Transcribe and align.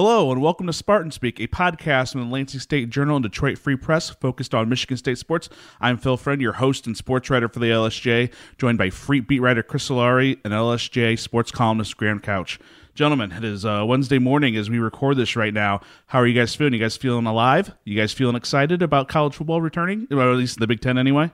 Hello, 0.00 0.30
and 0.30 0.40
welcome 0.40 0.68
to 0.68 0.72
Spartan 0.72 1.10
Speak, 1.10 1.40
a 1.40 1.48
podcast 1.48 2.12
from 2.12 2.20
the 2.20 2.32
Lansing 2.32 2.60
State 2.60 2.88
Journal 2.88 3.16
and 3.16 3.22
Detroit 3.24 3.58
Free 3.58 3.74
Press 3.74 4.10
focused 4.10 4.54
on 4.54 4.68
Michigan 4.68 4.96
State 4.96 5.18
sports. 5.18 5.48
I'm 5.80 5.98
Phil 5.98 6.16
Friend, 6.16 6.40
your 6.40 6.52
host 6.52 6.86
and 6.86 6.96
sports 6.96 7.28
writer 7.30 7.48
for 7.48 7.58
the 7.58 7.70
LSJ, 7.70 8.32
joined 8.58 8.78
by 8.78 8.90
Freep 8.90 9.26
beat 9.26 9.40
writer 9.40 9.64
Chris 9.64 9.88
Solari 9.88 10.38
and 10.44 10.54
LSJ 10.54 11.18
sports 11.18 11.50
columnist 11.50 11.96
Graham 11.96 12.20
Couch. 12.20 12.60
Gentlemen, 12.94 13.32
it 13.32 13.42
is 13.42 13.64
uh, 13.64 13.82
Wednesday 13.84 14.20
morning 14.20 14.54
as 14.54 14.70
we 14.70 14.78
record 14.78 15.16
this 15.16 15.34
right 15.34 15.52
now. 15.52 15.80
How 16.06 16.20
are 16.20 16.28
you 16.28 16.40
guys 16.40 16.54
feeling? 16.54 16.74
You 16.74 16.78
guys 16.78 16.96
feeling 16.96 17.26
alive? 17.26 17.74
You 17.82 17.96
guys 17.96 18.12
feeling 18.12 18.36
excited 18.36 18.82
about 18.82 19.08
college 19.08 19.34
football 19.34 19.60
returning? 19.60 20.06
Or 20.12 20.30
at 20.30 20.36
least 20.36 20.60
the 20.60 20.68
Big 20.68 20.80
Ten, 20.80 20.96
anyway? 20.96 21.32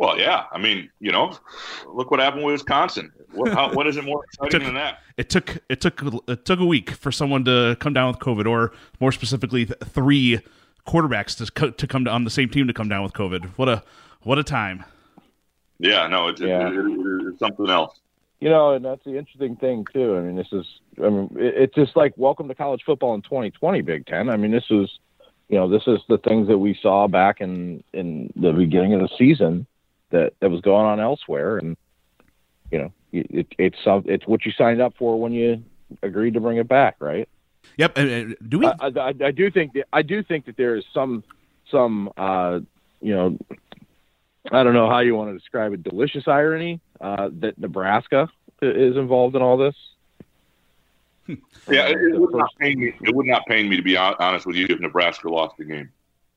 Well, 0.00 0.18
yeah. 0.18 0.44
I 0.50 0.56
mean, 0.56 0.88
you 0.98 1.12
know, 1.12 1.36
look 1.86 2.10
what 2.10 2.20
happened 2.20 2.42
with 2.42 2.54
Wisconsin. 2.54 3.12
What, 3.32 3.52
how, 3.52 3.74
what 3.74 3.86
is 3.86 3.98
it 3.98 4.04
more 4.04 4.24
exciting 4.32 4.60
took, 4.60 4.62
than 4.62 4.74
that? 4.76 5.00
It 5.18 5.28
took 5.28 5.58
it 5.68 5.82
took 5.82 6.02
it 6.26 6.46
took 6.46 6.58
a 6.58 6.64
week 6.64 6.92
for 6.92 7.12
someone 7.12 7.44
to 7.44 7.76
come 7.80 7.92
down 7.92 8.08
with 8.08 8.18
COVID, 8.18 8.46
or 8.46 8.72
more 8.98 9.12
specifically, 9.12 9.66
th- 9.66 9.78
three 9.84 10.40
quarterbacks 10.88 11.36
to 11.36 11.52
co- 11.52 11.72
to 11.72 11.86
come 11.86 12.06
to, 12.06 12.10
on 12.10 12.24
the 12.24 12.30
same 12.30 12.48
team 12.48 12.66
to 12.66 12.72
come 12.72 12.88
down 12.88 13.02
with 13.02 13.12
COVID. 13.12 13.44
What 13.58 13.68
a 13.68 13.82
what 14.22 14.38
a 14.38 14.42
time! 14.42 14.86
Yeah, 15.78 16.06
no, 16.06 16.28
it's, 16.28 16.40
Yeah. 16.40 16.68
It, 16.68 16.76
it, 16.76 17.26
it's 17.28 17.38
something 17.38 17.68
else. 17.68 18.00
You 18.40 18.48
know, 18.48 18.72
and 18.72 18.82
that's 18.82 19.04
the 19.04 19.18
interesting 19.18 19.56
thing 19.56 19.84
too. 19.92 20.16
I 20.16 20.22
mean, 20.22 20.34
this 20.34 20.48
is, 20.50 20.64
I 20.96 21.10
mean, 21.10 21.28
it, 21.36 21.54
it's 21.56 21.74
just 21.74 21.94
like 21.94 22.14
welcome 22.16 22.48
to 22.48 22.54
college 22.54 22.80
football 22.86 23.14
in 23.14 23.20
2020, 23.20 23.82
Big 23.82 24.06
Ten. 24.06 24.30
I 24.30 24.38
mean, 24.38 24.50
this 24.50 24.64
is, 24.70 24.88
you 25.50 25.58
know, 25.58 25.68
this 25.68 25.82
is 25.86 25.98
the 26.08 26.16
things 26.16 26.48
that 26.48 26.56
we 26.56 26.78
saw 26.80 27.06
back 27.06 27.42
in 27.42 27.84
in 27.92 28.32
the 28.34 28.52
beginning 28.52 28.94
of 28.94 29.00
the 29.00 29.10
season 29.18 29.66
that 30.10 30.34
that 30.40 30.50
was 30.50 30.60
going 30.60 30.86
on 30.86 31.00
elsewhere, 31.00 31.58
and 31.58 31.76
you 32.70 32.78
know, 32.78 32.92
it, 33.12 33.46
it's 33.58 33.78
some, 33.82 34.04
it's 34.06 34.26
what 34.26 34.44
you 34.46 34.52
signed 34.52 34.80
up 34.80 34.94
for 34.98 35.20
when 35.20 35.32
you 35.32 35.62
agreed 36.02 36.34
to 36.34 36.40
bring 36.40 36.58
it 36.58 36.68
back, 36.68 36.96
right? 37.00 37.28
Yep. 37.76 37.98
and- 37.98 38.10
and 38.10 38.36
do 38.48 38.58
we? 38.60 38.66
I, 38.66 38.74
I, 38.80 39.14
I 39.24 39.30
do 39.32 39.50
think 39.50 39.72
that 39.74 39.86
I 39.92 40.02
do 40.02 40.22
think 40.22 40.46
that 40.46 40.56
there 40.56 40.76
is 40.76 40.84
some 40.94 41.24
some 41.70 42.10
uh, 42.16 42.60
you 43.00 43.14
know 43.14 43.38
I 44.50 44.62
don't 44.62 44.74
know 44.74 44.88
how 44.88 45.00
you 45.00 45.14
want 45.14 45.30
to 45.30 45.38
describe 45.38 45.72
it 45.72 45.82
delicious 45.82 46.26
irony 46.26 46.80
uh, 47.00 47.28
that 47.40 47.58
Nebraska 47.58 48.28
is 48.62 48.96
involved 48.96 49.36
in 49.36 49.42
all 49.42 49.56
this. 49.56 49.74
Yeah, 51.68 51.86
it, 51.88 51.96
it 52.14 52.18
would 52.20 52.34
not 52.34 52.50
pain 52.58 52.80
me. 52.80 52.92
It 53.02 53.14
would 53.14 53.26
not 53.26 53.46
pain 53.46 53.68
me 53.68 53.76
to 53.76 53.82
be 53.82 53.96
honest 53.96 54.46
with 54.46 54.56
you 54.56 54.66
if 54.68 54.80
Nebraska 54.80 55.28
lost 55.28 55.56
the 55.58 55.64
game, 55.64 55.90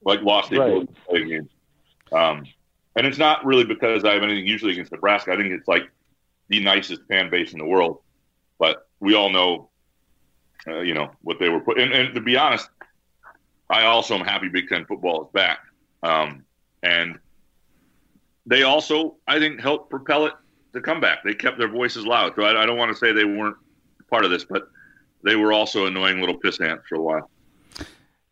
like 0.04 0.22
lost 0.22 0.50
the 0.52 0.60
Right. 0.60 0.68
ability 0.70 0.94
to 0.94 1.02
play 1.10 1.24
games. 1.28 1.50
Um, 2.12 2.44
and 2.96 3.08
it's 3.08 3.18
not 3.18 3.46
really 3.46 3.66
because 3.66 4.04
I 4.04 4.14
have 4.14 4.24
anything 4.24 4.46
usually 4.46 4.74
against 4.74 4.92
Nebraska. 4.92 5.32
I 5.32 5.38
think 5.38 5.52
it's 5.52 5.68
like 5.68 5.90
the 6.50 6.60
nicest 6.60 7.02
fan 7.08 7.30
base 7.30 7.54
in 7.54 7.60
the 7.60 7.66
world, 7.66 8.02
but 8.60 8.88
we 9.00 9.16
all 9.16 9.30
know, 9.30 9.70
uh, 10.68 10.82
you 10.82 10.94
know, 10.94 11.12
what 11.22 11.40
they 11.40 11.50
were 11.50 11.60
put. 11.60 11.80
And, 11.80 11.92
and 11.92 12.14
to 12.14 12.22
be 12.22 12.38
honest, 12.38 12.70
I 13.70 13.86
also 13.86 14.16
am 14.16 14.26
happy 14.26 14.50
Big 14.50 14.70
Ten 14.70 14.86
football 14.86 15.24
is 15.24 15.30
back, 15.34 15.60
um, 16.04 16.44
and 16.84 17.18
they 18.46 18.64
also, 18.64 19.16
I 19.28 19.40
think, 19.40 19.60
helped 19.60 19.90
propel 19.90 20.26
it 20.26 20.34
to 20.74 20.82
come 20.82 21.00
back. 21.00 21.24
They 21.24 21.34
kept 21.34 21.58
their 21.58 21.70
voices 21.70 22.06
loud. 22.06 22.34
So 22.36 22.44
I, 22.44 22.64
I 22.64 22.66
don't 22.66 22.78
want 22.78 22.92
to 22.92 22.98
say 22.98 23.12
they 23.12 23.24
weren't 23.24 23.58
part 24.10 24.26
of 24.26 24.32
this, 24.32 24.44
but 24.44 24.68
they 25.24 25.36
were 25.36 25.54
also 25.54 25.86
annoying 25.86 26.20
little 26.20 26.38
piss 26.38 26.60
ants 26.60 26.84
for 26.88 26.96
a 26.96 27.02
while. 27.02 27.30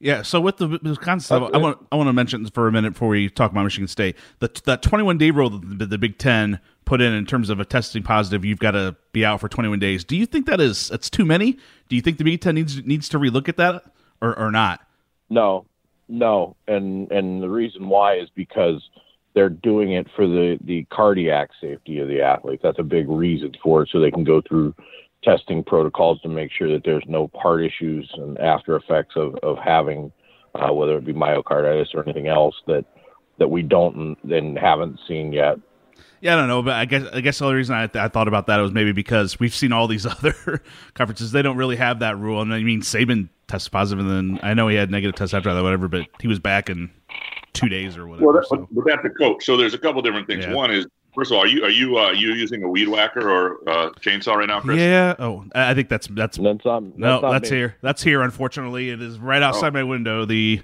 Yeah. 0.01 0.23
So 0.23 0.41
with 0.41 0.57
the 0.57 0.79
Wisconsin 0.81 1.19
stuff, 1.21 1.51
I 1.53 1.57
want 1.57 1.77
I 1.91 1.95
want 1.95 2.07
to 2.07 2.13
mention 2.13 2.45
for 2.47 2.67
a 2.67 2.71
minute 2.71 2.93
before 2.93 3.09
we 3.09 3.29
talk 3.29 3.51
about 3.51 3.63
Michigan 3.63 3.87
State. 3.87 4.15
The 4.39 4.49
that 4.65 4.81
21 4.81 5.17
day 5.17 5.31
rule 5.31 5.51
that 5.51 5.79
the, 5.79 5.85
the 5.85 5.97
Big 5.97 6.17
Ten 6.17 6.59
put 6.85 7.01
in 7.01 7.13
in 7.13 7.25
terms 7.25 7.49
of 7.49 7.59
a 7.59 7.65
testing 7.65 8.01
positive, 8.01 8.43
you've 8.43 8.59
got 8.59 8.71
to 8.71 8.95
be 9.13 9.23
out 9.23 9.39
for 9.39 9.47
21 9.47 9.79
days. 9.79 10.03
Do 10.03 10.17
you 10.17 10.25
think 10.25 10.47
that 10.47 10.59
is 10.59 10.89
that's 10.89 11.09
too 11.09 11.23
many? 11.23 11.53
Do 11.87 11.95
you 11.95 12.01
think 12.01 12.17
the 12.17 12.23
Big 12.23 12.41
Ten 12.41 12.55
needs 12.55 12.83
needs 12.83 13.07
to 13.09 13.19
relook 13.19 13.47
at 13.47 13.57
that 13.57 13.83
or 14.21 14.37
or 14.37 14.51
not? 14.51 14.81
No, 15.29 15.65
no, 16.09 16.55
and 16.67 17.11
and 17.11 17.41
the 17.41 17.49
reason 17.49 17.87
why 17.87 18.15
is 18.15 18.29
because 18.33 18.81
they're 19.33 19.49
doing 19.49 19.93
it 19.93 20.07
for 20.15 20.25
the 20.27 20.57
the 20.63 20.85
cardiac 20.85 21.51
safety 21.61 21.99
of 21.99 22.07
the 22.07 22.21
athletes. 22.21 22.63
That's 22.63 22.79
a 22.79 22.83
big 22.83 23.07
reason 23.07 23.53
for 23.61 23.83
it, 23.83 23.89
so 23.91 23.99
they 23.99 24.11
can 24.11 24.23
go 24.23 24.41
through 24.41 24.73
testing 25.23 25.63
protocols 25.63 26.19
to 26.21 26.29
make 26.29 26.51
sure 26.51 26.71
that 26.71 26.83
there's 26.83 27.03
no 27.07 27.29
heart 27.35 27.63
issues 27.63 28.09
and 28.15 28.37
after 28.39 28.75
effects 28.75 29.15
of 29.15 29.35
of 29.43 29.57
having 29.57 30.11
uh, 30.55 30.73
whether 30.73 30.97
it 30.97 31.05
be 31.05 31.13
myocarditis 31.13 31.93
or 31.93 32.03
anything 32.03 32.27
else 32.27 32.55
that 32.67 32.85
that 33.37 33.49
we 33.49 33.61
don't 33.61 34.17
and 34.23 34.57
haven't 34.57 34.99
seen 35.07 35.31
yet. 35.33 35.57
Yeah, 36.21 36.33
I 36.33 36.37
don't 36.37 36.47
know, 36.47 36.61
but 36.61 36.73
I 36.73 36.85
guess 36.85 37.07
I 37.13 37.21
guess 37.21 37.39
the 37.39 37.45
only 37.45 37.57
reason 37.57 37.75
I, 37.75 37.89
I 37.95 38.07
thought 38.07 38.27
about 38.27 38.47
that 38.47 38.57
was 38.57 38.71
maybe 38.71 38.91
because 38.91 39.39
we've 39.39 39.53
seen 39.53 39.71
all 39.71 39.87
these 39.87 40.05
other 40.05 40.61
conferences. 40.93 41.31
They 41.31 41.41
don't 41.41 41.57
really 41.57 41.77
have 41.77 41.99
that 41.99 42.17
rule. 42.17 42.41
And 42.41 42.53
I 42.53 42.61
mean, 42.61 42.81
Saban 42.81 43.29
tested 43.47 43.71
positive, 43.71 44.05
and 44.05 44.09
then 44.09 44.39
I 44.43 44.53
know 44.53 44.67
he 44.67 44.75
had 44.75 44.91
negative 44.91 45.15
tests 45.15 45.33
after 45.33 45.53
that, 45.53 45.63
whatever. 45.63 45.87
But 45.87 46.05
he 46.19 46.27
was 46.27 46.39
back 46.39 46.69
in 46.69 46.91
two 47.53 47.69
days 47.69 47.97
or 47.97 48.07
whatever. 48.07 48.27
Well, 48.27 48.35
that, 48.35 48.47
so. 48.47 48.67
but 48.71 48.83
that's 48.85 49.05
a 49.05 49.09
coach. 49.09 49.43
So 49.43 49.57
there's 49.57 49.73
a 49.73 49.79
couple 49.79 50.01
different 50.03 50.27
things. 50.27 50.45
Yeah. 50.45 50.53
One 50.53 50.71
is, 50.71 50.85
first 51.13 51.31
of 51.31 51.37
all, 51.37 51.43
are 51.43 51.47
you 51.47 51.63
are 51.63 51.69
you 51.69 51.97
uh, 51.97 52.11
you 52.11 52.33
using 52.33 52.63
a 52.63 52.67
weed 52.69 52.87
whacker 52.87 53.29
or 53.29 53.57
uh, 53.69 53.89
chainsaw 54.01 54.35
right 54.35 54.47
now, 54.47 54.61
Chris? 54.61 54.77
Yeah. 54.79 55.15
Oh, 55.19 55.45
I 55.53 55.71
I 55.71 55.73
think 55.73 55.89
that's 55.89 56.07
that's 56.07 56.37
And 56.37 56.45
that's 56.45 56.65
not 56.65 56.83
no, 56.97 57.19
not 57.21 57.31
that's 57.31 57.49
here. 57.49 57.75
That's 57.81 58.01
here. 58.03 58.21
Unfortunately, 58.21 58.89
it 58.89 59.01
is 59.01 59.19
right 59.19 59.41
outside 59.43 59.69
Oh. 59.69 59.71
my 59.79 59.83
window. 59.83 60.25
The 60.25 60.61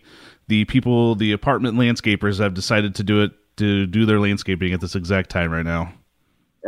the 0.48 0.66
people, 0.66 1.16
the 1.16 1.32
apartment 1.34 1.78
landscapers, 1.78 2.40
have 2.40 2.54
decided 2.54 2.96
to 2.96 3.04
do 3.04 3.22
it 3.24 3.32
to 3.58 3.86
do 3.88 4.06
their 4.06 4.20
landscaping 4.20 4.72
at 4.74 4.82
this 4.82 4.96
exact 4.96 5.30
time 5.30 5.52
right 5.52 5.66
now. 5.66 5.92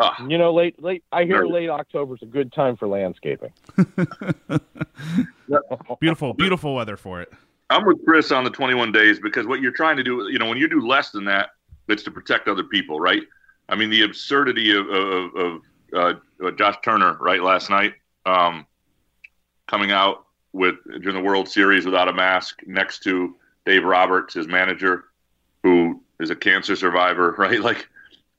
Ah, 0.01 0.15
You 0.27 0.37
know, 0.37 0.53
late 0.53 0.81
late. 0.81 1.03
I 1.11 1.23
hear 1.25 1.43
Right. 1.43 1.51
late 1.51 1.69
October 1.69 2.15
is 2.15 2.21
a 2.21 2.25
good 2.25 2.51
time 2.53 2.75
for 2.77 2.87
landscaping. 2.87 3.51
Beautiful, 5.99 6.33
beautiful 6.33 6.75
weather 6.75 6.95
for 6.97 7.21
it. 7.21 7.31
I'm 7.71 7.85
with 7.85 8.03
Chris 8.05 8.31
on 8.31 8.43
the 8.43 8.49
21 8.49 8.91
days 8.91 9.19
because 9.19 9.45
what 9.47 9.61
you're 9.61 9.71
trying 9.71 9.97
to 9.97 10.03
do, 10.03 10.27
you 10.31 10.39
know, 10.39 10.47
when 10.47 10.57
you 10.57 10.67
do 10.67 10.79
less 10.81 11.11
than 11.11 11.25
that, 11.25 11.49
it's 11.87 12.03
to 12.03 12.11
protect 12.11 12.47
other 12.47 12.63
people, 12.63 12.99
right? 12.99 13.23
I 13.69 13.75
mean, 13.75 13.89
the 13.89 14.01
absurdity 14.01 14.75
of, 14.75 14.89
of, 14.89 15.35
of 15.35 15.61
uh, 15.93 16.51
Josh 16.51 16.75
Turner, 16.83 17.17
right, 17.19 17.41
last 17.41 17.69
night, 17.69 17.93
um, 18.25 18.65
coming 19.67 19.91
out 19.91 20.25
with 20.51 20.75
during 21.01 21.15
the 21.15 21.23
World 21.23 21.47
Series 21.47 21.85
without 21.85 22.07
a 22.07 22.13
mask 22.13 22.61
next 22.65 23.03
to 23.03 23.35
Dave 23.65 23.83
Roberts, 23.83 24.33
his 24.33 24.47
manager, 24.47 25.05
who 25.63 26.01
is 26.19 26.31
a 26.31 26.35
cancer 26.35 26.75
survivor, 26.75 27.31
right? 27.37 27.61
Like, 27.61 27.87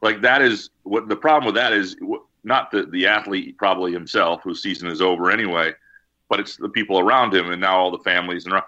like 0.02 0.20
that 0.22 0.42
is 0.42 0.70
what 0.82 1.08
the 1.08 1.16
problem 1.16 1.46
with 1.46 1.54
that 1.54 1.72
is 1.72 1.96
not 2.42 2.70
the, 2.70 2.86
the 2.86 3.06
athlete 3.06 3.56
probably 3.56 3.92
himself 3.92 4.42
whose 4.42 4.62
season 4.62 4.88
is 4.88 5.00
over 5.00 5.30
anyway, 5.30 5.72
but 6.28 6.40
it's 6.40 6.56
the 6.56 6.68
people 6.68 6.98
around 6.98 7.34
him 7.34 7.50
and 7.50 7.60
now 7.60 7.78
all 7.78 7.90
the 7.90 7.98
families 7.98 8.44
and 8.44 8.54
around 8.54 8.64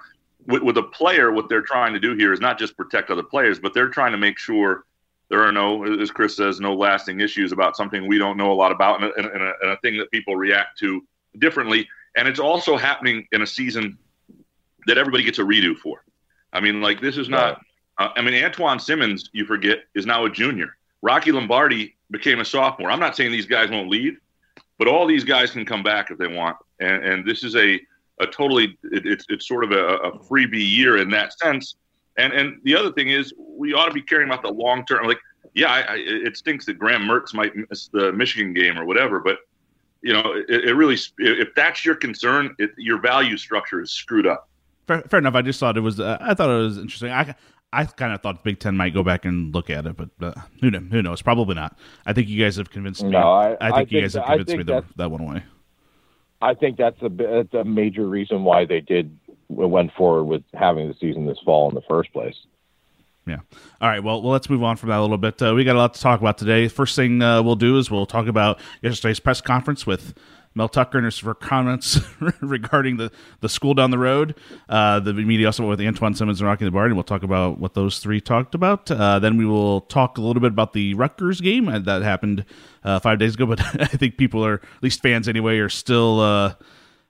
with, 0.47 0.63
with 0.63 0.77
a 0.77 0.83
player, 0.83 1.33
what 1.33 1.49
they're 1.49 1.63
trying 1.63 1.93
to 1.93 2.01
do 2.01 2.15
here 2.15 2.33
is 2.33 2.41
not 2.41 2.59
just 2.59 2.77
protect 2.77 3.11
other 3.11 3.23
players, 3.23 3.59
but 3.59 3.75
they're 3.75 3.89
trying 3.89 4.13
to 4.13 4.19
make 4.19 4.39
sure 4.39 4.85
there 5.33 5.43
are 5.43 5.51
no, 5.51 5.85
as 5.99 6.11
Chris 6.11 6.37
says, 6.37 6.61
no 6.61 6.75
lasting 6.75 7.21
issues 7.21 7.53
about 7.53 7.75
something 7.75 8.07
we 8.07 8.19
don't 8.19 8.37
know 8.37 8.53
a 8.53 8.55
lot 8.55 8.71
about 8.71 9.03
and 9.03 9.11
a, 9.11 9.33
and 9.33 9.43
a, 9.43 9.53
and 9.63 9.71
a 9.71 9.79
thing 9.79 9.97
that 9.97 10.11
people 10.11 10.37
react 10.37 10.79
to 10.81 11.03
differently. 11.39 11.89
And 12.15 12.29
it's 12.29 12.39
also 12.39 12.77
happening 12.77 13.27
in 13.33 13.41
a 13.41 13.47
season 13.47 13.97
that 14.87 14.99
everybody 14.99 15.25
gets 15.25 15.39
a 15.39 15.43
redo 15.43 15.75
for. 15.75 16.05
I 16.53 16.61
mean, 16.61 16.83
like 16.83 17.01
this 17.01 17.17
is 17.17 17.31
not. 17.31 17.63
Uh, 17.97 18.11
I 18.15 18.21
mean, 18.21 18.35
Antjuan 18.35 18.79
Simmons, 18.79 19.31
you 19.33 19.47
forget, 19.47 19.79
is 19.95 20.05
now 20.05 20.27
a 20.27 20.31
junior. 20.31 20.77
Rocky 21.01 21.33
Lombardi 21.33 21.97
became 22.11 22.41
a 22.41 22.45
sophomore. 22.45 22.91
I'm 22.91 23.01
not 23.01 23.17
saying 23.17 23.33
these 23.33 23.47
guys 23.47 23.71
won't 23.71 23.89
leave, 23.89 24.19
but 24.79 24.87
all 24.87 25.07
these 25.07 25.25
guys 25.25 25.51
can 25.51 25.65
come 25.65 25.83
back 25.83 26.11
if 26.11 26.19
they 26.19 26.27
want. 26.27 26.59
And, 26.79 27.03
and 27.03 27.27
this 27.27 27.43
is 27.43 27.57
a 27.57 27.81
a 28.21 28.27
totally 28.27 28.77
it, 28.85 29.07
it's 29.07 29.25
it's 29.31 29.49
sort 29.49 29.65
of 29.65 29.73
a, 29.73 29.97
a 29.97 30.19
freebie 30.19 30.77
year 30.77 30.99
in 30.99 31.09
that 31.09 31.33
sense. 31.39 31.77
And 32.17 32.33
and 32.33 32.61
the 32.65 32.77
other 32.77 32.93
thing 32.93 33.09
is 33.09 33.33
we 33.39 33.75
ought 33.75 33.87
to 33.87 33.93
be 33.93 34.03
caring 34.03 34.29
about 34.29 34.43
the 34.43 34.51
long 34.51 34.85
term. 34.85 35.07
Like, 35.07 35.21
yeah, 35.55 35.71
I, 35.71 35.81
I, 35.81 35.97
it 35.97 36.37
stinks 36.37 36.67
that 36.67 36.79
Graham 36.79 37.03
Mertz 37.03 37.35
might 37.35 37.53
miss 37.71 37.89
the 37.89 38.13
Michigan 38.13 38.53
game 38.53 38.79
or 38.79 38.85
whatever, 38.85 39.21
but 39.21 39.39
you 40.03 40.13
know, 40.13 40.35
it, 40.49 40.65
it, 40.65 40.75
really 40.75 40.99
if 41.19 41.55
that's 41.55 41.85
your 41.85 41.95
concern, 41.95 42.55
it, 42.59 42.71
your 42.77 43.01
value 43.01 43.37
structure 43.37 43.81
is 43.81 43.91
screwed 43.91 44.27
up. 44.27 44.49
Fair, 44.87 45.03
fair 45.03 45.21
enough. 45.21 45.35
I 45.35 45.43
just 45.43 45.61
thought 45.61 45.77
it 45.77 45.81
was. 45.81 46.01
Uh, 46.01 46.19
I 46.21 46.35
thought 46.35 46.51
it 46.51 46.63
was 46.63 46.79
interesting. 46.79 47.11
I 47.11 47.35
I 47.73 47.85
kind 47.85 48.13
of 48.13 48.21
thought 48.21 48.45
Big 48.45 48.59
Ten 48.59 48.77
might 48.77 48.93
go 48.93 49.03
back 49.03 49.25
and 49.25 49.55
look 49.55 49.71
at 49.71 49.87
it, 49.87 49.97
but 49.97 50.11
uh, 50.21 50.33
who 50.61 50.71
knows? 50.71 50.83
Who 50.91 51.03
knows? 51.03 51.23
Probably 51.23 51.55
not. 51.55 51.79
I 52.05 52.13
think 52.13 52.29
you 52.29 52.43
guys 52.43 52.57
have 52.57 52.71
convinced 52.71 53.03
me. 53.03 53.11
No, 53.11 53.33
I, 53.33 53.57
I, 53.61 53.71
think, 53.71 53.93
I 53.93 53.97
you 53.97 54.01
guys 54.03 54.15
have 54.15 54.27
convinced 54.27 54.57
me 54.57 54.63
that 54.65 54.85
that 54.97 55.11
one 55.11 55.25
way. 55.25 55.43
I 56.43 56.55
think 56.55 56.77
that's 56.77 57.01
a 57.01 57.09
that's 57.09 57.55
a 57.55 57.65
major 57.65 58.07
reason 58.07 58.43
why 58.43 58.65
they 58.67 58.81
did 58.81 59.17
went 59.53 59.93
forward 59.95 60.25
with 60.25 60.43
having 60.55 60.89
the 60.89 60.95
season 60.95 61.27
this 61.27 61.39
fall 61.45 61.69
in 61.69 61.75
the 61.75 61.83
first 61.83 62.13
place. 62.13 62.37
Yeah. 63.27 63.39
All 63.81 63.89
right. 63.89 64.03
Well, 64.03 64.21
well, 64.21 64.33
let's 64.33 64.51
move 64.51 64.65
on 64.65 64.77
from 64.77 64.89
that 64.89 64.99
a 64.99 65.03
little 65.03 65.19
bit. 65.19 65.41
Uh, 65.41 65.55
we 65.55 65.63
got 65.63 65.77
a 65.77 65.79
lot 65.79 65.95
to 65.95 66.01
talk 66.01 66.21
about 66.21 66.39
today. 66.39 66.67
First 66.67 66.97
thing 66.97 67.23
uh, 67.23 67.43
we'll 67.43 67.57
do 67.57 67.79
is 67.79 67.91
we'll 67.91 68.07
talk 68.07 68.27
about 68.27 68.59
yesterday's 68.83 69.21
press 69.21 69.41
conference 69.41 69.87
with 69.87 70.15
Mel 70.55 70.69
Tucker 70.69 70.99
and 70.99 71.05
his 71.05 71.23
comments 71.41 72.01
regarding 72.41 72.97
the, 72.97 73.11
the 73.41 73.49
school 73.49 73.75
down 73.75 73.91
the 73.91 73.99
road. 73.99 74.35
Uh, 74.69 75.01
the 75.01 75.13
media 75.15 75.47
also 75.47 75.69
with 75.69 75.81
Antjuan 75.81 76.17
Simmons 76.17 76.41
and 76.41 76.49
Rocky 76.49 76.65
Lombardi, 76.65 76.89
and 76.91 76.97
we'll 76.97 77.05
talk 77.05 77.23
about 77.23 77.59
what 77.59 77.75
those 77.75 78.01
three 78.01 78.21
talked 78.21 78.55
about. 78.55 78.91
Uh, 78.91 79.19
then 79.19 79.37
we 79.37 79.47
will 79.47 79.83
talk 79.83 80.19
a 80.19 80.21
little 80.21 80.41
bit 80.41 80.53
about 80.53 80.73
the 80.73 80.95
Rutgers 80.95 81.41
game 81.41 81.69
uh, 81.69 81.79
that 81.79 82.03
happened 82.03 82.45
uh, 82.85 82.99
five 82.99 83.19
days 83.19 83.35
ago. 83.35 83.47
But 83.53 83.61
I 83.81 83.87
think 83.87 84.17
people 84.17 84.45
are, 84.45 84.55
at 84.55 84.83
least 84.83 85.03
fans 85.03 85.29
anyway, 85.29 85.59
are 85.59 85.69
still 85.69 86.21
uh, 86.21 86.55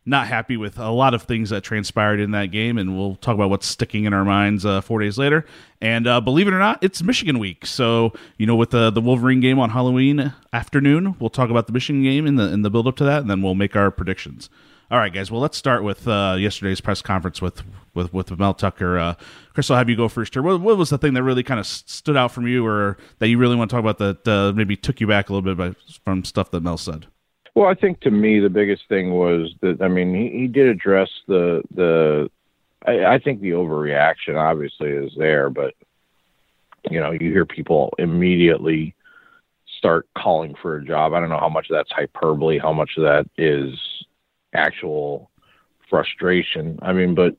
not 0.04 0.26
happy 0.26 0.56
with 0.56 0.78
a 0.78 0.90
lot 0.90 1.14
of 1.14 1.22
things 1.22 1.50
that 1.50 1.62
transpired 1.62 2.18
in 2.18 2.32
that 2.32 2.46
game, 2.46 2.76
and 2.76 2.96
we'll 2.96 3.16
talk 3.16 3.34
about 3.34 3.50
what's 3.50 3.66
sticking 3.66 4.04
in 4.04 4.12
our 4.12 4.24
minds 4.24 4.66
uh, 4.66 4.80
four 4.80 5.00
days 5.00 5.16
later. 5.16 5.44
And 5.80 6.06
uh, 6.06 6.20
believe 6.20 6.48
it 6.48 6.54
or 6.54 6.58
not, 6.58 6.82
it's 6.82 7.02
Michigan 7.02 7.38
week. 7.38 7.66
So 7.66 8.12
you 8.36 8.46
know, 8.46 8.56
with 8.56 8.70
the 8.70 8.90
the 8.90 9.00
Wolverine 9.00 9.40
game 9.40 9.58
on 9.58 9.70
Halloween 9.70 10.32
afternoon, 10.52 11.16
we'll 11.18 11.30
talk 11.30 11.50
about 11.50 11.66
the 11.66 11.72
Michigan 11.72 12.02
game 12.02 12.26
in 12.26 12.36
the 12.36 12.52
in 12.52 12.62
the 12.62 12.70
build 12.70 12.88
up 12.88 12.96
to 12.96 13.04
that, 13.04 13.20
and 13.20 13.30
then 13.30 13.42
we'll 13.42 13.54
make 13.54 13.76
our 13.76 13.90
predictions. 13.90 14.50
All 14.90 14.98
right, 14.98 15.12
guys. 15.12 15.30
Well, 15.30 15.40
let's 15.40 15.56
start 15.56 15.84
with 15.84 16.06
uh, 16.06 16.36
yesterday's 16.38 16.82
press 16.82 17.00
conference 17.00 17.40
with 17.40 17.62
with 17.94 18.12
with 18.12 18.36
Mel 18.38 18.52
Tucker. 18.54 18.98
Uh, 18.98 19.14
Chris, 19.54 19.70
I'll 19.70 19.78
have 19.78 19.88
you 19.88 19.96
go 19.96 20.08
first 20.08 20.34
here. 20.34 20.42
What, 20.42 20.60
what 20.60 20.76
was 20.76 20.90
the 20.90 20.98
thing 20.98 21.14
that 21.14 21.22
really 21.22 21.42
kind 21.42 21.58
of 21.58 21.66
stood 21.66 22.16
out 22.16 22.32
from 22.32 22.46
you, 22.46 22.66
or 22.66 22.98
that 23.18 23.28
you 23.28 23.38
really 23.38 23.56
want 23.56 23.70
to 23.70 23.74
talk 23.76 23.80
about 23.80 23.98
that 23.98 24.28
uh, 24.28 24.52
maybe 24.54 24.76
took 24.76 25.00
you 25.00 25.06
back 25.06 25.30
a 25.30 25.32
little 25.32 25.54
bit 25.54 25.56
by, 25.56 25.74
from 26.04 26.24
stuff 26.24 26.50
that 26.50 26.62
Mel 26.62 26.76
said? 26.76 27.06
Well, 27.54 27.68
I 27.68 27.74
think 27.74 28.00
to 28.00 28.10
me 28.10 28.40
the 28.40 28.48
biggest 28.48 28.88
thing 28.88 29.12
was 29.12 29.54
that 29.60 29.82
I 29.82 29.88
mean 29.88 30.14
he, 30.14 30.40
he 30.40 30.46
did 30.46 30.68
address 30.68 31.10
the 31.28 31.62
the 31.74 32.30
I, 32.86 33.04
I 33.04 33.18
think 33.18 33.40
the 33.40 33.50
overreaction 33.50 34.36
obviously 34.36 34.88
is 34.90 35.12
there, 35.16 35.50
but 35.50 35.74
you 36.90 36.98
know 36.98 37.10
you 37.12 37.30
hear 37.30 37.44
people 37.44 37.92
immediately 37.98 38.94
start 39.78 40.08
calling 40.16 40.54
for 40.62 40.76
a 40.76 40.84
job. 40.84 41.12
I 41.12 41.20
don't 41.20 41.28
know 41.28 41.38
how 41.38 41.48
much 41.48 41.66
that's 41.68 41.90
hyperbole, 41.90 42.58
how 42.58 42.72
much 42.72 42.92
of 42.96 43.02
that 43.02 43.28
is 43.36 43.74
actual 44.54 45.30
frustration. 45.90 46.78
I 46.82 46.92
mean, 46.92 47.14
but 47.14 47.36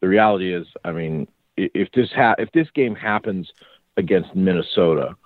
the 0.00 0.08
reality 0.08 0.54
is, 0.54 0.66
I 0.84 0.92
mean, 0.92 1.26
if 1.56 1.90
this 1.92 2.10
ha- 2.12 2.36
if 2.38 2.52
this 2.52 2.68
game 2.70 2.94
happens 2.94 3.50
against 3.96 4.34
Minnesota, 4.36 5.16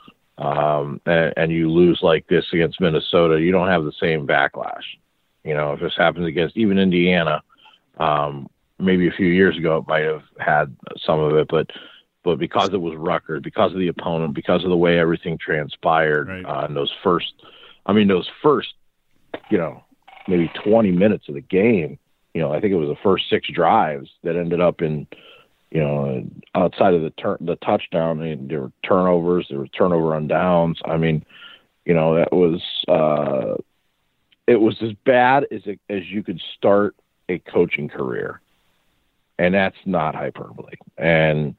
um, 0.41 1.01
and, 1.05 1.35
and 1.37 1.53
you 1.53 1.71
lose 1.71 2.01
like 2.03 2.27
this 2.27 2.47
against 2.53 2.81
Minnesota, 2.81 3.41
you 3.41 3.53
don't 3.53 3.69
have 3.69 3.85
the 3.85 3.93
same 4.01 4.27
backlash. 4.27 4.85
You 5.45 5.55
know, 5.55 5.75
if 5.75 5.81
this 5.81 5.95
happens 5.97 6.27
against 6.27 6.57
even 6.57 6.79
Indiana, 6.79 7.43
um, 7.99 8.49
maybe 8.79 9.07
a 9.07 9.13
few 9.13 9.27
years 9.27 9.57
ago 9.57 9.79
it 9.79 9.87
might 9.87 10.05
have 10.05 10.23
had 10.39 10.75
some 11.05 11.21
of 11.21 11.37
it, 11.37 11.47
but 11.49 11.71
but 12.23 12.39
because 12.39 12.71
it 12.73 12.81
was 12.81 12.97
Rutgers, 12.97 13.41
because 13.43 13.73
of 13.73 13.79
the 13.79 13.89
opponent, 13.89 14.35
because 14.35 14.63
of 14.63 14.71
the 14.71 14.77
way 14.77 14.99
everything 14.99 15.39
transpired 15.39 16.29
right. 16.29 16.45
uh, 16.45 16.67
in 16.67 16.75
those 16.75 16.93
first, 17.03 17.33
I 17.87 17.93
mean 17.93 18.09
those 18.09 18.29
first, 18.43 18.75
you 19.51 19.59
know, 19.59 19.85
maybe 20.29 20.51
20 20.65 20.91
minutes 20.91 21.29
of 21.29 21.35
the 21.35 21.41
game. 21.41 21.99
You 22.35 22.41
know, 22.41 22.53
I 22.53 22.61
think 22.61 22.73
it 22.73 22.77
was 22.77 22.89
the 22.89 23.03
first 23.03 23.25
six 23.29 23.49
drives 23.51 24.09
that 24.23 24.37
ended 24.37 24.61
up 24.61 24.83
in 24.83 25.07
you 25.71 25.81
know, 25.81 26.25
outside 26.55 26.95
of 26.95 27.03
the 27.03 27.11
turn, 27.11 27.39
the 27.41 27.57
touchdown, 27.57 28.21
I 28.21 28.25
mean, 28.25 28.49
there 28.49 28.61
were 28.61 28.73
turnovers, 28.83 29.47
there 29.49 29.59
were 29.59 29.69
turnover 29.69 30.15
on 30.15 30.27
downs. 30.27 30.81
I 30.85 30.97
mean, 30.97 31.25
you 31.85 31.95
know, 31.95 32.17
that 32.17 32.33
was 32.33 32.61
uh, 32.89 33.57
it 34.47 34.61
was 34.61 34.77
as 34.83 34.93
bad 35.05 35.47
as 35.53 35.63
it, 35.67 35.81
as 35.89 36.09
you 36.11 36.23
could 36.23 36.41
start 36.57 36.97
a 37.29 37.39
coaching 37.39 37.89
career, 37.89 38.41
and 39.39 39.55
that's 39.55 39.77
not 39.87 40.15
hyperbole. 40.15 40.75
And 40.99 41.55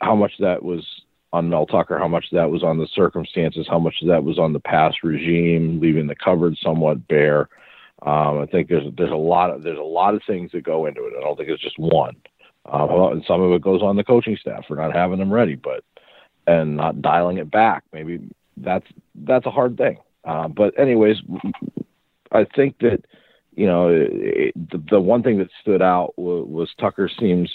how 0.00 0.14
much 0.14 0.32
that 0.40 0.62
was 0.62 0.84
on 1.32 1.48
Mel 1.48 1.66
Tucker, 1.66 1.98
how 1.98 2.08
much 2.08 2.26
that 2.32 2.50
was 2.50 2.62
on 2.62 2.78
the 2.78 2.88
circumstances, 2.94 3.66
how 3.68 3.78
much 3.78 3.96
that 4.06 4.24
was 4.24 4.38
on 4.38 4.52
the 4.52 4.60
past 4.60 4.98
regime, 5.02 5.80
leaving 5.80 6.06
the 6.06 6.14
cupboard 6.14 6.56
somewhat 6.62 7.08
bare. 7.08 7.48
Um, 8.02 8.38
I 8.38 8.46
think 8.50 8.68
there's 8.68 8.92
there's 8.96 9.10
a 9.10 9.16
lot 9.16 9.50
of 9.50 9.62
there's 9.62 9.78
a 9.78 9.82
lot 9.82 10.14
of 10.14 10.22
things 10.26 10.52
that 10.52 10.62
go 10.62 10.84
into 10.84 11.06
it. 11.06 11.14
I 11.16 11.22
don't 11.22 11.36
think 11.36 11.48
it's 11.48 11.62
just 11.62 11.78
one. 11.78 12.16
Uh, 12.72 13.10
and 13.10 13.24
some 13.26 13.40
of 13.40 13.52
it 13.52 13.62
goes 13.62 13.82
on 13.82 13.96
the 13.96 14.04
coaching 14.04 14.36
staff 14.40 14.64
for 14.66 14.76
not 14.76 14.94
having 14.94 15.18
them 15.18 15.32
ready, 15.32 15.54
but 15.54 15.84
and 16.46 16.76
not 16.76 17.02
dialing 17.02 17.38
it 17.38 17.50
back. 17.50 17.84
Maybe 17.92 18.20
that's 18.56 18.86
that's 19.14 19.46
a 19.46 19.50
hard 19.50 19.76
thing. 19.76 19.98
Uh, 20.24 20.48
but 20.48 20.78
anyways, 20.78 21.16
I 22.32 22.46
think 22.56 22.78
that 22.80 23.04
you 23.54 23.66
know 23.66 23.88
it, 23.88 24.52
the, 24.70 24.82
the 24.90 25.00
one 25.00 25.22
thing 25.22 25.38
that 25.38 25.48
stood 25.60 25.82
out 25.82 26.14
was, 26.16 26.46
was 26.48 26.74
Tucker 26.78 27.08
seems 27.20 27.50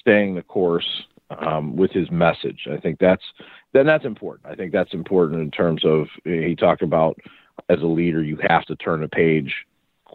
staying 0.00 0.34
the 0.34 0.42
course 0.42 1.04
um, 1.30 1.76
with 1.76 1.90
his 1.90 2.10
message. 2.10 2.66
I 2.70 2.78
think 2.78 2.98
that's 2.98 3.24
then 3.72 3.86
that's 3.86 4.04
important. 4.04 4.50
I 4.50 4.54
think 4.54 4.72
that's 4.72 4.94
important 4.94 5.42
in 5.42 5.50
terms 5.50 5.84
of 5.84 6.06
he 6.24 6.56
talked 6.56 6.82
about 6.82 7.18
as 7.68 7.80
a 7.80 7.86
leader 7.86 8.22
you 8.22 8.38
have 8.48 8.64
to 8.66 8.76
turn 8.76 9.02
a 9.02 9.08
page 9.08 9.52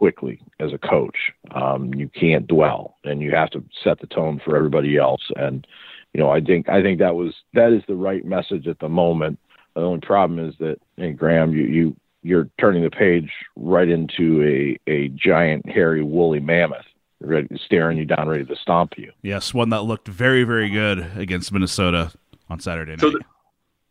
quickly 0.02 0.42
as 0.60 0.74
a 0.74 0.80
coach. 0.80 1.32
Um, 1.52 1.94
you 1.94 2.10
can't 2.10 2.48
dwell, 2.48 2.98
and 3.04 3.22
you 3.22 3.30
have 3.36 3.52
to 3.52 3.64
set 3.84 4.00
the 4.00 4.08
tone 4.08 4.42
for 4.44 4.58
everybody 4.58 4.98
else. 4.98 5.22
And 5.36 5.68
you 6.12 6.20
know, 6.20 6.32
I 6.32 6.42
think 6.42 6.68
I 6.70 6.82
think 6.82 6.98
that 6.98 7.14
was 7.14 7.36
that 7.54 7.72
is 7.72 7.84
the 7.88 7.94
right 7.94 8.26
message 8.26 8.66
at 8.68 8.80
the 8.80 8.90
moment. 8.90 9.38
The 9.76 9.82
only 9.82 10.00
problem 10.00 10.40
is 10.40 10.56
that, 10.58 10.80
hey, 10.98 11.12
Graham, 11.12 11.54
you 11.54 11.66
you 11.66 11.96
you're 12.24 12.50
turning 12.60 12.82
the 12.82 12.90
page 12.90 13.30
right 13.56 13.88
into 13.88 14.42
a 14.88 14.92
a 14.92 15.10
giant, 15.10 15.70
hairy, 15.70 16.04
woolly 16.04 16.40
mammoth. 16.40 16.86
Ready, 17.20 17.56
staring 17.64 18.00
you 18.00 18.06
down, 18.06 18.28
ready 18.28 18.46
to 18.46 18.56
stomp 18.56 18.98
you. 18.98 19.12
Yes, 19.22 19.54
one 19.54 19.70
that 19.70 19.84
looked 19.84 20.08
very, 20.08 20.44
very 20.44 20.72
good 20.72 21.06
against 21.16 21.52
Minnesota 21.52 22.12
on 22.50 22.60
Saturday 22.60 22.94
night. 22.94 23.02
So 23.02 23.14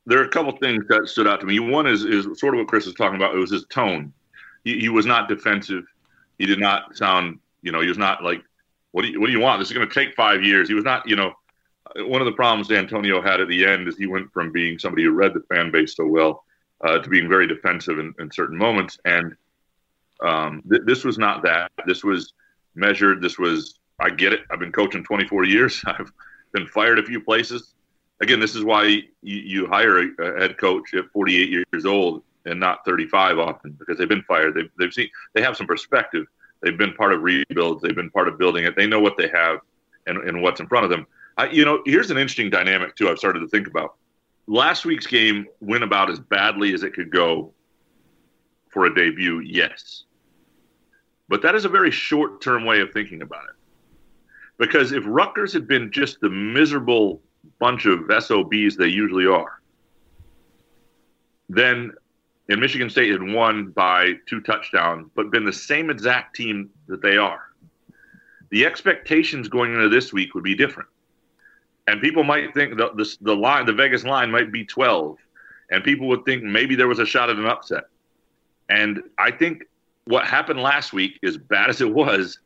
there 0.06 0.18
are 0.18 0.24
a 0.24 0.28
couple 0.28 0.50
things 0.56 0.82
that 0.88 1.06
stood 1.06 1.28
out 1.28 1.38
to 1.38 1.46
me. 1.46 1.60
One 1.60 1.86
is 1.86 2.04
is 2.04 2.26
sort 2.40 2.54
of 2.54 2.58
what 2.58 2.66
Chris 2.66 2.86
was 2.86 2.96
talking 2.96 3.14
about. 3.14 3.32
It 3.32 3.38
was 3.38 3.52
his 3.52 3.64
tone. 3.66 4.12
He, 4.64 4.80
he 4.80 4.88
was 4.88 5.06
not 5.06 5.28
defensive 5.28 5.84
he 6.40 6.46
did 6.46 6.58
not 6.58 6.96
sound, 6.96 7.38
you 7.60 7.70
know, 7.70 7.82
he 7.82 7.88
was 7.88 7.98
not 7.98 8.25
like, 8.25 8.42
what 8.92 9.02
do 9.02 9.08
you, 9.08 9.20
what 9.20 9.26
do 9.26 9.32
you 9.32 9.40
want? 9.40 9.60
This 9.60 9.69
is 9.69 9.75
going 9.75 9.87
to 9.87 9.94
take 9.94 10.14
five 10.14 10.42
years. 10.42 10.68
He 10.68 10.75
was 10.75 10.85
not, 10.85 11.06
you 11.06 11.14
know, 11.14 11.35
one 11.97 12.23
of 12.23 12.25
the 12.25 12.32
problems 12.32 12.70
Antonio 12.70 13.20
had 13.20 13.42
at 13.42 13.49
the 13.49 13.66
end 13.66 13.87
is 13.87 13.99
he 13.99 14.06
went 14.06 14.32
from 14.32 14.50
being 14.50 14.78
somebody 14.78 15.02
who 15.02 15.11
read 15.11 15.35
the 15.35 15.42
fan 15.52 15.70
base 15.70 15.94
so 15.94 16.06
well 16.06 16.44
uh, 16.82 16.99
to 16.99 17.11
being 17.11 17.28
very 17.28 17.47
defensive 17.47 17.99
in, 17.99 18.14
in 18.18 18.30
certain 18.32 18.56
moments. 18.56 18.99
And 19.04 19.37
um, 20.23 20.62
th- 20.70 20.80
this 20.87 21.04
was 21.04 21.18
not 21.18 21.42
that. 21.42 21.73
This 21.87 22.02
was 22.02 22.32
measured. 22.75 23.20
This 23.20 23.38
was, 23.38 23.78
I 24.00 24.09
get 24.09 24.32
it. 24.32 24.40
I've 24.50 24.61
been 24.61 24.73
coaching 24.73 25.04
24 25.04 25.44
years. 25.44 25.82
I've 25.87 26.11
been 26.54 26.66
fired 26.68 26.99
a 26.99 27.04
few 27.04 27.20
places. 27.20 27.75
Again, 28.23 28.40
this 28.40 28.54
is 28.54 28.64
why 28.64 28.85
you, 28.85 29.02
you 29.23 29.66
hire 29.66 29.99
a, 29.99 30.09
a 30.20 30.40
head 30.40 30.56
coach 30.56 30.94
at 30.94 31.04
48 31.12 31.50
years 31.50 31.85
old 31.85 32.23
and 32.47 32.59
not 32.59 32.85
35 32.85 33.38
often 33.38 33.73
because 33.73 33.99
they've 33.99 34.09
been 34.09 34.23
fired. 34.23 34.54
They've, 34.54 34.70
they've 34.78 34.92
seen, 34.92 35.09
they 35.35 35.42
have 35.42 35.56
some 35.56 35.66
perspective. 35.66 36.26
They've 36.62 36.76
been 36.76 36.94
part 36.94 37.12
of 37.12 37.23
rebuilds. 37.23 37.82
They've 37.82 37.94
been 37.94 38.11
part 38.11 38.28
of 38.28 38.38
building 38.38 38.64
it. 38.64 38.76
They 38.76 38.87
know 38.87 39.00
what 39.00 39.16
they 39.16 39.28
have 39.28 39.61
and, 40.06 40.18
and 40.18 40.42
what's 40.42 40.61
in 40.61 40.66
front 40.66 40.85
of 40.85 40.90
them. 40.90 41.06
I, 41.37 41.49
you 41.49 41.64
know, 41.64 41.82
here's 41.87 42.11
an 42.11 42.18
interesting 42.18 42.50
dynamic 42.50 42.97
too. 42.97 43.09
I've 43.09 43.18
started 43.18 43.40
to 43.40 43.49
think 43.49 43.66
about. 43.66 43.94
Last 44.47 44.85
week's 44.85 45.06
game 45.06 45.47
went 45.61 45.85
about 45.85 46.11
as 46.11 46.18
badly 46.18 46.75
as 46.75 46.82
it 46.82 46.92
could 46.92 47.11
go 47.11 47.52
for 48.68 48.87
a 48.87 48.94
debut. 48.94 49.40
Yes, 49.40 50.04
but 51.28 51.42
that 51.42 51.54
is 51.54 51.64
a 51.64 51.68
very 51.68 51.90
short-term 51.90 52.64
way 52.64 52.80
of 52.80 52.92
thinking 52.92 53.23
about 53.23 53.44
it. 53.44 53.56
Because 54.59 54.92
if 54.92 55.04
Rutgers 55.06 55.52
had 55.52 55.66
been 55.68 55.90
just 55.90 56.20
the 56.20 56.28
miserable 56.28 57.23
bunch 57.59 57.87
of 57.87 58.00
SOBs 58.23 58.76
they 58.76 58.88
usually 58.88 59.26
are, 59.26 59.61
then 61.49 61.92
and 62.50 62.61
Michigan 62.61 62.90
State 62.90 63.12
had 63.12 63.23
won 63.23 63.71
by 63.71 64.14
two 64.26 64.40
touchdowns, 64.40 65.09
but 65.14 65.30
been 65.30 65.45
the 65.45 65.52
same 65.52 65.88
exact 65.88 66.35
team 66.35 66.69
that 66.88 67.00
they 67.00 67.16
are. 67.16 67.45
The 68.50 68.66
expectations 68.66 69.49
going 69.49 69.73
into 69.73 69.88
this 69.88 70.12
week 70.12 70.35
would 70.35 70.42
be 70.42 70.57
different, 70.57 70.88
and 71.87 72.00
people 72.00 72.25
might 72.25 72.52
think 72.52 72.76
the, 72.76 72.90
the, 72.95 73.16
the 73.21 73.37
line, 73.37 73.66
the 73.66 73.73
Vegas 73.73 74.02
line, 74.02 74.33
might 74.33 74.50
be 74.50 74.64
12, 74.64 75.16
and 75.71 75.85
people 75.85 76.09
would 76.09 76.25
think 76.25 76.42
maybe 76.42 76.75
there 76.75 76.88
was 76.88 76.99
a 76.99 77.07
shot 77.07 77.30
at 77.30 77.37
an 77.37 77.47
upset. 77.47 77.85
And 78.69 79.00
I 79.16 79.30
think 79.30 79.64
what 80.04 80.25
happened 80.25 80.61
last 80.61 80.92
week, 80.92 81.21
as 81.23 81.37
bad 81.37 81.71
as 81.71 81.80
it 81.80 81.92
was, 81.92 82.40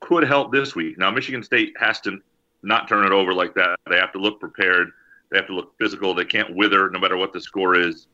could 0.00 0.24
help 0.24 0.52
this 0.52 0.74
week. 0.74 0.98
Now, 0.98 1.10
Michigan 1.10 1.42
State 1.42 1.72
has 1.80 2.00
to 2.02 2.18
not 2.62 2.86
turn 2.86 3.06
it 3.06 3.12
over 3.12 3.32
like 3.32 3.54
that. 3.54 3.78
They 3.88 3.96
have 3.96 4.12
to 4.12 4.18
look 4.18 4.40
prepared. 4.40 4.90
They 5.30 5.38
have 5.38 5.46
to 5.46 5.54
look 5.54 5.72
physical. 5.78 6.14
They 6.14 6.26
can't 6.26 6.54
wither 6.54 6.90
no 6.90 6.98
matter 6.98 7.16
what 7.16 7.32
the 7.32 7.40
score 7.40 7.74
is. 7.74 8.08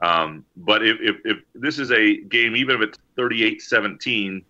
Um, 0.00 0.44
but 0.56 0.86
if, 0.86 0.98
if, 1.00 1.16
if 1.24 1.38
this 1.54 1.78
is 1.78 1.92
a 1.92 2.22
game, 2.22 2.56
even 2.56 2.80
if 2.80 2.82
it's 2.82 2.98
38-17, 3.18 4.44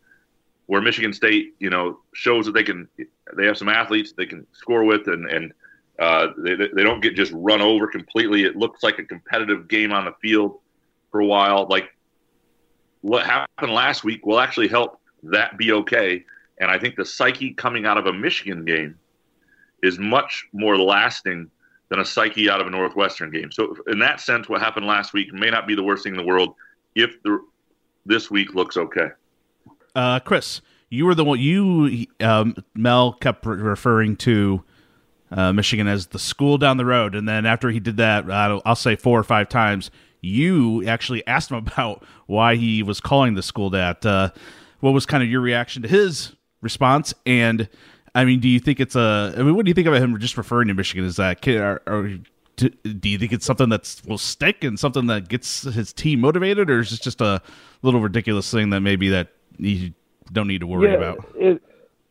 where 0.67 0.81
Michigan 0.81 1.13
State, 1.13 1.55
you 1.59 1.71
know, 1.71 1.99
shows 2.15 2.47
that 2.47 2.53
they 2.53 2.63
can, 2.63 2.89
they 3.37 3.47
have 3.47 3.59
some 3.59 3.69
athletes 3.69 4.13
they 4.17 4.27
can 4.27 4.47
score 4.53 4.85
with, 4.85 5.09
and 5.09 5.29
and 5.29 5.53
uh, 5.99 6.29
they 6.39 6.55
they 6.55 6.83
don't 6.83 7.03
get 7.03 7.15
just 7.15 7.33
run 7.35 7.61
over 7.61 7.87
completely. 7.87 8.45
It 8.45 8.57
looks 8.57 8.83
like 8.83 8.99
a 8.99 9.05
competitive 9.05 9.69
game 9.69 9.93
on 9.93 10.05
the 10.05 10.15
field 10.23 10.61
for 11.11 11.21
a 11.21 11.27
while. 11.27 11.67
Like 11.69 11.91
what 13.03 13.27
happened 13.27 13.73
last 13.73 14.05
week 14.05 14.25
will 14.25 14.41
actually 14.41 14.69
help 14.69 15.01
that 15.25 15.59
be 15.59 15.73
okay. 15.73 16.25
And 16.59 16.71
I 16.71 16.79
think 16.79 16.97
the 16.97 17.05
psyche 17.05 17.53
coming 17.53 17.85
out 17.85 17.99
of 17.99 18.07
a 18.07 18.13
Michigan 18.13 18.65
game 18.65 18.99
is 19.83 19.99
much 19.99 20.47
more 20.53 20.79
lasting 20.79 21.51
than 21.93 22.01
a 22.01 22.05
psyche 22.07 22.49
out 22.49 22.59
of 22.59 22.67
a 22.67 22.71
Northwestern 22.71 23.31
game. 23.31 23.53
So 23.53 23.77
in 23.87 23.99
that 23.99 24.19
sense, 24.19 24.49
what 24.49 24.63
happened 24.63 24.87
last 24.87 25.13
week 25.13 25.31
may 25.35 25.51
not 25.51 25.67
be 25.67 25.75
the 25.75 25.83
worst 25.83 26.05
thing 26.05 26.15
in 26.15 26.17
the 26.17 26.27
world 26.27 26.55
if 26.95 27.23
the 27.23 27.39
this 28.07 28.31
week 28.31 28.55
looks 28.55 28.79
okay. 28.79 29.09
Uh, 29.95 30.19
Chris, 30.21 30.63
you 30.89 31.05
were 31.05 31.15
the 31.15 31.23
one. 31.23 31.39
You 31.39 32.07
um, 32.21 32.57
Mel 32.75 33.13
kept 33.13 33.45
re- 33.45 33.59
referring 33.59 34.17
to 34.17 34.65
uh, 35.31 35.53
Michigan 35.53 35.87
as 35.87 36.07
the 36.07 36.19
school 36.19 36.57
down 36.57 36.79
the 36.79 36.87
road, 36.87 37.15
and 37.15 37.29
then 37.29 37.45
after 37.45 37.69
he 37.69 37.79
did 37.79 37.99
that, 37.99 38.29
I'll, 38.31 38.63
I'll 38.65 38.75
say 38.75 38.97
four 38.97 39.21
or 39.21 39.25
five 39.25 39.51
times. 39.51 39.91
You 40.23 40.87
actually 40.89 41.27
asked 41.27 41.51
him 41.51 41.59
about 41.59 42.07
why 42.25 42.57
he 42.57 42.83
was 42.83 43.01
calling 43.01 43.35
the 43.35 43.43
school 43.43 43.69
that. 43.69 44.05
Uh, 44.07 44.31
what 44.81 44.93
was 44.93 45.05
kind 45.05 45.23
of 45.23 45.29
your 45.29 45.43
reaction 45.43 45.83
to 45.83 45.89
his 45.89 46.33
response? 46.63 47.13
And 47.27 47.69
I 48.15 48.25
mean, 48.25 48.41
do 48.41 48.49
you 48.49 48.61
think 48.61 48.81
it's 48.81 48.95
a? 48.95 49.35
I 49.37 49.43
mean, 49.43 49.55
what 49.55 49.65
do 49.65 49.71
you 49.71 49.75
think 49.75 49.87
about 49.87 50.03
him 50.03 50.19
just 50.19 50.37
referring 50.37 50.69
to 50.69 50.75
Michigan 50.75 51.05
as 51.05 51.17
that 51.17 51.41
kid? 51.41 51.61
Or, 51.61 51.83
or 51.87 52.19
do, 52.57 52.69
do 52.69 53.09
you 53.09 53.19
think 53.19 53.33
it's 53.33 53.47
something 53.47 53.71
that 53.71 54.01
will 54.07 54.19
stick 54.19 54.65
and 54.65 54.79
something 54.79 55.07
that 55.07 55.29
gets 55.29 55.63
his 55.63 55.93
team 55.93 56.21
motivated, 56.21 56.69
or 56.69 56.81
is 56.81 56.93
it 56.93 57.01
just 57.01 57.21
a 57.21 57.41
little 57.83 58.01
ridiculous 58.01 58.51
thing 58.51 58.71
that 58.71 58.81
maybe 58.81 59.09
that 59.09 59.29
you 59.57 59.95
don't 60.31 60.47
need 60.47 60.61
to 60.61 60.67
worry 60.67 60.91
yeah, 60.91 60.97
about? 60.97 61.27
It, 61.37 61.63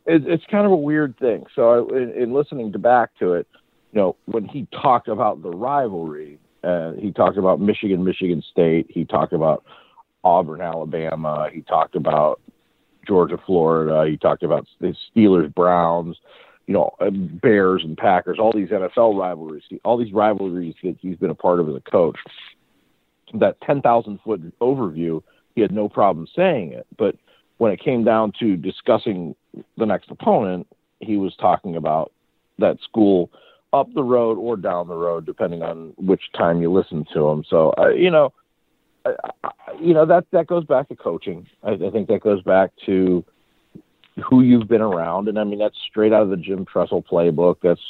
it, 0.06 0.28
it's 0.28 0.44
kind 0.50 0.66
of 0.66 0.72
a 0.72 0.78
weird 0.78 1.18
thing. 1.20 1.46
So, 1.56 1.70
I, 1.70 1.98
in, 1.98 2.12
in 2.12 2.34
listening 2.34 2.72
to 2.72 2.80
back 2.80 3.12
to 3.20 3.34
it, 3.34 3.48
you 3.92 4.00
know, 4.00 4.16
when 4.26 4.46
he 4.46 4.68
talked 4.72 5.08
about 5.08 5.44
the 5.44 5.52
rivalry, 5.52 6.40
uh, 6.64 6.94
he 6.94 7.12
talked 7.12 7.38
about 7.38 7.60
Michigan, 7.60 8.04
Michigan 8.04 8.44
State. 8.52 8.88
He 8.90 9.06
talked 9.06 9.34
about 9.34 9.64
Auburn, 10.24 10.62
Alabama. 10.62 11.50
He 11.54 11.62
talked 11.62 11.96
about 11.96 12.40
Georgia, 13.08 13.38
Florida. 13.46 14.10
He 14.10 14.18
talked 14.18 14.44
about 14.44 14.68
the 14.80 14.96
Steelers, 15.16 15.54
Browns, 15.54 16.18
you 16.68 16.74
know, 16.74 16.92
Bears 17.42 17.84
and 17.84 17.98
Packers. 17.98 18.38
All 18.40 18.54
these 18.54 18.70
NFL 18.70 19.20
rivalries, 19.20 19.64
all 19.84 19.98
these 19.98 20.14
rivalries 20.14 20.76
that 20.84 20.98
he's 21.02 21.18
been 21.18 21.30
a 21.30 21.36
part 21.36 21.60
of 21.60 21.70
as 21.70 21.76
a 21.76 21.92
coach. 21.92 22.18
That 23.34 23.60
ten 23.62 23.82
thousand 23.82 24.20
foot 24.24 24.42
overview, 24.60 25.24
he 25.56 25.62
had 25.62 25.72
no 25.72 25.90
problem 25.90 26.28
saying 26.36 26.74
it. 26.74 26.86
But 26.98 27.16
when 27.58 27.72
it 27.72 27.80
came 27.80 28.04
down 28.04 28.34
to 28.40 28.58
discussing 28.58 29.36
the 29.78 29.86
next 29.86 30.10
opponent, 30.12 30.68
he 31.00 31.18
was 31.18 31.36
talking 31.40 31.76
about 31.76 32.12
that 32.60 32.78
school 32.84 33.32
up 33.74 33.88
the 33.94 34.04
road 34.04 34.38
or 34.38 34.58
down 34.58 34.88
the 34.88 34.96
road, 34.96 35.26
depending 35.26 35.62
on 35.62 35.94
which 35.98 36.22
time 36.38 36.62
you 36.62 36.72
listen 36.72 37.06
to 37.14 37.30
him. 37.30 37.44
So, 37.50 37.74
uh, 37.78 37.90
you 37.90 38.12
know, 38.12 38.34
you 39.80 39.94
know 39.94 40.06
that 40.06 40.26
that 40.32 40.48
goes 40.48 40.66
back 40.66 40.90
to 40.90 40.96
coaching. 40.96 41.48
I, 41.64 41.72
I 41.72 41.90
think 41.92 42.08
that 42.10 42.22
goes 42.22 42.42
back 42.44 42.72
to 42.86 43.24
who 44.24 44.42
you've 44.42 44.68
been 44.68 44.82
around, 44.82 45.28
and 45.28 45.40
I 45.40 45.44
mean 45.44 45.60
that's 45.60 45.78
straight 45.90 46.14
out 46.14 46.24
of 46.24 46.30
the 46.30 46.38
Jim 46.38 46.66
Tressel 46.66 47.04
playbook. 47.04 47.58
That's 47.64 47.82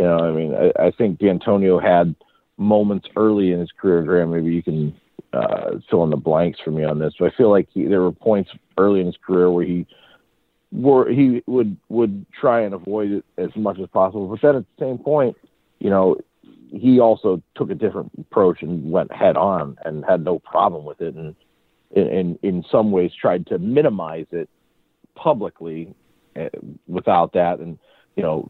you 0.00 0.04
know, 0.04 0.18
I 0.18 0.32
mean, 0.32 0.54
I, 0.54 0.86
I 0.86 0.90
think 0.90 1.18
Dantonio 1.18 1.82
had 1.82 2.14
moments 2.56 3.06
early 3.16 3.52
in 3.52 3.60
his 3.60 3.70
career. 3.70 4.02
Graham, 4.02 4.30
maybe 4.30 4.50
you 4.50 4.62
can 4.62 4.98
uh, 5.34 5.72
fill 5.90 6.04
in 6.04 6.10
the 6.10 6.16
blanks 6.16 6.58
for 6.64 6.70
me 6.70 6.84
on 6.84 6.98
this. 6.98 7.12
But 7.18 7.32
I 7.32 7.36
feel 7.36 7.50
like 7.50 7.68
he, 7.72 7.84
there 7.84 8.00
were 8.00 8.12
points 8.12 8.50
early 8.78 9.00
in 9.00 9.06
his 9.06 9.18
career 9.24 9.50
where 9.50 9.64
he 9.64 9.86
where 10.72 11.12
he 11.12 11.42
would 11.46 11.76
would 11.90 12.24
try 12.32 12.62
and 12.62 12.72
avoid 12.72 13.10
it 13.10 13.24
as 13.36 13.50
much 13.56 13.78
as 13.78 13.88
possible. 13.88 14.28
But 14.28 14.40
then 14.40 14.56
at 14.56 14.64
the 14.78 14.84
same 14.86 14.98
point, 14.98 15.36
you 15.80 15.90
know, 15.90 16.16
he 16.72 17.00
also 17.00 17.42
took 17.54 17.70
a 17.70 17.74
different 17.74 18.10
approach 18.18 18.62
and 18.62 18.90
went 18.90 19.12
head 19.12 19.36
on 19.36 19.76
and 19.84 20.04
had 20.04 20.24
no 20.24 20.38
problem 20.38 20.84
with 20.84 21.00
it, 21.00 21.14
and 21.14 21.34
in 21.90 22.38
in 22.42 22.64
some 22.70 22.92
ways 22.92 23.12
tried 23.14 23.46
to 23.48 23.58
minimize 23.58 24.26
it 24.30 24.48
publicly 25.14 25.94
uh, 26.36 26.48
without 26.86 27.32
that, 27.32 27.58
and 27.58 27.78
you 28.16 28.22
know, 28.22 28.48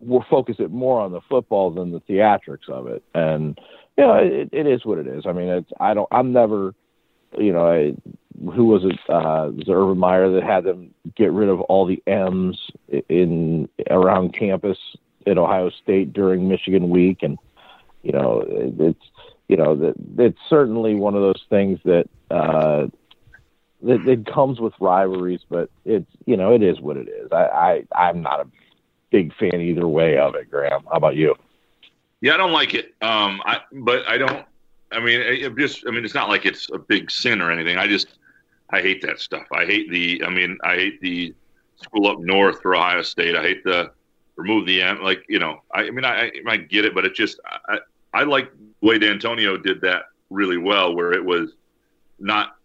we'll 0.00 0.24
focus 0.28 0.56
it 0.58 0.70
more 0.70 1.00
on 1.00 1.12
the 1.12 1.20
football 1.28 1.70
than 1.70 1.92
the 1.92 2.00
theatrics 2.00 2.68
of 2.68 2.86
it, 2.88 3.02
and 3.14 3.58
you 3.96 4.04
know, 4.04 4.14
it, 4.14 4.48
it 4.52 4.66
is 4.66 4.84
what 4.84 4.98
it 4.98 5.06
is. 5.06 5.24
I 5.26 5.32
mean, 5.32 5.48
it's 5.48 5.72
I 5.78 5.94
don't 5.94 6.08
I'm 6.10 6.32
never, 6.32 6.74
you 7.38 7.52
know, 7.52 7.70
I, 7.70 7.94
who 8.52 8.66
was 8.66 8.84
it? 8.84 8.98
Uh, 9.08 9.50
was 9.52 9.68
it 9.68 9.72
Urban 9.72 9.98
Meyer 9.98 10.30
that 10.32 10.42
had 10.42 10.64
them 10.64 10.92
get 11.14 11.32
rid 11.32 11.48
of 11.48 11.60
all 11.62 11.86
the 11.86 12.02
M's 12.06 12.70
in 13.08 13.68
around 13.88 14.34
campus 14.34 14.78
at 15.26 15.38
Ohio 15.38 15.70
State 15.70 16.12
during 16.12 16.48
Michigan 16.48 16.90
week, 16.90 17.22
and 17.22 17.38
you 18.02 18.12
know 18.12 18.44
it's 18.48 19.04
you 19.48 19.56
know 19.56 19.76
that 19.76 19.94
it's 20.18 20.38
certainly 20.48 20.94
one 20.94 21.14
of 21.14 21.22
those 21.22 21.44
things 21.48 21.78
that 21.84 22.08
uh, 22.30 22.86
that 23.82 24.06
it 24.08 24.26
comes 24.26 24.60
with 24.60 24.72
rivalries, 24.80 25.40
but 25.48 25.70
it's 25.84 26.10
you 26.24 26.36
know 26.36 26.52
it 26.52 26.62
is 26.62 26.80
what 26.80 26.96
it 26.96 27.08
is. 27.08 27.30
I, 27.32 27.84
I 27.92 28.08
I'm 28.08 28.22
not 28.22 28.40
a 28.40 28.48
big 29.10 29.34
fan 29.34 29.60
either 29.60 29.86
way 29.86 30.18
of 30.18 30.34
it. 30.34 30.50
Graham, 30.50 30.84
how 30.84 30.96
about 30.96 31.16
you? 31.16 31.34
Yeah, 32.20 32.34
I 32.34 32.36
don't 32.36 32.52
like 32.52 32.74
it. 32.74 32.94
Um, 33.02 33.42
I 33.44 33.60
but 33.72 34.08
I 34.08 34.18
don't. 34.18 34.44
I 34.92 35.00
mean, 35.00 35.20
it 35.20 35.56
just. 35.56 35.84
I 35.86 35.90
mean, 35.90 36.04
it's 36.04 36.14
not 36.14 36.28
like 36.28 36.46
it's 36.46 36.68
a 36.72 36.78
big 36.78 37.10
sin 37.10 37.40
or 37.40 37.50
anything. 37.50 37.76
I 37.76 37.86
just 37.86 38.18
I 38.70 38.80
hate 38.80 39.02
that 39.02 39.20
stuff. 39.20 39.46
I 39.52 39.64
hate 39.64 39.90
the. 39.90 40.22
I 40.24 40.30
mean, 40.30 40.58
I 40.64 40.74
hate 40.76 41.00
the 41.00 41.34
school 41.76 42.08
up 42.08 42.18
north 42.20 42.62
for 42.62 42.74
Ohio 42.74 43.02
State. 43.02 43.36
I 43.36 43.42
hate 43.42 43.64
the 43.64 43.90
remove 44.36 44.66
the 44.66 44.82
M. 44.82 45.02
Like 45.02 45.24
you 45.28 45.38
know, 45.38 45.62
I, 45.72 45.82
I 45.82 45.90
mean, 45.90 46.04
I, 46.04 46.30
I 46.46 46.56
get 46.56 46.84
it, 46.84 46.94
but 46.94 47.04
it 47.04 47.14
just 47.14 47.40
I, 47.68 47.78
I 48.14 48.22
like 48.24 48.50
the 48.56 48.86
way 48.86 48.98
Dantonio 48.98 49.62
did 49.62 49.80
that 49.82 50.04
really 50.30 50.58
well, 50.58 50.94
where 50.94 51.12
it 51.12 51.24
was 51.24 51.52
not 52.18 52.56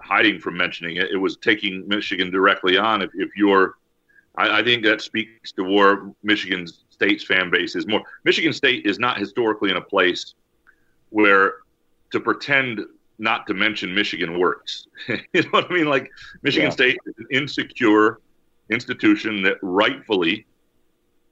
hiding 0.00 0.40
from 0.40 0.56
mentioning 0.56 0.96
it. 0.96 1.10
It 1.12 1.16
was 1.16 1.36
taking 1.36 1.86
Michigan 1.86 2.30
directly 2.30 2.78
on. 2.78 3.02
If, 3.02 3.10
if 3.14 3.30
you're, 3.36 3.74
I, 4.36 4.60
I 4.60 4.64
think 4.64 4.84
that 4.84 5.00
speaks 5.00 5.52
to 5.52 5.62
where 5.62 6.10
Michigan 6.22 6.66
State's 6.66 7.24
fan 7.24 7.50
base 7.50 7.76
is 7.76 7.86
more. 7.86 8.02
Michigan 8.24 8.52
State 8.52 8.86
is 8.86 8.98
not 8.98 9.18
historically 9.18 9.70
in 9.70 9.76
a 9.76 9.82
place 9.82 10.34
where 11.10 11.54
to 12.12 12.20
pretend 12.20 12.80
not 13.18 13.46
to 13.46 13.54
mention 13.54 13.94
Michigan 13.94 14.38
works. 14.38 14.86
you 15.08 15.42
know 15.42 15.48
what 15.50 15.70
I 15.70 15.74
mean? 15.74 15.86
Like 15.86 16.10
Michigan 16.42 16.68
yeah. 16.68 16.74
State 16.74 16.98
is 17.06 17.14
an 17.18 17.26
insecure 17.30 18.20
institution 18.70 19.42
that 19.42 19.58
rightfully 19.62 20.46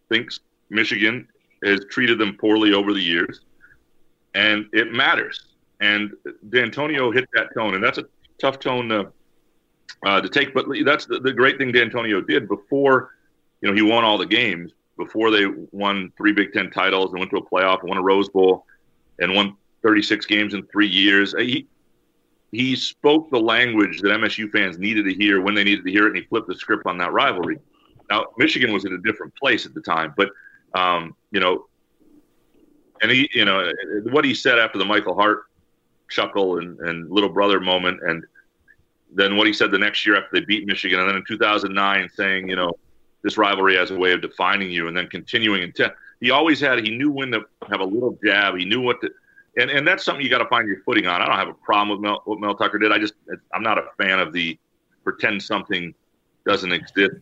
thinks 0.08 0.40
Michigan 0.70 1.28
has 1.64 1.80
treated 1.90 2.18
them 2.18 2.36
poorly 2.36 2.72
over 2.72 2.92
the 2.92 3.00
years, 3.00 3.40
and 4.34 4.66
it 4.72 4.92
matters. 4.92 5.46
And 5.80 6.12
Dantonio 6.48 7.14
hit 7.14 7.28
that 7.34 7.54
tone, 7.54 7.74
and 7.74 7.82
that's 7.82 7.98
a 7.98 8.04
tough 8.40 8.58
tone 8.58 8.88
to, 8.88 9.12
uh, 10.04 10.20
to 10.20 10.28
take. 10.28 10.54
But 10.54 10.66
that's 10.84 11.06
the, 11.06 11.20
the 11.20 11.32
great 11.32 11.58
thing 11.58 11.72
Dantonio 11.72 12.26
did 12.26 12.48
before, 12.48 13.14
you 13.60 13.68
know, 13.68 13.74
he 13.74 13.82
won 13.82 14.04
all 14.04 14.18
the 14.18 14.26
games 14.26 14.72
before 14.96 15.30
they 15.30 15.46
won 15.70 16.12
three 16.16 16.32
Big 16.32 16.52
Ten 16.52 16.70
titles 16.70 17.12
and 17.12 17.20
went 17.20 17.30
to 17.30 17.36
a 17.38 17.44
playoff 17.44 17.80
and 17.80 17.88
won 17.88 17.98
a 17.98 18.02
Rose 18.02 18.28
Bowl 18.28 18.66
and 19.20 19.32
won 19.34 19.56
36 19.82 20.26
games 20.26 20.54
in 20.54 20.64
three 20.66 20.88
years. 20.88 21.34
He 21.38 21.66
he 22.50 22.76
spoke 22.76 23.30
the 23.30 23.38
language 23.38 24.00
that 24.00 24.08
MSU 24.08 24.50
fans 24.50 24.78
needed 24.78 25.04
to 25.04 25.12
hear 25.12 25.40
when 25.42 25.54
they 25.54 25.64
needed 25.64 25.84
to 25.84 25.90
hear 25.90 26.04
it, 26.04 26.08
and 26.08 26.16
he 26.16 26.22
flipped 26.22 26.48
the 26.48 26.54
script 26.54 26.86
on 26.86 26.96
that 26.98 27.12
rivalry. 27.12 27.58
Now, 28.10 28.26
Michigan 28.38 28.72
was 28.72 28.84
in 28.84 28.92
a 28.94 28.98
different 28.98 29.34
place 29.34 29.66
at 29.66 29.74
the 29.74 29.80
time, 29.80 30.14
but 30.16 30.30
um, 30.74 31.14
you 31.30 31.40
know, 31.40 31.66
and 33.02 33.10
he, 33.10 33.28
you 33.32 33.44
know, 33.44 33.72
what 34.10 34.24
he 34.24 34.34
said 34.34 34.58
after 34.58 34.78
the 34.78 34.84
Michael 34.84 35.14
Hart 35.14 35.44
chuckle 36.10 36.58
and, 36.58 36.78
and 36.80 37.10
little 37.10 37.28
brother 37.28 37.60
moment, 37.60 38.00
and 38.02 38.24
then 39.12 39.36
what 39.36 39.46
he 39.46 39.52
said 39.52 39.70
the 39.70 39.78
next 39.78 40.06
year 40.06 40.16
after 40.16 40.28
they 40.32 40.44
beat 40.44 40.66
Michigan, 40.66 41.00
and 41.00 41.08
then 41.08 41.16
in 41.16 41.24
2009 41.26 42.08
saying, 42.14 42.48
you 42.48 42.56
know, 42.56 42.72
this 43.22 43.36
rivalry 43.36 43.76
has 43.76 43.90
a 43.90 43.96
way 43.96 44.12
of 44.12 44.22
defining 44.22 44.70
you, 44.70 44.88
and 44.88 44.96
then 44.96 45.06
continuing 45.08 45.62
and 45.62 45.74
te- 45.74 45.86
he 46.20 46.30
always 46.30 46.60
had 46.60 46.84
he 46.84 46.96
knew 46.96 47.10
when 47.10 47.30
to 47.30 47.44
have 47.70 47.80
a 47.80 47.84
little 47.84 48.18
jab, 48.24 48.56
he 48.56 48.64
knew 48.64 48.80
what 48.80 49.00
to. 49.02 49.10
And, 49.56 49.70
and 49.70 49.86
that's 49.86 50.04
something 50.04 50.24
you 50.24 50.30
got 50.30 50.38
to 50.38 50.48
find 50.48 50.68
your 50.68 50.80
footing 50.82 51.06
on. 51.06 51.20
I 51.20 51.26
don't 51.26 51.36
have 51.36 51.48
a 51.48 51.54
problem 51.54 51.88
with 51.90 52.00
Mel, 52.00 52.22
what 52.24 52.38
Mel 52.38 52.54
Tucker 52.54 52.78
did. 52.78 52.92
I 52.92 52.98
just 52.98 53.14
I'm 53.52 53.62
not 53.62 53.78
a 53.78 53.84
fan 53.96 54.20
of 54.20 54.32
the 54.32 54.58
pretend 55.04 55.42
something 55.42 55.94
doesn't 56.46 56.72
exist 56.72 57.16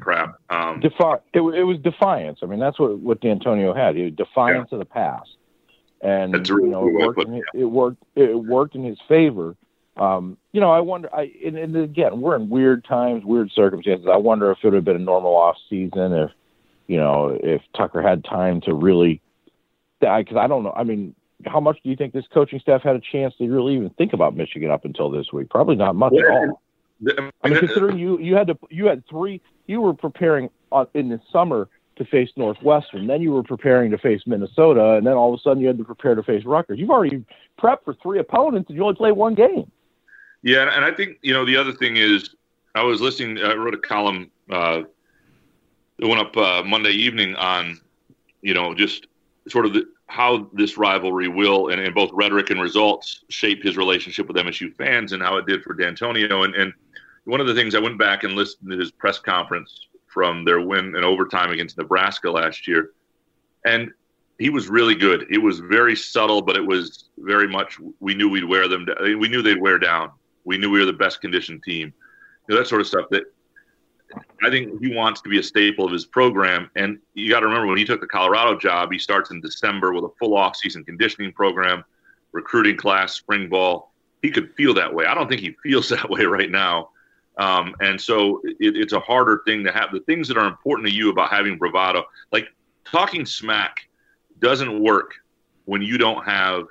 crap. 0.00 0.36
Um, 0.50 0.80
Defi- 0.80 1.22
it, 1.32 1.40
it 1.40 1.62
was 1.64 1.78
defiance. 1.78 2.40
I 2.42 2.46
mean, 2.46 2.58
that's 2.58 2.78
what 2.78 2.98
what 2.98 3.20
Dantonio 3.20 3.76
had. 3.76 3.96
He 3.96 4.10
defiance 4.10 4.68
yeah. 4.70 4.76
of 4.76 4.78
the 4.80 4.84
past, 4.84 5.30
and 6.00 6.32
really 6.48 6.64
you 6.64 6.70
know, 6.70 6.88
it 6.88 6.92
worked. 6.92 7.20
In, 7.20 7.42
it 7.54 7.64
worked. 7.64 8.02
It 8.14 8.34
worked 8.34 8.74
in 8.74 8.84
his 8.84 8.98
favor. 9.08 9.56
Um, 9.96 10.38
you 10.52 10.60
know, 10.60 10.70
I 10.70 10.80
wonder. 10.80 11.14
I 11.14 11.32
and, 11.44 11.56
and, 11.56 11.76
again, 11.76 12.20
we're 12.20 12.36
in 12.36 12.48
weird 12.48 12.84
times, 12.84 13.24
weird 13.24 13.50
circumstances. 13.52 14.06
I 14.10 14.16
wonder 14.16 14.50
if 14.50 14.58
it 14.62 14.68
would 14.68 14.74
have 14.74 14.84
been 14.84 14.96
a 14.96 15.00
normal 15.00 15.36
off 15.36 15.56
season 15.68 16.12
if 16.12 16.30
you 16.86 16.96
know 16.96 17.38
if 17.42 17.62
Tucker 17.76 18.02
had 18.02 18.24
time 18.24 18.60
to 18.62 18.74
really. 18.74 19.20
Because 20.00 20.38
I 20.38 20.46
don't 20.46 20.62
know. 20.62 20.72
I 20.74 20.82
mean, 20.82 21.14
how 21.46 21.60
much 21.60 21.78
do 21.82 21.90
you 21.90 21.96
think 21.96 22.14
this 22.14 22.24
coaching 22.32 22.58
staff 22.60 22.82
had 22.82 22.96
a 22.96 23.00
chance 23.00 23.34
to 23.36 23.46
really 23.46 23.74
even 23.74 23.90
think 23.90 24.14
about 24.14 24.34
Michigan 24.34 24.70
up 24.70 24.86
until 24.86 25.10
this 25.10 25.26
week? 25.32 25.50
Probably 25.50 25.76
not 25.76 25.94
much 25.94 26.14
at 26.14 26.30
all. 26.30 26.62
I 27.42 27.48
mean, 27.48 27.58
considering 27.58 27.98
you 27.98 28.18
you 28.18 28.34
had 28.34 28.48
to 28.48 28.58
you 28.68 28.86
had 28.86 29.06
three, 29.08 29.40
you 29.70 29.80
were 29.80 29.94
preparing 29.94 30.50
uh, 30.72 30.84
in 30.94 31.08
the 31.08 31.20
summer 31.32 31.68
to 31.96 32.04
face 32.04 32.30
Northwestern, 32.36 33.06
then 33.06 33.22
you 33.22 33.30
were 33.30 33.42
preparing 33.42 33.90
to 33.92 33.98
face 33.98 34.22
Minnesota, 34.26 34.94
and 34.94 35.06
then 35.06 35.14
all 35.14 35.32
of 35.32 35.38
a 35.38 35.42
sudden 35.42 35.60
you 35.60 35.68
had 35.68 35.78
to 35.78 35.84
prepare 35.84 36.14
to 36.14 36.22
face 36.22 36.44
Rutgers. 36.44 36.78
You've 36.78 36.90
already 36.90 37.24
prepped 37.58 37.84
for 37.84 37.94
three 38.02 38.18
opponents, 38.18 38.68
and 38.68 38.76
you 38.76 38.82
only 38.82 38.96
play 38.96 39.12
one 39.12 39.34
game. 39.34 39.70
Yeah, 40.42 40.74
and 40.74 40.84
I 40.84 40.90
think 40.90 41.18
you 41.22 41.32
know 41.32 41.44
the 41.44 41.56
other 41.56 41.72
thing 41.72 41.96
is 41.96 42.34
I 42.74 42.82
was 42.82 43.00
listening. 43.00 43.38
I 43.38 43.54
wrote 43.54 43.74
a 43.74 43.78
column 43.78 44.30
uh, 44.50 44.82
that 45.98 46.08
went 46.08 46.20
up 46.20 46.36
uh, 46.36 46.62
Monday 46.64 46.92
evening 46.92 47.36
on 47.36 47.78
you 48.42 48.54
know 48.54 48.74
just 48.74 49.06
sort 49.48 49.66
of 49.66 49.74
the, 49.74 49.84
how 50.06 50.48
this 50.52 50.76
rivalry 50.76 51.28
will 51.28 51.68
and, 51.68 51.80
and 51.80 51.94
both 51.94 52.10
rhetoric 52.12 52.50
and 52.50 52.60
results 52.60 53.24
shape 53.28 53.62
his 53.62 53.76
relationship 53.76 54.26
with 54.26 54.36
MSU 54.36 54.74
fans 54.74 55.12
and 55.12 55.22
how 55.22 55.36
it 55.36 55.46
did 55.46 55.62
for 55.62 55.74
Dantonio. 55.74 56.44
And, 56.44 56.54
and 56.54 56.72
one 57.30 57.40
of 57.40 57.46
the 57.46 57.54
things 57.54 57.74
I 57.74 57.80
went 57.80 57.98
back 57.98 58.24
and 58.24 58.34
listened 58.34 58.70
to 58.70 58.76
his 58.76 58.90
press 58.90 59.18
conference 59.18 59.88
from 60.06 60.44
their 60.44 60.60
win 60.60 60.96
in 60.96 61.04
overtime 61.04 61.50
against 61.52 61.78
Nebraska 61.78 62.30
last 62.30 62.66
year, 62.66 62.90
and 63.64 63.92
he 64.38 64.50
was 64.50 64.68
really 64.68 64.94
good. 64.94 65.26
It 65.30 65.38
was 65.38 65.60
very 65.60 65.94
subtle, 65.94 66.42
but 66.42 66.56
it 66.56 66.66
was 66.66 67.10
very 67.18 67.46
much 67.46 67.78
we 68.00 68.14
knew 68.14 68.28
we'd 68.28 68.44
wear 68.44 68.68
them. 68.68 68.86
Down. 68.86 69.18
We 69.18 69.28
knew 69.28 69.42
they'd 69.42 69.60
wear 69.60 69.78
down. 69.78 70.10
We 70.44 70.58
knew 70.58 70.70
we 70.70 70.80
were 70.80 70.86
the 70.86 70.92
best 70.92 71.20
conditioned 71.20 71.62
team. 71.62 71.92
You 72.48 72.54
know, 72.54 72.60
that 72.60 72.66
sort 72.66 72.80
of 72.80 72.86
stuff. 72.86 73.06
That 73.10 73.24
I 74.42 74.50
think 74.50 74.82
he 74.82 74.94
wants 74.94 75.20
to 75.20 75.28
be 75.28 75.38
a 75.38 75.42
staple 75.42 75.84
of 75.84 75.92
his 75.92 76.06
program. 76.06 76.70
And 76.74 76.98
you 77.14 77.30
got 77.30 77.40
to 77.40 77.46
remember 77.46 77.68
when 77.68 77.78
he 77.78 77.84
took 77.84 78.00
the 78.00 78.06
Colorado 78.06 78.58
job, 78.58 78.90
he 78.90 78.98
starts 78.98 79.30
in 79.30 79.40
December 79.40 79.92
with 79.92 80.04
a 80.04 80.10
full 80.18 80.36
off-season 80.36 80.84
conditioning 80.84 81.32
program, 81.32 81.84
recruiting 82.32 82.76
class, 82.76 83.14
spring 83.14 83.48
ball. 83.48 83.92
He 84.22 84.30
could 84.30 84.52
feel 84.54 84.74
that 84.74 84.92
way. 84.92 85.04
I 85.06 85.14
don't 85.14 85.28
think 85.28 85.42
he 85.42 85.54
feels 85.62 85.88
that 85.90 86.08
way 86.08 86.24
right 86.24 86.50
now. 86.50 86.90
Um, 87.40 87.74
and 87.80 87.98
so 87.98 88.42
it, 88.44 88.76
it's 88.76 88.92
a 88.92 89.00
harder 89.00 89.40
thing 89.46 89.64
to 89.64 89.72
have. 89.72 89.92
The 89.92 90.00
things 90.00 90.28
that 90.28 90.36
are 90.36 90.46
important 90.46 90.86
to 90.88 90.94
you 90.94 91.10
about 91.10 91.30
having 91.30 91.56
bravado, 91.56 92.04
like 92.32 92.48
talking 92.84 93.24
smack, 93.24 93.88
doesn't 94.40 94.80
work 94.82 95.14
when 95.64 95.80
you 95.80 95.96
don't 95.96 96.22
have 96.24 96.66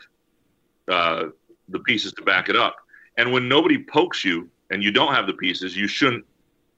uh, 0.87 1.25
the 1.69 1.79
pieces 1.79 2.13
to 2.13 2.21
back 2.21 2.49
it 2.49 2.55
up. 2.55 2.75
And 3.17 3.33
when 3.33 3.49
nobody 3.49 3.83
pokes 3.83 4.23
you 4.23 4.47
and 4.69 4.83
you 4.83 4.91
don't 4.91 5.13
have 5.13 5.25
the 5.25 5.33
pieces, 5.33 5.75
you 5.75 5.87
shouldn't 5.87 6.23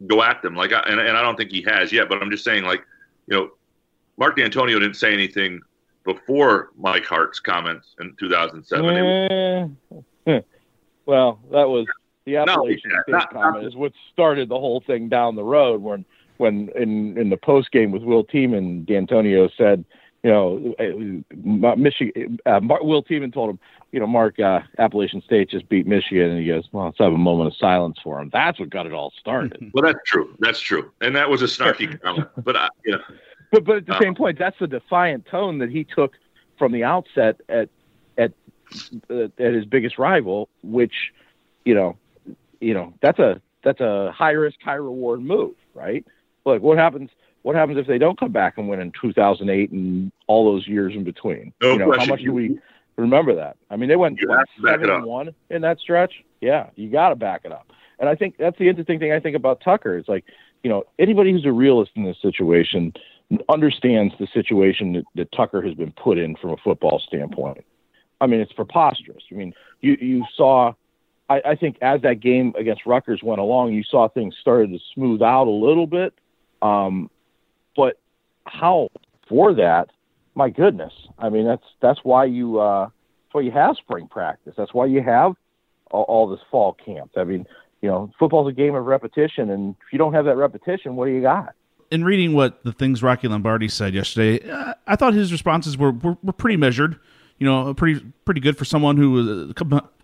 go 0.07 0.24
at 0.24 0.41
them. 0.41 0.55
Like, 0.55 0.71
I, 0.71 0.79
and, 0.81 1.00
and 1.00 1.17
I 1.17 1.21
don't 1.21 1.36
think 1.36 1.51
he 1.51 1.62
has 1.63 1.91
yet, 1.91 2.07
but 2.07 2.21
I'm 2.21 2.31
just 2.31 2.45
saying, 2.45 2.63
like, 2.63 2.83
you 3.27 3.38
know, 3.38 3.51
Mark 4.17 4.38
Dantonio 4.38 4.79
didn't 4.79 4.95
say 4.95 5.13
anything 5.13 5.60
before 6.05 6.71
Mike 6.77 7.05
Hart's 7.05 7.41
comments 7.41 7.95
in 8.00 8.15
2007. 8.17 9.77
Eh, 10.27 10.41
well, 11.05 11.39
that 11.51 11.67
was 11.67 11.86
the 12.25 12.37
Appalachian 12.37 12.91
no, 12.91 13.01
State 13.03 13.11
not, 13.11 13.33
comment 13.33 13.63
not, 13.63 13.65
is 13.65 13.75
what 13.75 13.93
started 14.11 14.49
the 14.49 14.59
whole 14.59 14.81
thing 14.85 15.09
down 15.09 15.35
the 15.35 15.43
road 15.43 15.81
when 15.81 16.05
when 16.37 16.69
in 16.75 17.17
in 17.17 17.29
the 17.29 17.37
post 17.37 17.71
game 17.71 17.91
with 17.91 18.03
Will 18.03 18.23
Tiemann, 18.23 18.85
Dantonio 18.85 19.49
said, 19.55 19.85
you 20.23 20.29
know, 20.29 20.75
uh, 20.79 21.75
Michigan. 21.75 22.39
Uh, 22.45 22.59
Will 22.81 23.03
Tiemann 23.03 23.33
told 23.33 23.51
him, 23.51 23.59
you 23.91 23.99
know, 23.99 24.07
Mark, 24.07 24.39
uh, 24.39 24.61
Appalachian 24.77 25.21
State 25.21 25.49
just 25.49 25.67
beat 25.67 25.87
Michigan, 25.87 26.31
and 26.31 26.39
he 26.39 26.47
goes, 26.47 26.67
"Well, 26.71 26.85
let's 26.85 26.97
have 26.99 27.13
a 27.13 27.17
moment 27.17 27.47
of 27.47 27.57
silence 27.57 27.97
for 28.03 28.19
him." 28.19 28.29
That's 28.31 28.59
what 28.59 28.69
got 28.69 28.85
it 28.85 28.93
all 28.93 29.11
started. 29.19 29.71
well, 29.73 29.83
that's 29.83 29.99
true. 30.05 30.35
That's 30.39 30.59
true, 30.59 30.91
and 31.01 31.15
that 31.15 31.29
was 31.29 31.41
a 31.41 31.45
snarky 31.45 31.99
comment, 32.01 32.27
but 32.43 32.55
uh, 32.55 32.69
yeah. 32.85 32.97
But 33.51 33.65
but 33.65 33.77
at 33.77 33.85
the 33.85 33.95
uh, 33.95 34.01
same 34.01 34.15
point, 34.15 34.37
that's 34.39 34.57
the 34.59 34.67
defiant 34.67 35.25
tone 35.25 35.57
that 35.57 35.69
he 35.69 35.83
took 35.83 36.13
from 36.57 36.71
the 36.71 36.83
outset 36.83 37.41
at 37.49 37.69
at 38.17 38.31
uh, 39.09 39.27
at 39.37 39.53
his 39.53 39.65
biggest 39.65 39.97
rival, 39.97 40.49
which, 40.63 41.11
you 41.65 41.73
know, 41.73 41.97
you 42.61 42.73
know, 42.73 42.93
that's 43.01 43.19
a 43.19 43.41
that's 43.63 43.81
a 43.81 44.11
high 44.11 44.31
risk, 44.31 44.57
high 44.63 44.75
reward 44.75 45.21
move, 45.21 45.55
right? 45.73 46.05
Like, 46.45 46.61
what 46.61 46.77
happens? 46.77 47.09
What 47.43 47.55
happens 47.55 47.79
if 47.79 47.87
they 47.87 47.97
don't 47.97 48.19
come 48.19 48.31
back 48.31 48.57
and 48.57 48.69
win 48.69 48.79
in 48.79 48.91
2008 49.01 49.71
and 49.71 50.11
all 50.27 50.45
those 50.45 50.67
years 50.67 50.93
in 50.95 51.03
between? 51.03 51.53
No 51.61 51.74
you 51.74 51.79
know, 51.79 51.85
question. 51.85 52.07
how 52.07 52.13
much 52.13 52.24
do 52.24 52.31
we 52.31 52.59
remember 52.97 53.35
that? 53.35 53.57
I 53.69 53.77
mean, 53.77 53.89
they 53.89 53.95
went 53.95 54.19
seven 54.63 54.89
and 54.89 55.05
one 55.05 55.33
in 55.50 55.61
that 55.63 55.79
stretch. 55.79 56.13
Yeah, 56.39 56.69
you 56.75 56.89
got 56.89 57.09
to 57.09 57.15
back 57.15 57.41
it 57.43 57.51
up. 57.51 57.67
And 58.00 58.07
I 58.07 58.15
think 58.15 58.37
that's 58.37 58.57
the 58.57 58.67
interesting 58.67 59.00
thing 59.00 59.11
I 59.11 59.19
think 59.19 59.35
about 59.35 59.61
Tucker. 59.61 59.97
It's 59.97 60.09
like, 60.09 60.25
you 60.63 60.69
know, 60.69 60.83
anybody 61.00 61.31
who's 61.31 61.45
a 61.45 61.51
realist 61.51 61.91
in 61.95 62.03
this 62.03 62.17
situation 62.21 62.93
understands 63.50 64.13
the 64.19 64.27
situation 64.33 64.93
that, 64.93 65.05
that 65.15 65.31
Tucker 65.31 65.61
has 65.61 65.74
been 65.74 65.91
put 65.91 66.17
in 66.17 66.35
from 66.35 66.51
a 66.51 66.57
football 66.57 67.00
standpoint. 67.00 67.63
I 68.19 68.27
mean, 68.27 68.39
it's 68.39 68.53
preposterous. 68.53 69.24
I 69.31 69.35
mean, 69.35 69.53
you 69.81 69.97
you 70.00 70.25
saw 70.35 70.74
I, 71.31 71.51
I, 71.51 71.55
think 71.55 71.77
as 71.81 72.01
that 72.01 72.20
game 72.20 72.53
against 72.57 72.85
Rutgers 72.85 73.22
went 73.24 73.39
along, 73.39 73.74
you 73.74 73.83
saw 73.83 74.07
things 74.07 74.35
started 74.39 74.72
to 74.72 74.79
smooth 74.94 75.22
out 75.22 75.48
a 75.48 75.51
little 75.51 75.87
bit. 75.87 76.13
Um, 76.61 77.09
but 77.75 77.98
how 78.46 78.89
for 79.27 79.53
that? 79.55 79.89
My 80.35 80.50
goodness! 80.50 80.94
I 81.17 81.29
mean, 81.29 81.46
that's 81.46 81.63
that's 81.81 82.00
why 82.03 82.25
you 82.25 82.59
uh, 82.59 82.85
that's 82.85 83.33
why 83.33 83.41
you 83.41 83.51
have 83.51 83.75
spring 83.77 84.07
practice. 84.07 84.53
That's 84.57 84.74
why 84.74 84.85
you 84.85 85.01
have 85.01 85.33
all, 85.89 86.03
all 86.03 86.29
this 86.29 86.39
fall 86.50 86.74
camp. 86.74 87.11
I 87.17 87.25
mean, 87.25 87.46
you 87.81 87.89
know, 87.89 88.11
football's 88.17 88.50
a 88.50 88.53
game 88.53 88.75
of 88.75 88.85
repetition, 88.85 89.50
and 89.50 89.75
if 89.85 89.91
you 89.91 89.98
don't 89.98 90.13
have 90.13 90.25
that 90.25 90.37
repetition, 90.37 90.96
what 90.96 91.07
do 91.07 91.11
you 91.11 91.22
got? 91.22 91.53
In 91.91 92.05
reading 92.05 92.33
what 92.33 92.63
the 92.63 92.72
things 92.72 93.03
Rocky 93.03 93.27
Lombardi 93.27 93.67
said 93.67 93.94
yesterday, 93.94 94.50
uh, 94.50 94.74
I 94.87 94.96
thought 94.96 95.13
his 95.13 95.33
responses 95.33 95.77
were, 95.77 95.91
were, 95.91 96.17
were 96.24 96.33
pretty 96.33 96.55
measured. 96.55 96.98
You 97.37 97.48
know, 97.48 97.74
pretty 97.74 98.05
pretty 98.24 98.39
good 98.39 98.57
for 98.57 98.65
someone 98.65 98.98
who 98.98 99.11
was 99.11 99.53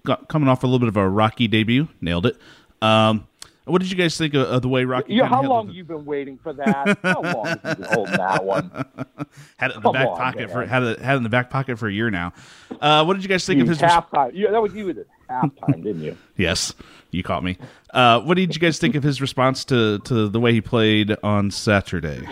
uh, 0.10 0.18
coming 0.28 0.50
off 0.50 0.64
a 0.64 0.68
little 0.68 0.80
bit 0.80 0.90
of 0.90 0.98
a 0.98 1.08
rocky 1.08 1.48
debut. 1.48 1.88
Nailed 2.02 2.26
it. 2.26 2.38
Um, 2.82 3.28
what 3.68 3.82
did 3.82 3.92
you 3.92 3.98
guys 3.98 4.18
think 4.18 4.34
of, 4.34 4.48
of 4.48 4.62
the 4.62 4.70
way 4.70 4.86
Rocky? 4.86 5.14
Yeah, 5.14 5.28
how 5.28 5.44
long 5.44 5.70
you 5.70 5.84
been 5.84 6.06
waiting 6.06 6.38
for 6.38 6.54
that? 6.54 6.98
How 7.04 7.22
long 7.22 7.46
have 7.46 7.60
you 7.66 7.76
been 7.76 7.94
holding 7.94 8.16
that 8.16 8.46
one? 8.46 8.72
had 9.58 9.72
it 9.72 9.78
in 9.78 9.82
the 9.82 9.82
Come 9.82 9.94
back 9.94 10.08
on, 10.08 10.18
pocket 10.18 10.40
man. 10.40 10.50
for 10.50 10.66
had 10.66 10.84
it 10.84 11.00
had 11.00 11.16
it 11.16 11.18
in 11.18 11.24
the 11.24 11.30
back 11.30 11.50
pocket 11.50 11.78
for 11.78 11.88
a 11.88 11.94
year 11.94 12.10
now. 12.10 12.34
Uh, 12.80 13.04
what 13.04 13.16
did 13.16 13.24
you 13.24 13.30
guys 13.30 13.46
think 13.46 13.58
you 13.58 13.64
of 13.64 13.70
his 13.70 13.80
halftime? 13.80 14.32
Yeah, 14.34 14.52
that 14.52 14.62
was 14.62 14.74
you 14.74 14.90
at 14.90 14.98
halftime, 15.30 15.84
didn't 15.84 16.02
you? 16.02 16.18
yes, 16.38 16.74
you 17.12 17.24
caught 17.24 17.44
me. 17.44 17.58
Uh, 17.94 18.22
what 18.22 18.36
did 18.36 18.56
you 18.56 18.62
guys 18.62 18.80
think 18.80 18.96
of 18.96 19.04
his 19.04 19.20
response 19.20 19.66
to 19.66 20.00
to 20.00 20.30
the 20.30 20.40
way 20.40 20.54
he 20.54 20.62
played 20.62 21.16
on 21.22 21.52
Saturday? 21.52 22.28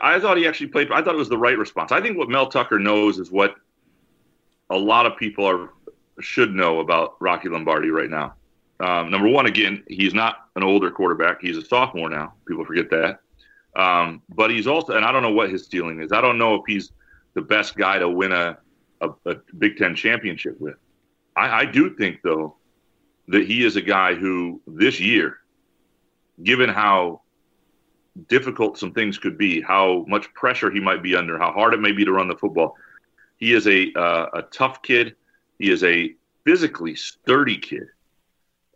I 0.00 0.20
thought 0.20 0.38
he 0.38 0.46
actually 0.46 0.68
played. 0.68 0.90
I 0.90 1.02
thought 1.02 1.14
it 1.14 1.18
was 1.18 1.28
the 1.28 1.38
right 1.38 1.58
response. 1.58 1.92
I 1.92 2.00
think 2.00 2.16
what 2.16 2.28
Mel 2.28 2.46
Tucker 2.46 2.78
knows 2.78 3.18
is 3.18 3.30
what 3.30 3.56
a 4.70 4.78
lot 4.78 5.04
of 5.04 5.18
people 5.18 5.44
are 5.44 5.70
should 6.20 6.54
know 6.54 6.80
about 6.80 7.16
Rocky 7.20 7.48
Lombardi 7.48 7.90
right 7.90 8.10
now. 8.10 8.34
Um, 8.80 9.10
number 9.10 9.28
one, 9.28 9.46
again, 9.46 9.82
he's 9.88 10.12
not 10.14 10.48
an 10.56 10.62
older 10.62 10.90
quarterback. 10.90 11.40
He's 11.40 11.56
a 11.56 11.64
sophomore 11.64 12.10
now. 12.10 12.34
People 12.46 12.64
forget 12.64 12.90
that. 12.90 13.20
Um, 13.74 14.22
but 14.28 14.50
he's 14.50 14.66
also, 14.66 14.96
and 14.96 15.04
I 15.04 15.12
don't 15.12 15.22
know 15.22 15.32
what 15.32 15.50
his 15.50 15.66
ceiling 15.66 16.02
is. 16.02 16.12
I 16.12 16.20
don't 16.20 16.36
know 16.36 16.56
if 16.56 16.62
he's 16.66 16.92
the 17.34 17.42
best 17.42 17.76
guy 17.76 17.98
to 17.98 18.08
win 18.08 18.32
a, 18.32 18.58
a, 19.00 19.10
a 19.26 19.36
Big 19.58 19.76
Ten 19.76 19.94
championship 19.94 20.60
with. 20.60 20.76
I, 21.36 21.60
I 21.60 21.64
do 21.64 21.94
think, 21.94 22.20
though, 22.22 22.56
that 23.28 23.46
he 23.46 23.64
is 23.64 23.76
a 23.76 23.80
guy 23.80 24.14
who 24.14 24.60
this 24.66 25.00
year, 25.00 25.38
given 26.42 26.68
how 26.68 27.22
difficult 28.28 28.78
some 28.78 28.92
things 28.92 29.18
could 29.18 29.38
be, 29.38 29.60
how 29.60 30.04
much 30.06 30.32
pressure 30.34 30.70
he 30.70 30.80
might 30.80 31.02
be 31.02 31.16
under, 31.16 31.38
how 31.38 31.52
hard 31.52 31.72
it 31.72 31.80
may 31.80 31.92
be 31.92 32.04
to 32.04 32.12
run 32.12 32.28
the 32.28 32.36
football, 32.36 32.76
he 33.38 33.52
is 33.52 33.66
a 33.66 33.92
uh, 33.94 34.26
a 34.34 34.42
tough 34.42 34.82
kid. 34.82 35.16
He 35.58 35.70
is 35.70 35.84
a 35.84 36.14
physically 36.44 36.94
sturdy 36.94 37.58
kid. 37.58 37.88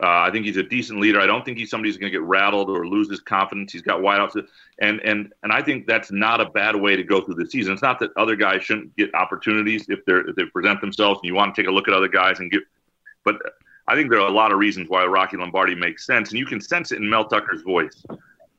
Uh, 0.03 0.29
I 0.29 0.31
think 0.31 0.45
he's 0.45 0.59
a 0.59 0.63
decent 0.63 1.01
leader. 1.01 1.21
I 1.21 1.27
don't 1.27 1.43
think 1.43 1.57
he's 1.57 1.71
somebody 1.71 1.89
who's 1.89 1.97
going 1.97 2.13
to 2.13 2.19
get 2.19 2.23
rattled 2.23 2.69
or 2.69 2.87
lose 2.87 3.09
his 3.09 3.21
confidence. 3.21 3.73
He's 3.73 3.81
got 3.81 4.01
wideouts, 4.01 4.47
and 4.79 5.01
and 5.01 5.33
and 5.43 5.51
I 5.51 5.63
think 5.63 5.87
that's 5.87 6.13
not 6.13 6.39
a 6.39 6.45
bad 6.45 6.77
way 6.77 6.97
to 6.97 7.03
go 7.03 7.23
through 7.23 7.37
the 7.37 7.47
season. 7.47 7.73
It's 7.73 7.83
not 7.83 7.99
that 8.01 8.11
other 8.15 8.37
guys 8.37 8.63
shouldn't 8.63 8.95
get 8.97 9.15
opportunities 9.15 9.87
if 9.89 10.05
they're 10.05 10.29
if 10.29 10.37
they 10.37 10.45
present 10.45 10.83
themselves 10.83 11.21
and 11.23 11.29
you 11.29 11.35
want 11.35 11.55
to 11.55 11.63
take 11.63 11.69
a 11.69 11.73
look 11.73 11.89
at 11.89 11.95
other 11.95 12.09
guys 12.09 12.41
and 12.41 12.51
get. 12.51 12.63
But 13.25 13.37
I 13.89 13.95
think 13.95 14.11
there 14.11 14.21
are 14.21 14.29
a 14.29 14.33
lot 14.33 14.53
of 14.53 14.59
reasons 14.59 14.91
why 14.91 15.07
Rocky 15.07 15.39
Lombardi 15.39 15.75
makes 15.75 16.05
sense, 16.05 16.29
and 16.29 16.39
you 16.39 16.45
can 16.45 16.61
sense 16.61 16.93
it 16.93 16.97
in 16.99 17.09
Mel 17.09 17.27
Tucker's 17.27 17.63
voice 17.63 18.05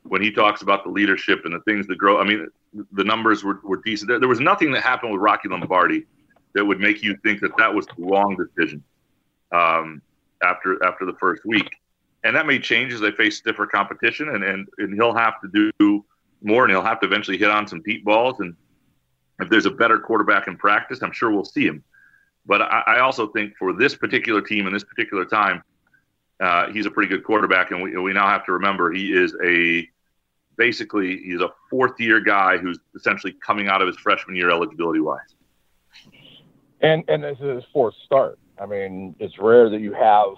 when 0.04 0.24
he 0.24 0.32
talks 0.32 0.64
about 0.64 0.84
the 0.84 0.90
leadership 0.90 1.42
and 1.46 1.54
the 1.54 1.60
things 1.62 1.86
that 1.86 1.98
grow. 1.98 2.20
I 2.20 2.24
mean, 2.24 2.48
the 2.94 3.04
numbers 3.04 3.44
were, 3.44 3.60
were 3.64 3.82
decent. 3.86 4.10
There, 4.10 4.20
there 4.20 4.30
was 4.30 4.40
nothing 4.40 4.72
that 4.72 4.82
happened 4.82 5.12
with 5.12 5.22
Rocky 5.22 5.50
Lombardi 5.50 6.08
that 6.58 6.66
would 6.66 6.80
make 6.80 7.04
you 7.04 7.16
think 7.24 7.40
that 7.42 7.56
that 7.58 7.74
was 7.74 7.86
the 7.86 8.04
wrong 8.04 8.36
decision. 8.36 8.84
Um, 9.52 10.02
after 10.42 10.84
after 10.84 11.06
the 11.06 11.14
first 11.14 11.46
week, 11.46 11.70
and 12.24 12.36
that 12.36 12.46
may 12.46 12.60
change 12.60 12.94
as 12.94 13.00
they 13.00 13.12
face 13.12 13.38
stiffer 13.38 13.66
competition, 13.66 14.30
and 14.30 14.44
and, 14.44 14.68
and 14.78 14.94
he'll 14.94 15.16
have 15.16 15.40
to 15.42 15.72
do 15.80 16.06
more, 16.42 16.64
and 16.64 16.72
he'll 16.72 16.84
have 16.84 17.00
to 17.02 17.06
eventually 17.06 17.38
hit 17.38 17.50
on 17.50 17.68
some 17.68 17.82
deep 17.82 18.04
balls. 18.04 18.40
And 18.40 18.56
if 19.40 19.50
there's 19.50 19.66
a 19.66 19.72
better 19.72 20.00
quarterback 20.00 20.48
in 20.48 20.58
practice, 20.58 21.02
I'm 21.02 21.12
sure 21.12 21.32
we'll 21.32 21.46
see 21.46 21.66
him. 21.66 21.84
But 22.46 22.62
I, 22.62 22.84
I 22.88 23.00
also 23.00 23.28
think 23.28 23.56
for 23.58 23.74
this 23.74 23.96
particular 23.96 24.42
team 24.42 24.68
and 24.68 24.76
this 24.76 24.84
particular 24.84 25.26
time, 25.26 25.64
uh, 26.40 26.72
he's 26.72 26.86
a 26.86 26.92
pretty 26.92 27.10
good 27.10 27.24
quarterback, 27.24 27.72
and 27.72 27.82
we 27.82 27.98
we 27.98 28.14
now 28.14 28.28
have 28.28 28.46
to 28.46 28.54
remember 28.54 28.92
he 28.92 29.14
is 29.14 29.36
a 29.44 29.88
basically 30.58 31.18
he's 31.24 31.42
a 31.42 31.50
fourth 31.70 32.00
year 32.00 32.20
guy 32.20 32.58
who's 32.58 32.80
essentially 32.96 33.34
coming 33.46 33.68
out 33.68 33.82
of 33.82 33.88
his 33.88 33.98
freshman 33.98 34.36
year 34.36 34.50
eligibility 34.50 35.00
wise. 35.00 35.37
And 36.82 37.04
and 37.08 37.24
this 37.24 37.38
is 37.40 37.56
his 37.56 37.64
fourth 37.74 37.96
start. 38.06 38.38
I 38.62 38.66
mean, 38.66 39.16
it's 39.20 39.38
rare 39.40 39.70
that 39.70 39.82
you 39.82 39.94
have 39.94 40.30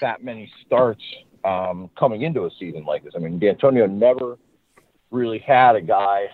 that 0.00 0.22
many 0.22 0.50
starts 0.66 1.02
um, 1.44 1.90
coming 1.98 2.22
into 2.22 2.44
a 2.44 2.50
season 2.58 2.84
like 2.84 3.04
this. 3.04 3.14
I 3.16 3.18
mean, 3.18 3.38
Dantonio 3.40 3.90
never 3.90 4.38
really 5.10 5.38
had 5.38 5.76
a 5.76 5.80
guy 5.80 6.26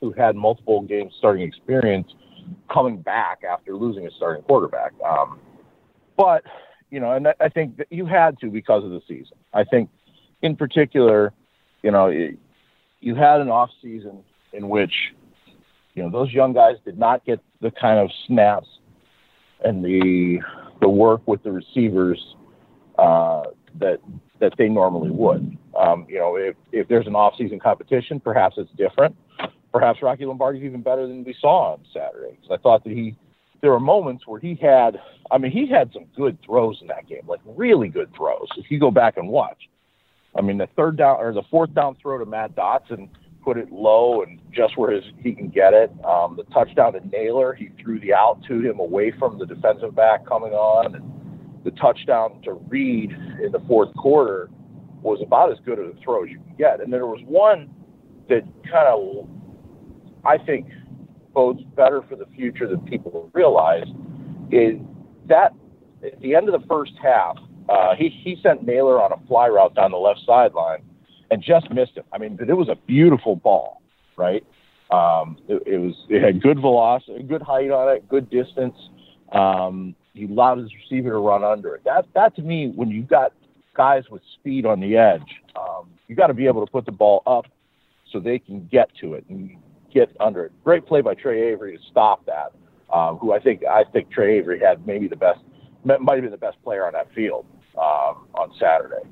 who 0.00 0.12
had 0.12 0.34
multiple 0.34 0.82
game 0.82 1.10
starting 1.18 1.46
experience 1.46 2.12
coming 2.72 3.00
back 3.00 3.42
after 3.48 3.74
losing 3.74 4.06
a 4.06 4.10
starting 4.10 4.42
quarterback. 4.42 4.92
Um, 5.06 5.38
but 6.16 6.44
you 6.90 7.00
know, 7.00 7.12
and 7.12 7.28
I 7.40 7.48
think 7.48 7.78
that 7.78 7.86
you 7.90 8.04
had 8.04 8.38
to 8.40 8.50
because 8.50 8.84
of 8.84 8.90
the 8.90 9.00
season. 9.08 9.36
I 9.54 9.64
think, 9.64 9.88
in 10.42 10.56
particular, 10.56 11.32
you 11.82 11.90
know, 11.90 12.08
you 13.00 13.14
had 13.14 13.40
an 13.40 13.48
off 13.48 13.70
season 13.80 14.22
in 14.52 14.68
which 14.68 14.92
you 15.94 16.02
know 16.02 16.10
those 16.10 16.32
young 16.32 16.52
guys 16.52 16.76
did 16.84 16.98
not 16.98 17.24
get 17.24 17.40
the 17.60 17.70
kind 17.70 17.98
of 17.98 18.10
snaps 18.26 18.68
and 19.64 19.84
the 19.84 20.40
the 20.80 20.88
work 20.88 21.26
with 21.26 21.42
the 21.42 21.52
receivers 21.52 22.34
uh, 22.98 23.42
that 23.78 23.98
that 24.40 24.52
they 24.58 24.68
normally 24.68 25.10
would. 25.10 25.56
Um, 25.78 26.06
you 26.08 26.18
know, 26.18 26.36
if 26.36 26.56
if 26.72 26.88
there's 26.88 27.06
an 27.06 27.14
off-season 27.14 27.60
competition, 27.60 28.20
perhaps 28.20 28.56
it's 28.58 28.70
different. 28.76 29.16
Perhaps 29.72 30.02
Rocky 30.02 30.26
Lombardi's 30.26 30.64
even 30.64 30.82
better 30.82 31.06
than 31.06 31.24
we 31.24 31.34
saw 31.40 31.72
on 31.72 31.80
Saturday. 31.94 32.36
Because 32.36 32.58
I 32.58 32.62
thought 32.62 32.84
that 32.84 32.90
he, 32.90 33.16
there 33.62 33.70
were 33.70 33.80
moments 33.80 34.26
where 34.26 34.38
he 34.38 34.54
had, 34.60 35.00
I 35.30 35.38
mean, 35.38 35.50
he 35.50 35.66
had 35.66 35.90
some 35.94 36.04
good 36.14 36.36
throws 36.44 36.76
in 36.82 36.88
that 36.88 37.08
game, 37.08 37.22
like 37.26 37.40
really 37.46 37.88
good 37.88 38.14
throws. 38.14 38.48
If 38.58 38.70
you 38.70 38.78
go 38.78 38.90
back 38.90 39.16
and 39.16 39.28
watch, 39.28 39.56
I 40.36 40.42
mean, 40.42 40.58
the 40.58 40.68
third 40.76 40.98
down 40.98 41.16
or 41.18 41.32
the 41.32 41.42
fourth 41.50 41.74
down 41.74 41.96
throw 42.02 42.18
to 42.18 42.26
Matt 42.26 42.54
Dotson 42.54 43.08
put 43.42 43.56
it 43.56 43.70
low 43.72 44.22
and 44.22 44.40
just 44.52 44.76
where 44.76 44.92
his 44.92 45.04
he 45.18 45.34
can 45.34 45.48
get 45.48 45.72
it. 45.72 45.90
Um, 46.04 46.36
the 46.36 46.44
touchdown 46.54 46.92
to 46.94 47.00
Nailor, 47.08 47.54
he 47.54 47.70
threw 47.82 47.98
the 48.00 48.14
out 48.14 48.40
to 48.48 48.60
him 48.60 48.78
away 48.78 49.12
from 49.18 49.38
the 49.38 49.46
defensive 49.46 49.94
back 49.94 50.26
coming 50.26 50.52
on, 50.52 50.94
and 50.94 51.64
the 51.64 51.72
touchdown 51.72 52.40
to 52.42 52.52
Reed 52.52 53.12
in 53.42 53.52
the 53.52 53.60
fourth 53.66 53.94
quarter 53.94 54.48
was 55.02 55.20
about 55.24 55.50
as 55.50 55.58
good 55.64 55.78
as 55.78 55.86
a 55.86 56.00
throw 56.02 56.24
as 56.24 56.30
you 56.30 56.38
can 56.38 56.54
get. 56.56 56.80
And 56.80 56.92
there 56.92 57.06
was 57.06 57.20
one 57.26 57.70
that 58.28 58.42
kind 58.70 58.88
of, 58.88 59.28
I 60.24 60.38
think, 60.38 60.68
bodes 61.34 61.62
better 61.76 62.02
for 62.08 62.16
the 62.16 62.26
future 62.36 62.68
than 62.68 62.80
people 62.82 63.30
realize. 63.32 63.86
Is 64.50 64.74
that 65.26 65.52
at 66.04 66.20
the 66.20 66.34
end 66.34 66.48
of 66.48 66.60
the 66.60 66.66
first 66.68 66.92
half, 67.02 67.36
uh, 67.68 67.94
he 67.96 68.08
he 68.08 68.38
sent 68.42 68.64
Nailor 68.64 69.00
on 69.00 69.12
a 69.12 69.26
fly 69.26 69.48
route 69.48 69.74
down 69.74 69.92
the 69.92 69.96
left 69.96 70.20
sideline 70.26 70.82
and 71.32 71.42
just 71.42 71.70
missed 71.70 71.96
him. 71.96 72.04
I 72.12 72.18
mean, 72.18 72.36
but 72.36 72.50
it 72.50 72.54
was 72.54 72.68
a 72.68 72.76
beautiful 72.86 73.36
ball, 73.36 73.80
right? 74.16 74.44
Um, 74.90 75.38
it, 75.48 75.62
it, 75.66 75.78
was 75.78 75.94
it 76.10 76.22
had 76.22 76.42
good 76.42 76.60
velocity, 76.60 77.22
good 77.22 77.40
height 77.40 77.70
on 77.70 77.96
it, 77.96 78.06
good 78.06 78.28
distance. 78.28 78.76
Um, 79.32 79.94
he 80.12 80.26
allowed 80.26 80.58
his 80.58 80.68
receiver 80.74 81.08
to 81.08 81.16
run 81.16 81.42
under 81.42 81.74
it. 81.74 81.84
That 81.84 82.06
that 82.14 82.36
to 82.36 82.42
me, 82.42 82.70
when 82.76 82.90
you've 82.90 83.08
got 83.08 83.32
guys 83.74 84.04
with 84.10 84.20
speed 84.38 84.66
on 84.66 84.80
the 84.80 84.98
edge, 84.98 85.40
um, 85.56 85.88
you 86.06 86.14
got 86.14 86.26
to 86.26 86.34
be 86.34 86.46
able 86.46 86.66
to 86.66 86.70
put 86.70 86.84
the 86.84 86.92
ball 86.92 87.22
up 87.26 87.46
so 88.12 88.20
they 88.20 88.38
can 88.38 88.68
get 88.70 88.90
to 89.00 89.14
it 89.14 89.24
and 89.30 89.56
get 89.90 90.14
under 90.20 90.44
it. 90.44 90.52
Great 90.62 90.84
play 90.84 91.00
by 91.00 91.14
Tre 91.14 91.50
Avery 91.50 91.78
to 91.78 91.82
stop 91.90 92.26
that. 92.26 92.52
Um, 92.92 93.16
who 93.16 93.32
I 93.32 93.40
think 93.40 93.64
I 93.64 93.84
think 93.84 94.10
Tre 94.10 94.36
Avery 94.36 94.60
had 94.60 94.86
maybe 94.86 95.08
the 95.08 95.16
best, 95.16 95.40
might 95.82 95.98
have 95.98 96.20
been 96.20 96.30
the 96.30 96.36
best 96.36 96.62
player 96.62 96.86
on 96.86 96.92
that 96.92 97.10
field 97.14 97.46
um, 97.78 98.28
on 98.34 98.52
Saturday. 98.60 99.08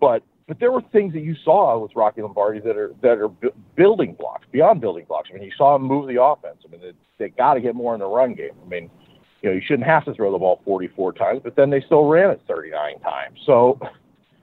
But 0.00 0.22
but 0.50 0.58
there 0.58 0.72
were 0.72 0.82
things 0.90 1.12
that 1.12 1.20
you 1.20 1.36
saw 1.44 1.78
with 1.78 1.92
Rocky 1.94 2.22
Lombardi 2.22 2.58
that 2.58 2.76
are 2.76 2.92
that 3.02 3.18
are 3.18 3.28
bu- 3.28 3.54
building 3.76 4.14
blocks 4.14 4.48
beyond 4.50 4.80
building 4.80 5.04
blocks. 5.06 5.28
I 5.30 5.34
mean, 5.34 5.44
you 5.44 5.52
saw 5.56 5.76
him 5.76 5.82
move 5.82 6.08
the 6.08 6.20
offense. 6.20 6.56
I 6.66 6.72
mean, 6.72 6.80
they, 6.80 6.92
they 7.18 7.28
got 7.28 7.54
to 7.54 7.60
get 7.60 7.76
more 7.76 7.94
in 7.94 8.00
the 8.00 8.08
run 8.08 8.34
game. 8.34 8.50
I 8.60 8.68
mean, 8.68 8.90
you 9.42 9.48
know, 9.48 9.54
you 9.54 9.62
shouldn't 9.64 9.86
have 9.86 10.04
to 10.06 10.14
throw 10.14 10.32
the 10.32 10.38
ball 10.38 10.60
44 10.64 11.12
times, 11.12 11.40
but 11.44 11.54
then 11.54 11.70
they 11.70 11.80
still 11.82 12.06
ran 12.06 12.30
it 12.30 12.40
39 12.48 12.98
times. 12.98 13.38
So, 13.46 13.78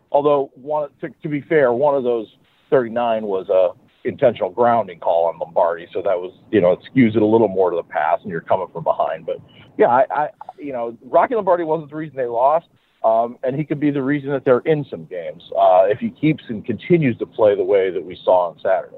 although 0.10 0.50
one 0.56 0.92
to, 1.02 1.10
to 1.10 1.28
be 1.28 1.42
fair, 1.42 1.74
one 1.74 1.94
of 1.94 2.06
those 2.06 2.28
39 2.70 3.26
was 3.26 3.50
a 3.50 3.72
intentional 4.08 4.50
grounding 4.50 5.00
call 5.00 5.26
on 5.26 5.38
Lombardi, 5.40 5.88
so 5.92 6.02
that 6.04 6.18
was 6.18 6.32
you 6.54 6.62
know 6.62 6.72
it 6.72 6.80
skews 6.90 7.18
it 7.18 7.22
a 7.22 7.26
little 7.26 7.50
more 7.50 7.70
to 7.70 7.76
the 7.76 7.84
pass, 7.84 8.22
and 8.22 8.32
you're 8.32 8.40
coming 8.40 8.68
from 8.72 8.86
behind. 8.86 9.26
But 9.26 9.42
yeah, 9.78 9.88
I, 9.88 10.06
I 10.10 10.30
you 10.58 10.72
know 10.72 10.98
Rocky 11.04 11.36
Lombardi 11.36 11.66
wasn't 11.66 11.90
the 11.90 11.98
reason 11.98 12.16
they 12.16 12.28
lost. 12.28 12.68
Um, 13.08 13.38
and 13.44 13.56
he 13.56 13.64
could 13.64 13.80
be 13.80 13.92
the 13.92 14.02
reason 14.02 14.32
that 14.32 14.44
they're 14.44 14.60
in 14.60 14.86
some 14.90 15.06
games 15.06 15.44
uh, 15.58 15.86
if 15.86 16.00
he 16.00 16.10
keeps 16.10 16.44
and 16.50 16.66
continues 16.66 17.18
to 17.20 17.26
play 17.26 17.56
the 17.56 17.64
way 17.64 17.90
that 17.90 18.04
we 18.04 18.20
saw 18.24 18.50
on 18.50 18.60
Saturday. 18.62 18.98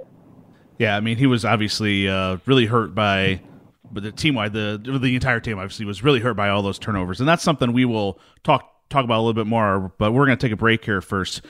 Yeah, 0.79 0.95
I 0.95 0.99
mean, 0.99 1.17
he 1.17 1.27
was 1.27 1.45
obviously 1.45 2.07
uh, 2.07 2.37
really 2.45 2.65
hurt 2.65 2.95
by, 2.95 3.41
but 3.91 4.01
the 4.01 4.11
team 4.11 4.35
wide, 4.35 4.53
the 4.53 4.79
the 5.01 5.13
entire 5.13 5.39
team 5.39 5.59
obviously 5.59 5.85
was 5.85 6.03
really 6.03 6.21
hurt 6.21 6.35
by 6.35 6.49
all 6.49 6.61
those 6.61 6.79
turnovers, 6.79 7.19
and 7.19 7.27
that's 7.29 7.43
something 7.43 7.73
we 7.73 7.85
will 7.85 8.17
talk 8.43 8.73
talk 8.89 9.03
about 9.03 9.17
a 9.17 9.21
little 9.21 9.33
bit 9.33 9.45
more. 9.45 9.91
But 9.97 10.13
we're 10.13 10.25
going 10.25 10.37
to 10.37 10.41
take 10.41 10.53
a 10.53 10.57
break 10.57 10.85
here 10.85 11.01
first. 11.01 11.41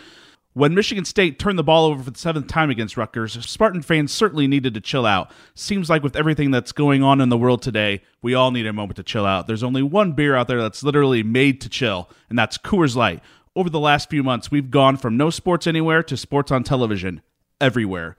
When 0.59 0.75
Michigan 0.75 1.05
State 1.05 1.39
turned 1.39 1.57
the 1.57 1.63
ball 1.63 1.85
over 1.85 2.03
for 2.03 2.11
the 2.11 2.19
seventh 2.19 2.47
time 2.47 2.69
against 2.69 2.97
Rutgers, 2.97 3.45
Spartan 3.45 3.81
fans 3.81 4.11
certainly 4.11 4.45
needed 4.45 4.73
to 4.73 4.81
chill 4.81 5.05
out. 5.05 5.31
Seems 5.55 5.89
like 5.89 6.03
with 6.03 6.17
everything 6.17 6.51
that's 6.51 6.73
going 6.73 7.01
on 7.01 7.21
in 7.21 7.29
the 7.29 7.37
world 7.37 7.61
today, 7.61 8.01
we 8.21 8.33
all 8.33 8.51
need 8.51 8.67
a 8.67 8.73
moment 8.73 8.97
to 8.97 9.03
chill 9.03 9.25
out. 9.25 9.47
There's 9.47 9.63
only 9.63 9.81
one 9.81 10.11
beer 10.11 10.35
out 10.35 10.49
there 10.49 10.61
that's 10.61 10.83
literally 10.83 11.23
made 11.23 11.61
to 11.61 11.69
chill, 11.69 12.09
and 12.27 12.37
that's 12.37 12.57
Coors 12.57 12.93
Light. 12.93 13.21
Over 13.55 13.69
the 13.69 13.79
last 13.79 14.09
few 14.09 14.21
months, 14.21 14.51
we've 14.51 14.69
gone 14.69 14.97
from 14.97 15.15
no 15.15 15.29
sports 15.29 15.65
anywhere 15.65 16.03
to 16.03 16.17
sports 16.17 16.51
on 16.51 16.65
television 16.65 17.21
everywhere. 17.61 18.17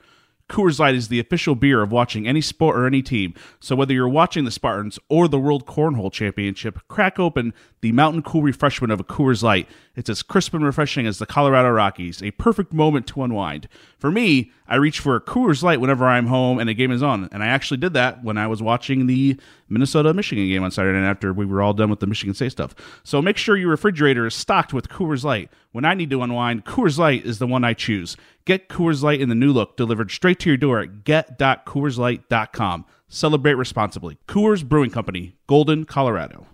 Coors 0.51 0.81
Light 0.81 0.95
is 0.95 1.09
the 1.09 1.21
official 1.21 1.55
beer 1.55 1.81
of 1.81 1.93
watching 1.93 2.27
any 2.27 2.41
sport 2.41 2.77
or 2.77 2.87
any 2.87 3.03
team. 3.03 3.35
So 3.61 3.77
whether 3.77 3.95
you're 3.95 4.09
watching 4.09 4.45
the 4.45 4.51
Spartans 4.51 4.99
or 5.09 5.29
the 5.29 5.39
World 5.39 5.65
Cornhole 5.65 6.13
Championship, 6.13 6.81
crack 6.89 7.19
open 7.19 7.55
the 7.81 7.93
mountain 7.93 8.21
cool 8.23 8.43
refreshment 8.43 8.93
of 8.93 9.01
a 9.01 9.05
Coors 9.05 9.43
Light. 9.43 9.69
It's 9.97 10.11
as 10.11 10.23
crisp 10.23 10.53
and 10.53 10.65
refreshing 10.65 11.07
as 11.07 11.19
the 11.19 11.27
Colorado 11.27 11.71
Rockies, 11.71 12.23
a 12.23 12.31
perfect 12.33 12.73
moment 12.73 13.07
to 13.09 13.23
unwind. 13.23 13.69
For 13.99 14.11
me, 14.11 14.51
I 14.67 14.77
reach 14.77 15.01
for 15.01 15.17
a 15.17 15.21
Coors 15.21 15.63
Light 15.63 15.81
whenever 15.81 16.05
I'm 16.07 16.27
home 16.27 16.59
and 16.59 16.69
a 16.69 16.75
game 16.75 16.91
is 16.91 17.03
on, 17.03 17.29
and 17.33 17.43
I 17.43 17.47
actually 17.47 17.79
did 17.79 17.95
that 17.95 18.23
when 18.23 18.37
I 18.37 18.47
was 18.47 18.63
watching 18.63 19.07
the 19.07 19.39
Minnesota 19.69 20.13
Michigan 20.13 20.49
game 20.49 20.63
on 20.63 20.71
Saturday 20.71 20.99
night 20.99 21.09
after 21.09 21.33
we 21.33 21.47
were 21.47 21.63
all 21.63 21.73
done 21.73 21.91
with 21.91 22.01
the 22.01 22.07
Michigan 22.07 22.35
State 22.35 22.53
stuff. 22.53 22.75
So 23.05 23.23
make 23.23 23.37
sure 23.37 23.57
your 23.57 23.71
refrigerator 23.71 24.27
is 24.27 24.35
stocked 24.35 24.75
with 24.75 24.89
Coors 24.89 25.25
Light. 25.25 25.51
When 25.73 25.85
I 25.85 25.95
need 25.95 26.11
to 26.11 26.23
unwind, 26.23 26.65
Coors 26.65 26.99
Light 26.99 27.25
is 27.25 27.39
the 27.39 27.47
one 27.47 27.65
I 27.65 27.75
choose. 27.75 28.17
Get 28.51 28.69
Coors 28.69 29.01
Light 29.01 29.21
in 29.21 29.29
the 29.29 29.37
new 29.37 29.53
look 29.53 29.77
delivered 29.77 30.11
straight 30.11 30.41
to 30.41 30.51
your 30.51 30.57
door 30.57 30.81
at 30.81 31.05
get.coorslight.com. 31.05 32.85
Celebrate 33.07 33.55
responsibly. 33.55 34.19
Coors 34.27 34.69
Brewing 34.69 34.91
Company, 34.91 35.37
Golden, 35.47 35.85
Colorado. 35.85 36.49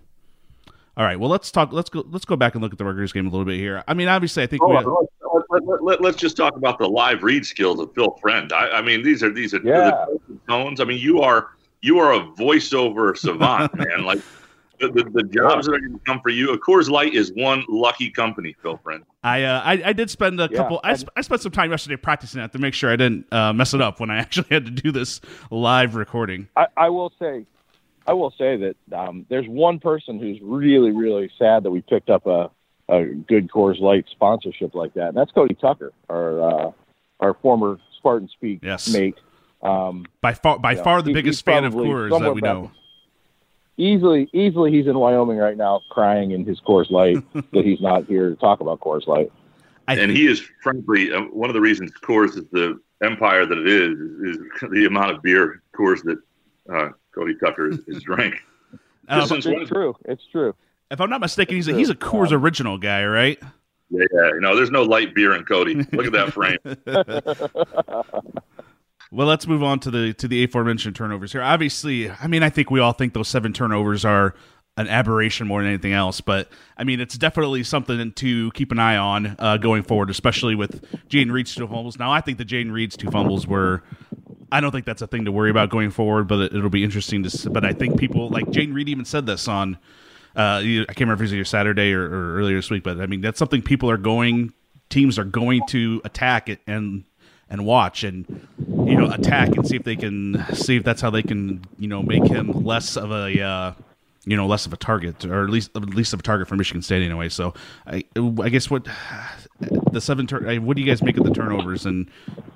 All 0.95 1.05
right. 1.05 1.19
Well, 1.19 1.31
let's 1.31 1.51
talk. 1.51 1.73
Let's 1.73 1.89
go. 1.89 2.05
Let's 2.07 2.23
go 2.25 2.35
back 2.35 2.53
and 2.53 2.61
look 2.61 2.71
at 2.71 2.77
the 2.77 2.85
Rutgers 2.85 3.11
game 3.11 3.25
a 3.25 3.31
little 3.31 3.45
bit 3.45 3.55
here. 3.55 3.83
I 3.87 3.95
mean, 3.95 4.09
obviously, 4.09 4.43
I 4.43 4.45
think 4.45 4.61
oh, 4.61 4.67
we. 4.67 4.75
Let, 5.49 5.81
let, 5.81 6.01
let, 6.03 6.13
us 6.13 6.21
just 6.21 6.37
talk 6.37 6.55
about 6.55 6.77
the 6.77 6.87
live 6.87 7.23
read 7.23 7.47
skills 7.47 7.79
of 7.79 7.91
Phil 7.95 8.11
Friend. 8.21 8.53
I, 8.53 8.69
I 8.73 8.81
mean, 8.83 9.01
these 9.01 9.23
are 9.23 9.33
these 9.33 9.55
are 9.55 9.61
yeah. 9.63 10.05
the 10.27 10.37
tones. 10.47 10.79
I 10.79 10.83
mean, 10.83 10.99
you 10.99 11.21
are 11.21 11.47
you 11.81 11.97
are 11.97 12.13
a 12.13 12.19
voiceover 12.33 13.17
savant, 13.17 13.73
man. 13.75 14.03
Like 14.03 14.19
the, 14.79 14.87
the, 14.89 15.03
the, 15.11 15.23
jobs 15.23 15.65
that 15.65 15.73
are 15.73 15.79
going 15.79 15.93
to 15.93 16.05
come 16.05 16.21
for 16.21 16.29
you. 16.29 16.53
Of 16.53 16.61
course, 16.61 16.89
Light 16.89 17.13
is 17.13 17.31
one 17.35 17.63
lucky 17.67 18.09
company, 18.09 18.55
Phil 18.61 18.77
Friend. 18.77 19.03
I, 19.23 19.43
uh, 19.43 19.61
I, 19.63 19.81
I 19.85 19.93
did 19.93 20.09
spend 20.09 20.39
a 20.39 20.49
couple. 20.49 20.79
I, 20.83 20.97
I 21.15 21.21
spent 21.21 21.41
some 21.41 21.51
time 21.51 21.71
yesterday 21.71 21.97
practicing 21.97 22.39
that 22.41 22.51
to 22.53 22.59
make 22.59 22.73
sure 22.73 22.91
I 22.91 22.95
didn't 22.95 23.31
uh, 23.31 23.53
mess 23.53 23.73
it 23.73 23.81
up 23.81 23.99
when 23.99 24.09
I 24.09 24.17
actually 24.19 24.47
had 24.49 24.65
to 24.65 24.71
do 24.71 24.91
this 24.91 25.21
live 25.51 25.95
recording. 25.95 26.47
I, 26.55 26.67
I 26.75 26.89
will 26.89 27.11
say 27.19 27.45
I 28.07 28.13
will 28.13 28.31
say 28.31 28.57
that 28.57 28.75
um, 28.97 29.25
there's 29.29 29.47
one 29.47 29.79
person 29.79 30.19
who's 30.19 30.39
really, 30.41 30.91
really 30.91 31.29
sad 31.37 31.63
that 31.63 31.71
we 31.71 31.81
picked 31.81 32.09
up 32.09 32.25
a, 32.25 32.49
a 32.87 33.05
good 33.05 33.49
Coors 33.51 33.81
Light 33.81 34.05
sponsorship 34.09 34.73
like 34.73 34.93
that, 34.93 35.09
and 35.09 35.17
that's 35.17 35.31
Cody 35.31 35.55
Tucker, 35.55 35.91
our 36.09 36.41
uh, 36.41 36.71
our 37.19 37.33
former 37.35 37.77
Spartan 37.97 38.29
Speak 38.29 38.59
yes. 38.63 38.87
mate. 38.87 39.15
Um, 39.61 40.05
by 40.21 40.33
far, 40.33 40.57
by 40.59 40.75
far, 40.75 41.01
the 41.01 41.09
he, 41.09 41.13
biggest 41.13 41.43
fan 41.43 41.65
of 41.65 41.73
Coors 41.73 42.17
that 42.17 42.33
we 42.33 42.41
know. 42.41 42.71
Easily, 43.77 44.27
easily, 44.33 44.71
he's 44.71 44.87
in 44.87 44.97
Wyoming 44.97 45.37
right 45.37 45.55
now, 45.55 45.81
crying 45.91 46.31
in 46.31 46.45
his 46.45 46.59
Coors 46.61 46.89
Light 46.89 47.23
that 47.33 47.63
he's 47.63 47.79
not 47.79 48.05
here 48.05 48.29
to 48.29 48.35
talk 48.35 48.59
about 48.59 48.79
Coors 48.79 49.05
Light. 49.05 49.31
and 49.87 50.09
he 50.09 50.25
is, 50.25 50.41
frankly, 50.63 51.13
uh, 51.13 51.21
one 51.21 51.49
of 51.49 51.53
the 51.53 51.61
reasons 51.61 51.91
Coors 52.03 52.37
is 52.37 52.45
the 52.51 52.79
empire 53.03 53.45
that 53.45 53.57
it 53.57 53.67
is, 53.67 53.99
is, 53.99 54.37
is 54.37 54.43
the 54.71 54.85
amount 54.85 55.11
of 55.11 55.21
beer 55.21 55.61
Coors 55.77 56.01
that 56.03 56.17
uh, 56.73 56.89
Cody 57.13 57.35
Tucker 57.35 57.69
is, 57.69 57.79
is 57.87 58.03
drank. 58.03 58.35
Uh, 59.09 59.25
it's 59.31 59.69
true. 59.69 59.95
It's 60.03 60.27
true. 60.33 60.53
If 60.91 60.99
I'm 60.99 61.09
not 61.09 61.21
mistaken, 61.21 61.55
he's 61.55 61.69
a, 61.69 61.73
he's 61.73 61.89
a 61.89 61.95
Coors 61.95 62.33
um, 62.33 62.43
original 62.43 62.77
guy, 62.77 63.05
right? 63.05 63.41
Yeah, 63.89 64.03
yeah. 64.13 64.33
You 64.33 64.41
know, 64.41 64.53
there's 64.53 64.69
no 64.69 64.83
light 64.83 65.15
beer 65.15 65.33
in 65.33 65.45
Cody. 65.45 65.75
Look 65.93 66.07
at 66.07 66.11
that 66.11 66.33
frame. 66.33 66.57
Well, 69.11 69.27
let's 69.27 69.47
move 69.47 69.63
on 69.63 69.79
to 69.81 69.91
the 69.91 70.13
to 70.13 70.27
the 70.27 70.43
aforementioned 70.43 70.95
turnovers 70.95 71.31
here. 71.31 71.41
Obviously, 71.41 72.09
I 72.09 72.27
mean, 72.27 72.43
I 72.43 72.49
think 72.49 72.69
we 72.69 72.79
all 72.79 72.93
think 72.93 73.13
those 73.13 73.27
seven 73.27 73.53
turnovers 73.53 74.03
are 74.03 74.35
an 74.77 74.87
aberration 74.87 75.47
more 75.47 75.61
than 75.61 75.69
anything 75.69 75.93
else. 75.93 76.21
But 76.21 76.49
I 76.77 76.83
mean, 76.83 76.99
it's 76.99 77.17
definitely 77.17 77.63
something 77.63 78.11
to 78.13 78.51
keep 78.51 78.71
an 78.71 78.79
eye 78.79 78.97
on 78.97 79.35
uh, 79.39 79.57
going 79.57 79.83
forward, 79.83 80.09
especially 80.09 80.55
with 80.55 80.81
Jayden 81.09 81.31
Reed's 81.31 81.55
two 81.55 81.67
fumbles. 81.67 81.97
Now, 81.97 82.11
I 82.11 82.21
think 82.21 82.37
the 82.37 82.45
Jayden 82.45 82.71
Reed's 82.71 82.95
two 82.95 83.09
fumbles 83.09 83.47
were 83.47 83.83
I 84.51 84.61
don't 84.61 84.71
think 84.71 84.85
that's 84.85 85.01
a 85.01 85.07
thing 85.07 85.25
to 85.25 85.31
worry 85.31 85.49
about 85.49 85.69
going 85.69 85.91
forward, 85.91 86.27
but 86.27 86.53
it, 86.53 86.61
will 86.61 86.69
be 86.69 86.83
interesting 86.83 87.23
to. 87.23 87.29
See. 87.29 87.49
But 87.49 87.65
I 87.65 87.73
think 87.73 87.99
people 87.99 88.29
like 88.29 88.45
Jayden 88.45 88.73
Reed 88.73 88.89
even 88.89 89.05
said 89.05 89.25
this 89.25 89.47
on. 89.47 89.77
Uh, 90.35 90.61
I 90.61 90.85
can't 90.85 90.99
remember 90.99 91.23
if 91.23 91.31
it 91.31 91.39
was 91.39 91.49
Saturday 91.49 91.93
or, 91.93 92.03
or 92.03 92.37
earlier 92.37 92.57
this 92.57 92.69
week, 92.69 92.83
but 92.83 93.01
I 93.01 93.07
mean 93.07 93.21
that's 93.21 93.39
something 93.39 93.63
people 93.63 93.89
are 93.89 93.97
going, 93.97 94.53
teams 94.89 95.17
are 95.17 95.23
going 95.23 95.65
to 95.69 95.99
attack 96.05 96.47
it 96.47 96.59
and 96.67 97.05
and 97.49 97.65
watch 97.65 98.03
and 98.03 98.47
you 98.67 98.95
know 98.95 99.09
attack 99.11 99.49
and 99.49 99.67
see 99.67 99.75
if 99.75 99.83
they 99.83 99.95
can 99.95 100.43
see 100.53 100.77
if 100.77 100.83
that's 100.83 101.01
how 101.01 101.09
they 101.09 101.23
can 101.23 101.63
you 101.77 101.87
know 101.87 102.01
make 102.01 102.23
him 102.25 102.51
less 102.63 102.97
of 102.97 103.11
a 103.11 103.41
uh, 103.41 103.73
you 104.25 104.35
know 104.35 104.45
less 104.45 104.65
of 104.65 104.73
a 104.73 104.77
target 104.77 105.25
or 105.25 105.43
at 105.43 105.49
least 105.49 105.71
at 105.75 105.83
least 105.83 106.13
of 106.13 106.19
a 106.19 106.23
target 106.23 106.47
for 106.47 106.55
Michigan 106.55 106.81
State 106.81 107.03
anyway. 107.03 107.29
So 107.29 107.53
I 107.85 108.03
I 108.15 108.49
guess 108.49 108.69
what 108.69 108.87
the 109.91 110.01
seven 110.01 110.27
tur- 110.27 110.59
what 110.59 110.75
do 110.75 110.83
you 110.83 110.87
guys 110.87 111.01
make 111.01 111.17
of 111.17 111.23
the 111.23 111.33
turnovers 111.33 111.85
in 111.85 112.09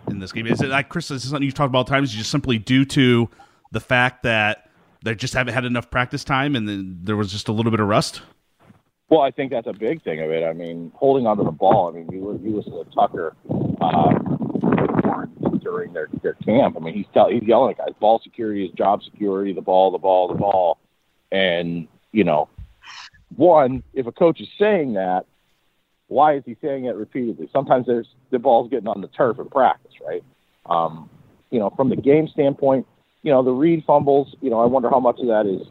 in 0.09 0.19
this 0.19 0.31
game? 0.31 0.47
Is 0.47 0.61
it 0.61 0.67
like 0.67 0.89
Chris? 0.89 1.07
This 1.07 1.23
is 1.23 1.29
something 1.29 1.45
you've 1.45 1.53
talked 1.53 1.69
about 1.69 1.79
all 1.79 1.85
times. 1.85 2.11
Just 2.11 2.31
simply 2.31 2.57
due 2.57 2.85
to 2.85 3.29
the 3.71 3.79
fact 3.79 4.23
that 4.23 4.69
they 5.03 5.15
just 5.15 5.33
haven't 5.33 5.53
had 5.53 5.65
enough 5.65 5.89
practice 5.89 6.23
time 6.23 6.55
and 6.55 6.67
then 6.67 6.99
there 7.03 7.15
was 7.15 7.31
just 7.31 7.47
a 7.47 7.51
little 7.51 7.71
bit 7.71 7.79
of 7.79 7.87
rust. 7.87 8.21
Well, 9.09 9.21
I 9.21 9.31
think 9.31 9.51
that's 9.51 9.67
a 9.67 9.73
big 9.73 10.03
thing 10.03 10.21
of 10.21 10.29
it. 10.29 10.43
I 10.43 10.53
mean, 10.53 10.91
holding 10.95 11.27
onto 11.27 11.43
the 11.43 11.51
ball. 11.51 11.89
I 11.89 11.97
mean, 11.97 12.09
you 12.11 12.39
you 12.43 12.55
listen 12.55 12.71
to 12.73 12.85
Tucker. 12.95 13.35
Uh, 13.81 14.19
during 15.61 15.93
their, 15.93 16.07
their 16.21 16.33
camp. 16.33 16.75
I 16.77 16.79
mean, 16.79 16.93
he's 16.93 17.05
tell, 17.13 17.29
he's 17.29 17.43
yelling 17.43 17.71
at 17.71 17.77
guys, 17.77 17.95
ball 17.99 18.19
security 18.23 18.65
is 18.65 18.71
job 18.71 19.03
security, 19.03 19.53
the 19.53 19.61
ball, 19.61 19.91
the 19.91 19.97
ball, 19.97 20.27
the 20.27 20.35
ball. 20.35 20.77
And, 21.31 21.87
you 22.11 22.23
know, 22.23 22.49
one, 23.35 23.83
if 23.93 24.07
a 24.07 24.11
coach 24.11 24.41
is 24.41 24.49
saying 24.59 24.93
that, 24.93 25.25
why 26.07 26.35
is 26.35 26.43
he 26.45 26.57
saying 26.61 26.85
it 26.85 26.95
repeatedly? 26.95 27.49
Sometimes 27.53 27.87
there's 27.87 28.07
the 28.31 28.39
ball's 28.39 28.69
getting 28.69 28.87
on 28.87 28.99
the 28.99 29.07
turf 29.07 29.39
in 29.39 29.47
practice, 29.47 29.93
right? 30.05 30.23
Um, 30.65 31.09
you 31.51 31.59
know, 31.59 31.69
from 31.69 31.89
the 31.89 31.95
game 31.95 32.27
standpoint, 32.27 32.85
you 33.23 33.31
know, 33.31 33.43
the 33.43 33.51
Reed 33.51 33.83
fumbles, 33.87 34.35
you 34.41 34.49
know, 34.49 34.59
I 34.59 34.65
wonder 34.65 34.89
how 34.89 34.99
much 34.99 35.19
of 35.19 35.27
that 35.27 35.45
is 35.45 35.65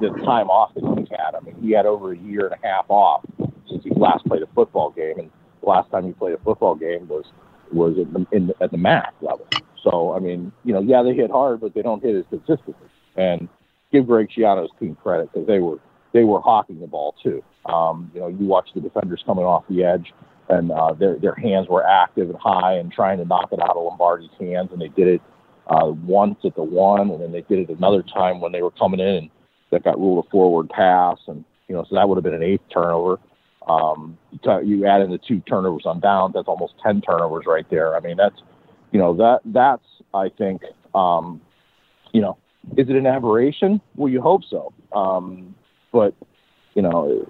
the 0.00 0.10
time 0.24 0.50
off 0.50 0.74
that 0.74 0.84
he's 0.98 1.08
had. 1.08 1.34
I 1.34 1.40
mean, 1.40 1.54
he 1.62 1.70
had 1.70 1.86
over 1.86 2.12
a 2.12 2.18
year 2.18 2.46
and 2.46 2.54
a 2.62 2.66
half 2.66 2.86
off 2.88 3.24
since 3.68 3.84
he 3.84 3.90
last 3.90 4.26
played 4.26 4.42
a 4.42 4.48
football 4.54 4.90
game, 4.90 5.18
and 5.18 5.30
the 5.62 5.68
last 5.68 5.90
time 5.90 6.04
he 6.04 6.12
played 6.12 6.34
a 6.34 6.38
football 6.38 6.74
game 6.74 7.08
was 7.08 7.24
was 7.72 7.96
at 7.98 8.12
the, 8.12 8.26
in, 8.32 8.52
at 8.60 8.70
the 8.70 8.78
MAC 8.78 9.12
level. 9.20 9.46
So, 9.82 10.14
I 10.14 10.20
mean, 10.20 10.52
you 10.64 10.72
know, 10.72 10.80
yeah, 10.80 11.02
they 11.02 11.14
hit 11.14 11.30
hard, 11.30 11.60
but 11.60 11.74
they 11.74 11.82
don't 11.82 12.02
hit 12.02 12.14
as 12.14 12.24
consistently. 12.30 12.88
And 13.16 13.48
give 13.92 14.06
Greg 14.06 14.28
Schiano's 14.30 14.70
team 14.80 14.96
credit 15.02 15.30
because 15.32 15.46
they 15.46 15.58
were 15.58 15.78
they 16.12 16.24
were 16.24 16.40
hawking 16.40 16.80
the 16.80 16.86
ball 16.86 17.14
too. 17.22 17.42
Um, 17.66 18.10
you 18.14 18.20
know, 18.20 18.28
you 18.28 18.46
watch 18.46 18.68
the 18.74 18.80
defenders 18.80 19.22
coming 19.24 19.44
off 19.44 19.64
the 19.68 19.84
edge, 19.84 20.12
and 20.48 20.72
uh, 20.72 20.94
their 20.94 21.18
their 21.18 21.34
hands 21.34 21.68
were 21.68 21.86
active 21.86 22.30
and 22.30 22.38
high 22.38 22.74
and 22.74 22.92
trying 22.92 23.18
to 23.18 23.24
knock 23.24 23.50
it 23.52 23.60
out 23.60 23.76
of 23.76 23.84
Lombardi's 23.84 24.30
hands, 24.40 24.70
and 24.72 24.80
they 24.80 24.88
did 24.88 25.08
it 25.08 25.22
uh, 25.68 25.86
once 25.86 26.38
at 26.44 26.54
the 26.54 26.62
one, 26.62 27.10
and 27.10 27.20
then 27.20 27.32
they 27.32 27.42
did 27.42 27.58
it 27.58 27.76
another 27.76 28.02
time 28.02 28.40
when 28.40 28.52
they 28.52 28.62
were 28.62 28.70
coming 28.72 29.00
in, 29.00 29.06
and 29.06 29.30
that 29.70 29.84
got 29.84 29.98
ruled 29.98 30.24
a 30.24 30.30
forward 30.30 30.68
pass, 30.70 31.18
and 31.28 31.44
you 31.68 31.74
know, 31.74 31.84
so 31.88 31.94
that 31.94 32.08
would 32.08 32.16
have 32.16 32.24
been 32.24 32.34
an 32.34 32.42
eighth 32.42 32.64
turnover. 32.72 33.18
Um, 33.68 34.18
you 34.64 34.86
add 34.86 35.02
in 35.02 35.10
the 35.10 35.18
two 35.18 35.40
turnovers 35.40 35.84
on 35.86 36.00
downs, 36.00 36.34
that's 36.34 36.48
almost 36.48 36.74
10 36.82 37.02
turnovers 37.02 37.44
right 37.46 37.68
there. 37.70 37.94
I 37.94 38.00
mean, 38.00 38.16
that's, 38.16 38.40
you 38.90 38.98
know, 38.98 39.14
that, 39.16 39.40
that's, 39.46 39.84
I 40.14 40.28
think, 40.36 40.62
um, 40.94 41.40
you 42.12 42.20
know, 42.20 42.36
is 42.76 42.88
it 42.88 42.96
an 42.96 43.06
aberration? 43.06 43.80
Well, 43.96 44.12
you 44.12 44.20
hope 44.20 44.42
so. 44.48 44.72
Um, 44.92 45.54
but, 45.92 46.14
you 46.74 46.82
know, 46.82 47.24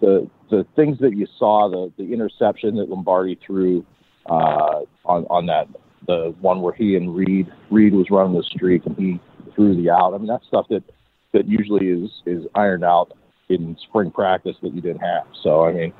the, 0.00 0.28
the 0.50 0.66
things 0.76 0.98
that 1.00 1.16
you 1.16 1.26
saw, 1.38 1.68
the, 1.68 1.92
the 2.02 2.12
interception 2.12 2.76
that 2.76 2.88
Lombardi 2.88 3.38
threw, 3.44 3.84
uh, 4.26 4.80
on, 5.04 5.24
on 5.30 5.46
that, 5.46 5.68
the 6.06 6.34
one 6.40 6.60
where 6.60 6.72
he 6.72 6.96
and 6.96 7.14
Reed, 7.16 7.50
Reed 7.70 7.94
was 7.94 8.10
running 8.10 8.36
the 8.36 8.42
streak 8.42 8.86
and 8.86 8.96
he 8.96 9.20
threw 9.54 9.74
the 9.74 9.90
out. 9.90 10.14
I 10.14 10.18
mean, 10.18 10.26
that's 10.26 10.46
stuff 10.46 10.66
that, 10.70 10.84
that 11.32 11.48
usually 11.48 11.88
is, 11.88 12.10
is 12.26 12.44
ironed 12.54 12.84
out 12.84 13.12
in 13.48 13.76
spring 13.88 14.10
practice 14.10 14.56
that 14.62 14.74
you 14.74 14.80
didn't 14.80 15.00
have. 15.00 15.26
So 15.42 15.64
I 15.64 15.72
mean, 15.72 15.92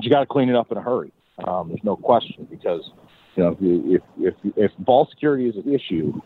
you 0.00 0.10
got 0.10 0.20
to 0.20 0.26
clean 0.26 0.48
it 0.48 0.56
up 0.56 0.70
in 0.70 0.78
a 0.78 0.82
hurry. 0.82 1.12
Um, 1.44 1.68
there's 1.68 1.84
no 1.84 1.96
question 1.96 2.46
because 2.50 2.90
you 3.34 3.42
know 3.42 3.56
if, 3.60 4.02
if 4.18 4.34
if 4.56 4.72
ball 4.78 5.06
security 5.10 5.48
is 5.48 5.56
an 5.56 5.72
issue, 5.72 6.20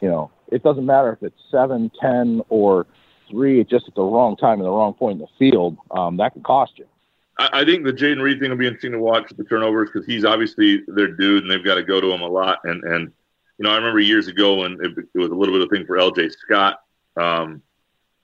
you 0.00 0.08
know 0.08 0.30
it 0.50 0.62
doesn't 0.62 0.86
matter 0.86 1.12
if 1.12 1.22
it's 1.22 1.40
seven, 1.50 1.90
ten, 2.00 2.42
or 2.48 2.86
three. 3.30 3.64
just 3.64 3.88
at 3.88 3.94
the 3.94 4.02
wrong 4.02 4.36
time 4.36 4.58
and 4.58 4.66
the 4.66 4.70
wrong 4.70 4.94
point 4.94 5.20
in 5.20 5.26
the 5.26 5.28
field. 5.38 5.76
Um, 5.90 6.16
that 6.18 6.34
could 6.34 6.44
cost 6.44 6.72
you. 6.76 6.86
I 7.38 7.64
think 7.64 7.84
the 7.84 7.92
Jayden 7.92 8.20
Reed 8.20 8.40
thing 8.40 8.50
will 8.50 8.58
be 8.58 8.66
interesting 8.66 8.92
to 8.92 8.98
watch 8.98 9.32
the 9.36 9.44
turnovers 9.44 9.88
because 9.90 10.06
he's 10.06 10.24
obviously 10.24 10.82
their 10.86 11.08
dude 11.08 11.42
and 11.42 11.50
they've 11.50 11.64
got 11.64 11.76
to 11.76 11.82
go 11.82 12.00
to 12.00 12.12
him 12.12 12.20
a 12.20 12.28
lot. 12.28 12.58
And 12.64 12.84
and 12.84 13.12
you 13.58 13.64
know 13.64 13.70
I 13.70 13.76
remember 13.76 14.00
years 14.00 14.28
ago 14.28 14.56
when 14.56 14.72
it, 14.80 14.92
it 15.14 15.18
was 15.18 15.30
a 15.30 15.34
little 15.34 15.54
bit 15.54 15.62
of 15.62 15.68
a 15.72 15.74
thing 15.74 15.86
for 15.86 15.98
L.J. 15.98 16.28
Scott. 16.30 16.80
Um, 17.16 17.62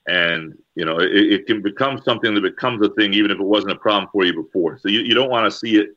and 0.09 0.57
you 0.75 0.85
know 0.85 0.99
it, 0.99 1.11
it, 1.11 1.47
can 1.47 1.61
become 1.61 2.01
something 2.03 2.33
that 2.33 2.41
becomes 2.41 2.85
a 2.85 2.89
thing 2.91 3.13
even 3.13 3.31
if 3.31 3.39
it 3.39 3.43
wasn't 3.45 3.71
a 3.71 3.75
problem 3.75 4.09
for 4.11 4.25
you 4.25 4.33
before. 4.33 4.77
So 4.79 4.89
you, 4.89 5.01
you 5.01 5.13
don't 5.13 5.29
want 5.29 5.51
to 5.51 5.57
see 5.57 5.77
it 5.77 5.89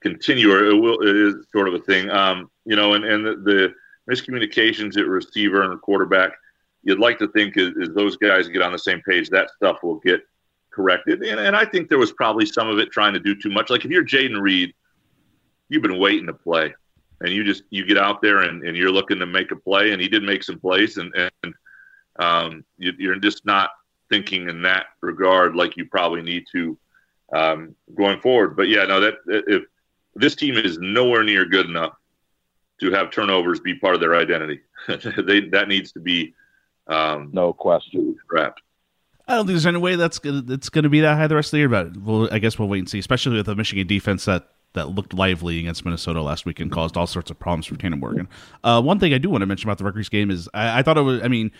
continue 0.00 0.52
or 0.52 0.64
it 0.64 0.74
will 0.74 1.00
it 1.00 1.14
is 1.14 1.46
sort 1.52 1.68
of 1.68 1.74
a 1.74 1.78
thing. 1.78 2.10
Um, 2.10 2.50
you 2.64 2.76
know 2.76 2.94
and, 2.94 3.04
and 3.04 3.24
the, 3.24 3.36
the 3.36 3.74
miscommunications 4.10 4.96
at 4.96 5.06
receiver 5.06 5.62
and 5.62 5.80
quarterback 5.80 6.32
you'd 6.82 6.98
like 6.98 7.18
to 7.18 7.28
think 7.28 7.56
as, 7.56 7.72
those 7.94 8.16
guys 8.16 8.48
get 8.48 8.62
on 8.62 8.72
the 8.72 8.78
same 8.78 9.00
page 9.02 9.30
that 9.30 9.50
stuff 9.56 9.78
will 9.82 10.00
get 10.00 10.20
corrected. 10.70 11.22
And, 11.22 11.38
and 11.38 11.54
i 11.54 11.64
think 11.64 11.88
there 11.88 11.98
was 11.98 12.12
probably 12.12 12.46
some 12.46 12.68
of 12.68 12.78
it 12.78 12.90
trying 12.90 13.14
to 13.14 13.20
do 13.20 13.34
too 13.34 13.50
much. 13.50 13.70
Like 13.70 13.84
if 13.84 13.90
you're 13.90 14.04
Jayden 14.04 14.40
Reed 14.40 14.74
you've 15.68 15.82
been 15.82 15.98
waiting 15.98 16.26
to 16.26 16.34
play. 16.34 16.74
And 17.20 17.32
you 17.32 17.44
just 17.44 17.62
you 17.70 17.86
get 17.86 17.98
out 17.98 18.20
there 18.20 18.40
and, 18.42 18.62
and 18.64 18.76
you're 18.76 18.92
looking 18.92 19.18
to 19.18 19.26
make 19.26 19.50
a 19.50 19.56
play 19.56 19.92
and 19.92 20.00
he 20.00 20.08
did 20.08 20.22
make 20.22 20.42
some 20.42 20.58
plays 20.58 20.98
and, 20.98 21.14
and 21.14 21.54
um, 22.18 22.64
you, 22.78 23.10
are 23.10 23.16
just 23.16 23.44
not 23.44 23.70
thinking 24.08 24.48
in 24.48 24.62
that 24.62 24.86
regard 25.00 25.56
like 25.56 25.76
you 25.76 25.84
probably 25.86 26.22
need 26.22 26.44
to 26.52 26.78
um, 27.32 27.74
going 27.94 28.20
forward. 28.20 28.56
But 28.56 28.68
yeah, 28.68 28.84
no, 28.84 29.00
that 29.00 29.14
if 29.26 29.64
this 30.14 30.34
team 30.34 30.56
is 30.56 30.78
nowhere 30.78 31.24
near 31.24 31.44
good 31.44 31.66
enough 31.66 31.94
to 32.80 32.90
have 32.92 33.10
turnovers 33.10 33.60
be 33.60 33.74
part 33.74 33.94
of 33.94 34.00
their 34.00 34.14
identity, 34.14 34.60
they 34.88 35.40
that 35.48 35.66
needs 35.68 35.92
to 35.92 36.00
be 36.00 36.34
um, 36.86 37.30
no 37.32 37.52
question 37.52 38.16
scrapped. 38.24 38.60
I 39.26 39.36
don't 39.36 39.46
think 39.46 39.54
there's 39.54 39.66
any 39.66 39.78
way 39.78 39.96
that's 39.96 40.18
gonna, 40.18 40.42
that's 40.42 40.68
going 40.68 40.82
to 40.82 40.90
be 40.90 41.00
that 41.00 41.16
high 41.16 41.26
the 41.26 41.34
rest 41.34 41.48
of 41.48 41.52
the 41.52 41.58
year, 41.58 41.68
but 41.68 41.96
well, 41.96 42.28
I 42.30 42.38
guess 42.38 42.58
we'll 42.58 42.68
wait 42.68 42.80
and 42.80 42.88
see. 42.88 42.98
Especially 42.98 43.36
with 43.36 43.46
the 43.46 43.56
Michigan 43.56 43.86
defense 43.86 44.26
that 44.26 44.48
that 44.74 44.90
looked 44.90 45.14
lively 45.14 45.60
against 45.60 45.84
Minnesota 45.84 46.20
last 46.20 46.44
week 46.44 46.60
and 46.60 46.70
caused 46.70 46.96
all 46.96 47.06
sorts 47.06 47.30
of 47.30 47.38
problems 47.38 47.66
for 47.66 47.76
Tanner 47.76 47.96
Morgan. 47.96 48.28
Uh, 48.62 48.82
one 48.82 48.98
thing 48.98 49.14
I 49.14 49.18
do 49.18 49.30
want 49.30 49.42
to 49.42 49.46
mention 49.46 49.68
about 49.68 49.78
the 49.78 49.84
Rutgers 49.84 50.08
game 50.08 50.30
is 50.30 50.48
I, 50.52 50.80
I 50.80 50.82
thought 50.82 50.98
it 50.98 51.02
was. 51.02 51.22
I 51.22 51.28
mean, 51.28 51.52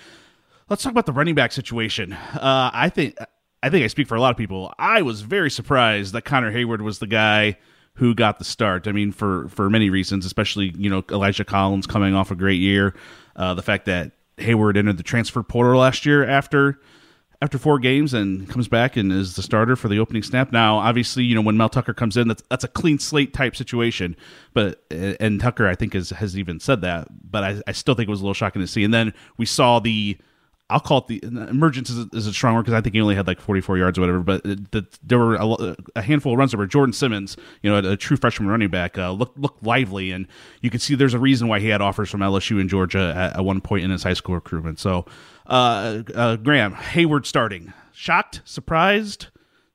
let's 0.69 0.83
talk 0.83 0.93
about 0.93 1.07
the 1.07 1.13
running 1.13 1.35
back 1.35 1.53
situation. 1.53 2.13
Uh, 2.13 2.71
I 2.73 2.89
think 2.89 3.17
I 3.63 3.71
think 3.71 3.85
I 3.85 3.87
speak 3.87 4.09
for 4.09 4.15
a 4.15 4.21
lot 4.21 4.31
of 4.31 4.37
people. 4.37 4.73
I 4.79 5.03
was 5.03 5.23
very 5.23 5.51
surprised 5.51 6.13
that 6.13 6.23
Connor 6.23 6.53
Heyward 6.53 6.81
was 6.81 6.99
the 6.99 7.07
guy 7.07 7.57
who 7.95 8.15
got 8.15 8.39
the 8.39 8.45
start. 8.45 8.87
I 8.87 8.93
mean, 8.93 9.13
for 9.13 9.49
for 9.49 9.71
many 9.71 9.91
reasons, 9.91 10.27
especially 10.27 10.73
you 10.77 10.91
know 10.91 11.05
Elijah 11.11 11.45
Collins 11.45 11.87
coming 11.87 12.15
off 12.15 12.31
a 12.31 12.35
great 12.35 12.61
year, 12.61 12.95
uh, 13.37 13.55
the 13.55 13.63
fact 13.63 13.87
that 13.87 14.13
Heyward 14.39 14.77
entered 14.77 14.97
the 14.99 15.03
transfer 15.03 15.43
portal 15.43 15.81
last 15.81 16.05
year 16.05 16.27
after 16.27 16.81
after 17.43 17.59
four 17.59 17.79
games 17.79 18.15
and 18.15 18.49
comes 18.49 18.69
back 18.69 18.97
and 18.97 19.13
is 19.13 19.37
the 19.37 19.43
starter 19.43 19.77
for 19.77 19.89
the 19.89 19.99
opening 19.99 20.23
snap. 20.23 20.51
Now, 20.51 20.79
obviously, 20.79 21.25
you 21.25 21.35
know 21.35 21.41
when 21.41 21.57
Mel 21.57 21.69
Tucker 21.69 21.95
comes 21.95 22.17
in, 22.17 22.29
that's 22.29 22.43
that's 22.49 22.65
a 22.65 22.69
clean 22.69 22.99
slate 22.99 23.33
type 23.33 23.55
situation. 23.55 24.17
But 24.53 24.83
and 24.91 25.41
Tucker, 25.41 25.69
I 25.69 25.75
think, 25.75 25.95
has 25.95 26.11
has 26.11 26.37
even 26.39 26.59
said 26.59 26.81
that. 26.81 27.09
But 27.31 27.45
I, 27.45 27.63
I 27.67 27.73
still 27.73 27.95
think 27.95 28.09
it 28.09 28.11
was 28.11 28.21
a 28.21 28.25
little 28.25 28.35
shocking 28.35 28.61
to 28.61 28.69
see. 28.69 28.83
And 28.83 28.93
then 28.93 29.15
we 29.37 29.47
saw 29.47 29.79
the 29.79 30.19
I'll 30.75 30.81
call 30.81 30.99
it 30.99 31.07
the 31.07 31.21
emergence 31.23 31.89
is, 31.89 32.09
is 32.13 32.27
a 32.27 32.33
strong 32.33 32.57
word 32.57 32.63
because 32.63 32.75
I 32.75 32.81
think 32.81 32.97
he 32.97 33.01
only 33.01 33.15
had 33.15 33.29
like 33.29 33.41
44 33.41 33.79
yards 33.79 33.97
or 33.97 34.01
whatever. 34.01 34.19
But 34.19 34.43
the, 34.43 34.85
there 35.05 35.21
were 35.21 35.37
a, 35.37 35.77
a, 35.95 36.03
handful 36.03 36.33
of 36.33 36.39
runs 36.41 36.55
where 36.57 36.67
Jordon 36.67 36.93
Simmons, 36.93 37.37
you 37.63 37.71
know, 37.71 37.77
a, 37.77 37.93
a 37.93 37.97
true 37.97 38.17
freshman 38.17 38.49
running 38.49 38.71
back, 38.71 38.99
uh, 38.99 39.13
looked 39.13 39.63
lively, 39.63 40.11
and 40.11 40.27
you 40.63 40.71
could 40.71 40.83
see 40.83 40.97
there's 40.97 41.15
a 41.15 41.19
reason 41.21 41.47
why 41.47 41.61
he 41.61 41.69
had 41.69 41.81
offers 41.81 42.11
from 42.11 42.23
LSU 42.23 42.61
and 42.61 42.69
Georgia 42.69 43.15
at, 43.17 43.37
at 43.37 43.45
one 43.45 43.61
point 43.61 43.85
in 43.85 43.93
his 43.93 44.03
high 44.03 44.15
school 44.15 44.35
recruitment. 44.35 44.81
So, 44.81 45.07
uh, 45.47 46.03
uh, 46.13 46.37
Graham 46.37 46.75
Heyward 46.75 47.25
starting, 47.25 47.73
shocked, 47.93 48.41
surprised, 48.45 49.29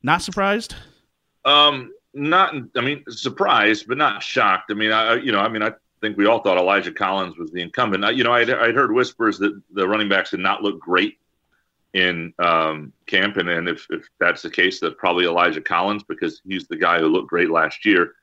not 0.03 0.21
surprised. 0.21 0.75
Um, 1.45 1.93
not. 2.13 2.53
I 2.75 2.81
mean, 2.81 3.05
surprised, 3.07 3.87
but 3.87 3.97
not 3.97 4.21
shocked. 4.21 4.69
I 4.69 4.73
mean, 4.73 4.91
I 4.91 5.15
you 5.15 5.31
know, 5.31 5.39
I 5.39 5.47
mean, 5.47 5.63
I 5.63 5.71
think 6.01 6.17
we 6.17 6.25
all 6.25 6.39
thought 6.39 6.57
Elijah 6.57 6.91
Collins 6.91 7.37
was 7.37 7.51
the 7.51 7.61
incumbent. 7.61 8.15
You 8.15 8.23
know, 8.23 8.33
I'd, 8.33 8.49
I'd 8.49 8.75
heard 8.75 8.91
whispers 8.91 9.37
that 9.39 9.59
the 9.71 9.87
running 9.87 10.09
backs 10.09 10.31
did 10.31 10.39
not 10.39 10.63
look 10.63 10.79
great 10.79 11.17
in 11.93 12.33
um, 12.39 12.93
camp, 13.07 13.37
and, 13.37 13.49
and 13.49 13.67
if, 13.67 13.87
if 13.89 14.07
that's 14.19 14.41
the 14.41 14.49
case, 14.49 14.79
that 14.79 14.97
probably 14.97 15.25
Elijah 15.25 15.61
Collins 15.61 16.03
because 16.03 16.41
he's 16.47 16.67
the 16.67 16.77
guy 16.77 16.99
who 16.99 17.07
looked 17.07 17.29
great 17.29 17.49
last 17.49 17.85
year, 17.85 18.13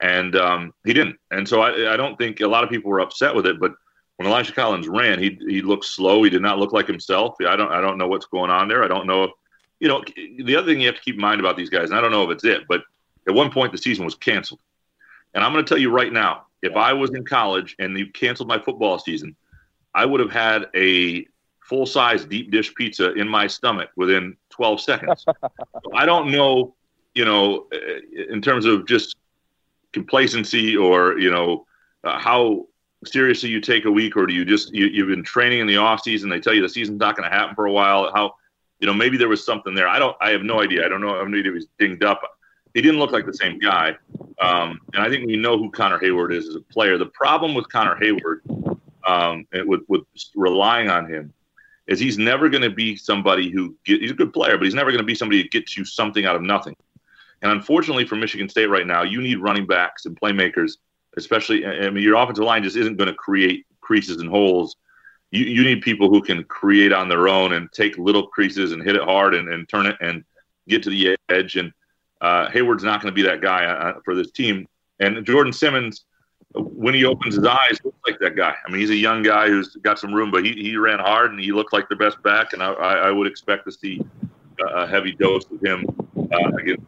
and 0.00 0.36
um, 0.36 0.74
he 0.84 0.92
didn't. 0.92 1.16
And 1.30 1.48
so 1.48 1.62
I, 1.62 1.94
I 1.94 1.96
don't 1.96 2.16
think 2.18 2.40
a 2.40 2.46
lot 2.46 2.64
of 2.64 2.70
people 2.70 2.90
were 2.90 3.00
upset 3.00 3.34
with 3.34 3.46
it, 3.46 3.58
but 3.58 3.72
when 4.16 4.28
Elijah 4.28 4.52
Collins 4.52 4.88
ran, 4.88 5.20
he 5.20 5.38
he 5.48 5.62
looked 5.62 5.84
slow. 5.84 6.22
He 6.24 6.30
did 6.30 6.42
not 6.42 6.58
look 6.58 6.72
like 6.72 6.88
himself. 6.88 7.36
I 7.40 7.56
don't 7.56 7.70
I 7.70 7.80
don't 7.80 7.98
know 7.98 8.08
what's 8.08 8.26
going 8.26 8.50
on 8.50 8.68
there. 8.68 8.82
I 8.82 8.88
don't 8.88 9.06
know 9.06 9.24
if 9.24 9.30
you 9.78 9.86
know 9.88 10.02
the 10.44 10.56
other 10.56 10.66
thing 10.66 10.80
you 10.80 10.88
have 10.88 10.96
to 10.96 11.02
keep 11.02 11.14
in 11.14 11.20
mind 11.20 11.40
about 11.40 11.56
these 11.56 11.70
guys, 11.70 11.90
and 11.90 11.98
I 11.98 12.00
don't 12.00 12.10
know 12.10 12.24
if 12.24 12.30
it's 12.30 12.44
it, 12.44 12.62
but 12.68 12.82
at 13.28 13.34
one 13.34 13.50
point 13.50 13.70
the 13.70 13.78
season 13.78 14.04
was 14.04 14.16
canceled. 14.16 14.60
And 15.34 15.44
I'm 15.44 15.52
going 15.52 15.64
to 15.64 15.68
tell 15.68 15.78
you 15.78 15.90
right 15.90 16.12
now, 16.12 16.46
if 16.62 16.76
I 16.76 16.92
was 16.92 17.10
in 17.10 17.24
college 17.24 17.76
and 17.78 17.98
you 17.98 18.10
canceled 18.10 18.48
my 18.48 18.58
football 18.58 18.98
season, 18.98 19.36
I 19.94 20.04
would 20.04 20.20
have 20.20 20.30
had 20.30 20.66
a 20.74 21.26
full 21.60 21.86
size 21.86 22.24
deep 22.24 22.50
dish 22.50 22.74
pizza 22.74 23.12
in 23.12 23.28
my 23.28 23.46
stomach 23.46 23.90
within 23.96 24.36
12 24.50 24.80
seconds. 24.80 25.24
I 25.94 26.06
don't 26.06 26.30
know, 26.30 26.74
you 27.14 27.24
know, 27.24 27.68
in 28.30 28.40
terms 28.40 28.64
of 28.64 28.86
just 28.86 29.16
complacency 29.92 30.76
or, 30.76 31.18
you 31.18 31.30
know, 31.30 31.66
uh, 32.04 32.18
how 32.18 32.66
seriously 33.04 33.48
you 33.50 33.60
take 33.60 33.84
a 33.84 33.90
week 33.90 34.16
or 34.16 34.26
do 34.26 34.34
you 34.34 34.44
just, 34.44 34.72
you, 34.74 34.86
you've 34.86 35.08
been 35.08 35.22
training 35.22 35.60
in 35.60 35.66
the 35.66 35.76
off 35.76 36.02
season. 36.02 36.30
They 36.30 36.40
tell 36.40 36.54
you 36.54 36.62
the 36.62 36.68
season's 36.68 36.98
not 36.98 37.16
going 37.16 37.28
to 37.28 37.36
happen 37.36 37.54
for 37.54 37.66
a 37.66 37.72
while. 37.72 38.10
How, 38.14 38.34
you 38.80 38.86
know, 38.86 38.94
maybe 38.94 39.16
there 39.16 39.28
was 39.28 39.44
something 39.44 39.74
there. 39.74 39.88
I 39.88 39.98
don't, 39.98 40.16
I 40.20 40.30
have 40.30 40.42
no 40.42 40.62
idea. 40.62 40.84
I 40.84 40.88
don't 40.88 41.00
know. 41.00 41.14
I 41.14 41.18
have 41.18 41.28
no 41.28 41.38
idea 41.38 41.52
if 41.52 41.56
he's 41.56 41.68
dinged 41.78 42.02
up. 42.02 42.22
He 42.78 42.82
didn't 42.82 43.00
look 43.00 43.10
like 43.10 43.26
the 43.26 43.34
same 43.34 43.58
guy. 43.58 43.96
Um, 44.40 44.78
and 44.94 45.02
I 45.02 45.08
think 45.08 45.26
we 45.26 45.34
know 45.34 45.58
who 45.58 45.68
Connor 45.68 45.98
Heyward 45.98 46.32
is 46.32 46.48
as 46.48 46.54
a 46.54 46.60
player. 46.60 46.96
The 46.96 47.06
problem 47.06 47.52
with 47.52 47.68
Connor 47.68 47.96
Heyward, 47.96 48.38
um, 49.04 49.48
with, 49.66 49.80
with 49.88 50.02
relying 50.36 50.88
on 50.88 51.10
him 51.10 51.32
is 51.88 51.98
he's 51.98 52.18
never 52.18 52.48
going 52.48 52.62
to 52.62 52.70
be 52.70 52.94
somebody 52.94 53.50
who 53.50 53.74
get, 53.84 54.00
he's 54.00 54.12
a 54.12 54.14
good 54.14 54.32
player, 54.32 54.56
but 54.56 54.64
he's 54.64 54.76
never 54.76 54.92
going 54.92 55.00
to 55.00 55.04
be 55.04 55.16
somebody 55.16 55.42
who 55.42 55.48
gets 55.48 55.76
you 55.76 55.84
something 55.84 56.24
out 56.24 56.36
of 56.36 56.42
nothing. 56.42 56.76
And 57.42 57.50
unfortunately 57.50 58.06
for 58.06 58.14
Michigan 58.14 58.48
State 58.48 58.66
right 58.66 58.86
now, 58.86 59.02
you 59.02 59.20
need 59.20 59.40
running 59.40 59.66
backs 59.66 60.06
and 60.06 60.16
playmakers, 60.16 60.74
especially. 61.16 61.66
I 61.66 61.90
mean, 61.90 62.04
your 62.04 62.14
offensive 62.14 62.44
line 62.44 62.62
just 62.62 62.76
isn't 62.76 62.96
going 62.96 63.08
to 63.08 63.14
create 63.14 63.66
creases 63.80 64.18
and 64.18 64.30
holes. 64.30 64.76
You, 65.32 65.46
you 65.46 65.64
need 65.64 65.82
people 65.82 66.10
who 66.10 66.22
can 66.22 66.44
create 66.44 66.92
on 66.92 67.08
their 67.08 67.26
own 67.26 67.54
and 67.54 67.72
take 67.72 67.98
little 67.98 68.28
creases 68.28 68.70
and 68.70 68.84
hit 68.84 68.94
it 68.94 69.02
hard 69.02 69.34
and, 69.34 69.48
and 69.48 69.68
turn 69.68 69.86
it 69.86 69.96
and 70.00 70.22
get 70.68 70.84
to 70.84 70.90
the 70.90 71.16
edge. 71.28 71.56
And 71.56 71.72
uh, 72.20 72.48
Heyward's 72.48 72.84
not 72.84 73.00
going 73.00 73.12
to 73.12 73.14
be 73.14 73.22
that 73.22 73.40
guy 73.40 73.64
uh, 73.64 74.00
for 74.04 74.14
this 74.14 74.30
team. 74.30 74.66
And 75.00 75.16
Jordon 75.18 75.54
Simmons, 75.54 76.04
when 76.54 76.94
he 76.94 77.04
opens 77.04 77.36
his 77.36 77.44
eyes, 77.44 77.78
looks 77.84 77.98
like 78.06 78.18
that 78.20 78.36
guy. 78.36 78.54
I 78.66 78.70
mean, 78.70 78.80
he's 78.80 78.90
a 78.90 78.96
young 78.96 79.22
guy 79.22 79.48
who's 79.48 79.76
got 79.76 79.98
some 79.98 80.12
room, 80.12 80.30
but 80.30 80.44
he, 80.44 80.52
he 80.52 80.76
ran 80.76 80.98
hard 80.98 81.30
and 81.30 81.40
he 81.40 81.52
looked 81.52 81.72
like 81.72 81.88
the 81.88 81.96
best 81.96 82.20
back. 82.22 82.52
And 82.52 82.62
I, 82.62 82.72
I 82.72 83.10
would 83.10 83.26
expect 83.26 83.64
to 83.66 83.72
see 83.72 84.04
a 84.60 84.86
heavy 84.86 85.12
dose 85.12 85.44
of 85.50 85.62
him 85.62 85.84
uh, 86.16 86.56
against. 86.56 86.82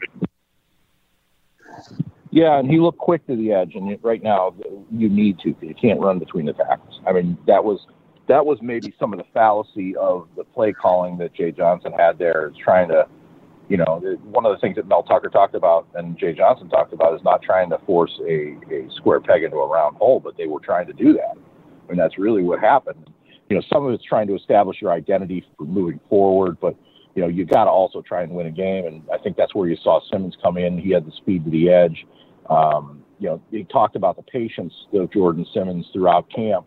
Yeah, 2.32 2.58
and 2.58 2.70
he 2.70 2.78
looked 2.78 2.98
quick 2.98 3.26
to 3.26 3.36
the 3.36 3.52
edge, 3.52 3.74
and 3.74 3.98
right 4.02 4.22
now 4.22 4.54
you 4.92 5.08
need 5.08 5.40
to. 5.40 5.54
You 5.60 5.74
can't 5.74 6.00
run 6.00 6.18
between 6.18 6.46
the 6.46 6.52
tackles. 6.52 7.00
I 7.06 7.12
mean, 7.12 7.36
that 7.46 7.64
was 7.64 7.86
that 8.28 8.46
was 8.46 8.58
maybe 8.62 8.94
some 8.98 9.12
of 9.12 9.18
the 9.18 9.24
fallacy 9.34 9.96
of 9.96 10.28
the 10.36 10.44
play 10.44 10.72
calling 10.72 11.18
that 11.18 11.34
Jay 11.34 11.50
Johnson 11.50 11.92
had 11.92 12.18
there, 12.18 12.52
trying 12.62 12.88
to 12.88 13.08
you 13.70 13.76
know, 13.76 14.00
one 14.24 14.44
of 14.44 14.52
the 14.52 14.58
things 14.58 14.74
that 14.76 14.88
Mel 14.88 15.04
Tucker 15.04 15.28
talked 15.28 15.54
about 15.54 15.86
and 15.94 16.18
Jay 16.18 16.32
Johnson 16.32 16.68
talked 16.68 16.92
about 16.92 17.14
is 17.14 17.22
not 17.22 17.40
trying 17.40 17.70
to 17.70 17.78
force 17.86 18.10
a, 18.28 18.56
a 18.68 18.88
square 18.96 19.20
peg 19.20 19.44
into 19.44 19.56
a 19.58 19.66
round 19.66 19.96
hole, 19.96 20.18
but 20.18 20.36
they 20.36 20.48
were 20.48 20.58
trying 20.58 20.88
to 20.88 20.92
do 20.92 21.12
that. 21.12 21.36
And 21.88 21.96
that's 21.96 22.18
really 22.18 22.42
what 22.42 22.58
happened. 22.58 23.08
You 23.48 23.56
know, 23.56 23.62
some 23.72 23.86
of 23.86 23.92
it's 23.92 24.02
trying 24.02 24.26
to 24.26 24.34
establish 24.34 24.78
your 24.82 24.90
identity 24.90 25.46
for 25.56 25.64
moving 25.64 26.00
forward, 26.08 26.58
but 26.60 26.74
you 27.14 27.22
know, 27.22 27.28
you 27.28 27.44
got 27.44 27.64
to 27.64 27.70
also 27.70 28.02
try 28.02 28.22
and 28.22 28.32
win 28.32 28.46
a 28.46 28.50
game. 28.50 28.86
And 28.86 29.02
I 29.12 29.18
think 29.18 29.36
that's 29.36 29.54
where 29.54 29.68
you 29.68 29.76
saw 29.82 30.00
Simmons 30.10 30.36
come 30.42 30.56
in. 30.56 30.76
He 30.76 30.90
had 30.90 31.06
the 31.06 31.12
speed 31.12 31.44
to 31.44 31.50
the 31.50 31.70
edge. 31.70 32.04
Um, 32.48 33.04
you 33.20 33.28
know, 33.28 33.42
he 33.52 33.62
talked 33.64 33.94
about 33.94 34.16
the 34.16 34.22
patience 34.22 34.72
of 34.92 35.10
Jordon 35.10 35.46
Simmons 35.54 35.86
throughout 35.92 36.28
camp. 36.28 36.66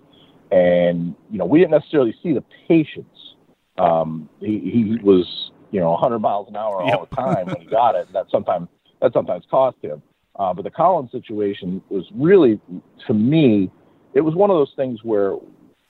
And, 0.52 1.16
you 1.30 1.38
know, 1.38 1.46
we 1.46 1.60
didn't 1.60 1.72
necessarily 1.72 2.16
see 2.24 2.34
the 2.34 2.44
patience. 2.68 3.36
Um, 3.78 4.30
he, 4.40 4.60
he 4.60 4.98
was 5.02 5.52
you 5.74 5.80
know 5.80 5.92
100 5.92 6.20
miles 6.20 6.48
an 6.48 6.56
hour 6.56 6.82
all 6.82 7.08
the 7.10 7.16
time 7.16 7.48
when 7.48 7.60
he 7.60 7.66
got 7.66 7.96
it. 7.96 8.06
And 8.06 8.16
that 8.16 8.28
sometimes 8.32 8.70
that 9.02 9.12
sometimes 9.12 9.44
cost 9.50 9.78
him. 9.82 10.02
Uh, 10.38 10.54
but 10.54 10.64
the 10.64 10.72
Collins 10.72 11.12
situation 11.12 11.82
was 11.90 12.06
really, 12.16 12.60
to 13.08 13.14
me, 13.14 13.70
it 14.14 14.22
was 14.22 14.36
one 14.36 14.50
of 14.50 14.56
those 14.56 14.72
things 14.76 15.04
where 15.04 15.36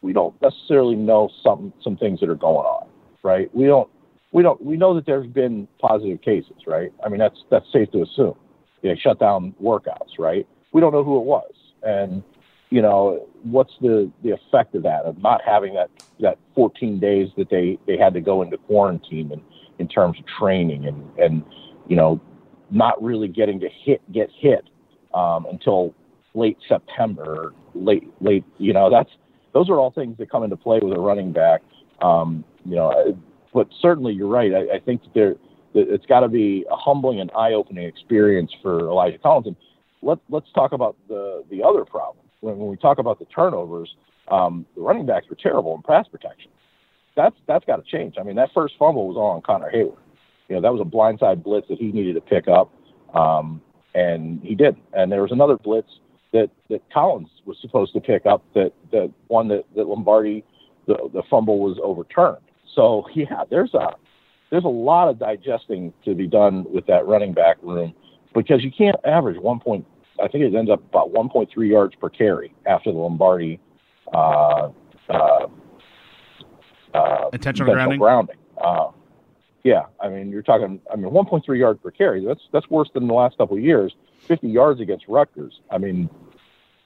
we 0.02 0.12
don't 0.14 0.34
necessarily 0.42 0.96
know 0.96 1.30
some 1.44 1.74
some 1.84 1.98
things 1.98 2.22
that 2.22 2.30
are 2.30 2.36
going 2.36 2.66
on, 2.66 2.88
right? 3.24 3.54
We 3.54 3.66
don't 3.66 3.90
we 4.32 4.42
don't 4.42 4.64
we 4.64 4.78
know 4.78 4.94
that 4.96 5.06
there's 5.06 5.28
been 5.28 5.68
positive 5.80 6.22
cases, 6.22 6.56
right? 6.66 6.92
I 7.06 7.10
mean 7.10 7.20
that's 7.20 7.44
that's 7.52 7.66
safe 7.72 7.92
to 7.92 8.04
assume. 8.04 8.36
They 8.82 8.96
shut 8.96 9.20
down 9.20 9.54
workouts, 9.62 10.18
right? 10.18 10.48
We 10.72 10.82
don't 10.82 10.94
know 10.94 11.04
who 11.04 11.18
it 11.18 11.26
was, 11.26 11.54
and 11.84 12.24
you 12.70 12.82
know 12.82 13.28
what's 13.44 13.74
the 13.82 14.10
the 14.24 14.32
effect 14.32 14.76
of 14.76 14.84
that 14.84 15.04
of 15.06 15.18
not 15.20 15.42
having 15.46 15.74
that 15.74 15.90
that 16.20 16.38
14 16.56 17.00
days 17.00 17.30
that 17.38 17.50
they 17.50 17.78
they 17.86 17.98
had 17.98 18.14
to 18.14 18.22
go 18.22 18.42
into 18.42 18.58
quarantine 18.58 19.32
and 19.32 19.42
in 19.80 19.88
terms 19.88 20.18
of 20.20 20.26
training 20.40 20.86
and 20.86 21.04
and 21.18 21.44
you 21.88 21.96
know 21.96 22.20
not 22.70 23.02
really 23.02 23.28
getting 23.28 23.60
to 23.60 23.70
hit 23.70 24.02
get 24.12 24.30
hit 24.38 24.66
um, 25.14 25.46
until 25.50 25.94
late 26.34 26.58
September, 26.68 27.54
late 27.74 28.04
late 28.22 28.44
you 28.58 28.74
know 28.74 28.90
that's 28.90 29.10
those 29.54 29.70
are 29.70 29.80
all 29.80 29.92
things 29.92 30.18
that 30.18 30.32
come 30.32 30.44
into 30.44 30.58
play 30.58 30.80
with 30.82 30.98
a 30.98 31.00
running 31.00 31.32
back. 31.32 31.62
Um, 32.02 32.44
you 32.66 32.76
know, 32.76 33.18
but 33.54 33.68
certainly 33.82 34.14
you're 34.14 34.28
right. 34.28 34.52
I, 34.54 34.76
I 34.76 34.80
think 34.80 35.04
that 35.04 35.14
there 35.14 35.36
it's 35.76 36.06
got 36.06 36.20
to 36.20 36.28
be 36.28 36.66
a 36.70 36.76
humbling 36.76 37.20
and 37.20 37.32
eye-opening 37.32 37.86
experience 37.86 38.52
for 38.62 38.80
Elijah 38.82 39.18
Collins. 39.18 39.48
And 39.48 39.56
let, 40.04 40.20
let's 40.30 40.52
talk 40.54 40.72
about 40.72 40.96
the 41.08 41.44
the 41.50 41.64
other 41.64 41.86
problem. 41.86 42.26
When, 42.42 42.58
when 42.58 42.70
we 42.70 42.78
talk 42.78 43.00
about 43.00 43.20
the 43.20 43.26
turnovers, 43.26 43.96
um, 44.30 44.66
the 44.76 44.82
running 44.82 45.06
backs 45.06 45.28
were 45.30 45.36
terrible 45.36 45.76
in 45.76 45.82
pass 45.82 46.08
protection 46.08 46.52
that's 47.16 47.36
that's 47.48 47.66
got 47.66 47.78
to 47.78 47.84
change. 47.84 48.16
I 48.20 48.24
mean, 48.24 48.36
that 48.36 48.50
first 48.54 48.76
fumble 48.78 49.08
was 49.08 49.18
all 49.18 49.32
on 49.32 49.42
Connor 49.42 49.72
Heyward. 49.74 49.98
You 50.50 50.56
know, 50.56 50.62
that 50.62 50.74
was 50.74 50.82
a 50.82 50.84
blindside 50.84 51.44
blitz 51.44 51.68
that 51.70 51.78
he 51.78 51.92
needed 51.92 52.16
to 52.16 52.22
pick 52.22 52.48
up, 52.48 52.72
um, 53.16 53.62
and 53.96 54.42
he 54.44 54.56
did. 54.56 54.76
And 54.94 55.12
there 55.12 55.22
was 55.22 55.32
another 55.32 55.58
blitz 55.58 55.90
that 56.34 56.50
that 56.70 56.82
Collins 56.92 57.30
was 57.46 57.58
supposed 57.62 57.94
to 57.94 58.02
pick 58.02 58.26
up. 58.26 58.44
That 58.54 58.74
that 58.92 59.12
one 59.28 59.48
that, 59.50 59.64
that 59.76 59.88
Lombardi, 59.88 60.44
the 60.88 61.10
the 61.14 61.24
fumble 61.30 61.60
was 61.60 61.78
overturned. 61.82 62.44
So 62.76 63.06
yeah, 63.16 63.44
there's 63.50 63.74
a 63.74 63.96
there's 64.50 64.66
a 64.66 64.68
lot 64.68 65.10
of 65.10 65.18
digesting 65.18 65.94
to 66.06 66.14
be 66.14 66.28
done 66.28 66.66
with 66.72 66.86
that 66.88 67.08
running 67.08 67.34
back 67.34 67.58
room 67.62 67.94
because 68.36 68.64
you 68.64 68.72
can't 68.72 68.98
average 69.06 69.40
one 69.40 69.60
point. 69.60 69.86
I 70.24 70.28
think 70.28 70.44
it 70.44 70.54
ends 70.56 70.70
up 70.70 70.80
about 70.90 71.12
1.3 71.12 71.50
yards 71.68 71.96
per 71.96 72.08
carry 72.08 72.54
after 72.68 72.92
the 72.92 72.98
Lombardi 73.00 73.60
uh, 74.14 74.70
uh, 75.10 75.48
uh, 76.94 77.30
intentional, 77.34 77.74
grounding. 77.74 78.00
grounding. 78.00 78.38
Uh, 78.58 78.92
yeah, 79.64 79.84
I 80.00 80.10
mean, 80.10 80.30
you're 80.30 80.42
talking. 80.42 80.82
I 80.92 80.96
mean, 80.96 81.12
1.3 81.12 81.58
yards 81.58 81.80
per 81.82 81.92
carry. 81.92 82.26
That's 82.26 82.42
that's 82.52 82.70
worse 82.70 82.90
than 82.94 83.08
the 83.08 83.14
last 83.14 83.38
couple 83.38 83.58
of 83.58 83.64
years. 83.64 83.94
50 84.28 84.48
yards 84.48 84.82
against 84.82 85.08
Rutgers. 85.08 85.60
I 85.72 85.78
mean, 85.78 86.10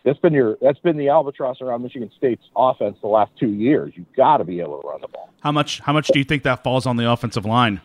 that's 0.03 0.19
been 0.19 0.33
your 0.33 0.57
that's 0.61 0.79
been 0.79 0.95
the 0.95 1.09
albatross 1.09 1.59
around 1.61 1.81
Michigan 1.83 2.11
State's 2.15 2.45
offense 2.55 2.97
the 3.01 3.07
last 3.07 3.31
two 3.39 3.51
years. 3.51 3.93
You've 3.95 4.13
got 4.13 4.37
to 4.37 4.43
be 4.43 4.59
able 4.61 4.81
to 4.81 4.87
run 4.87 5.01
the 5.01 5.07
ball. 5.07 5.33
How 5.41 5.51
much? 5.51 5.79
How 5.79 5.93
much 5.93 6.07
do 6.07 6.19
you 6.19 6.25
think 6.25 6.43
that 6.43 6.63
falls 6.63 6.85
on 6.85 6.97
the 6.97 7.11
offensive 7.11 7.45
line? 7.45 7.81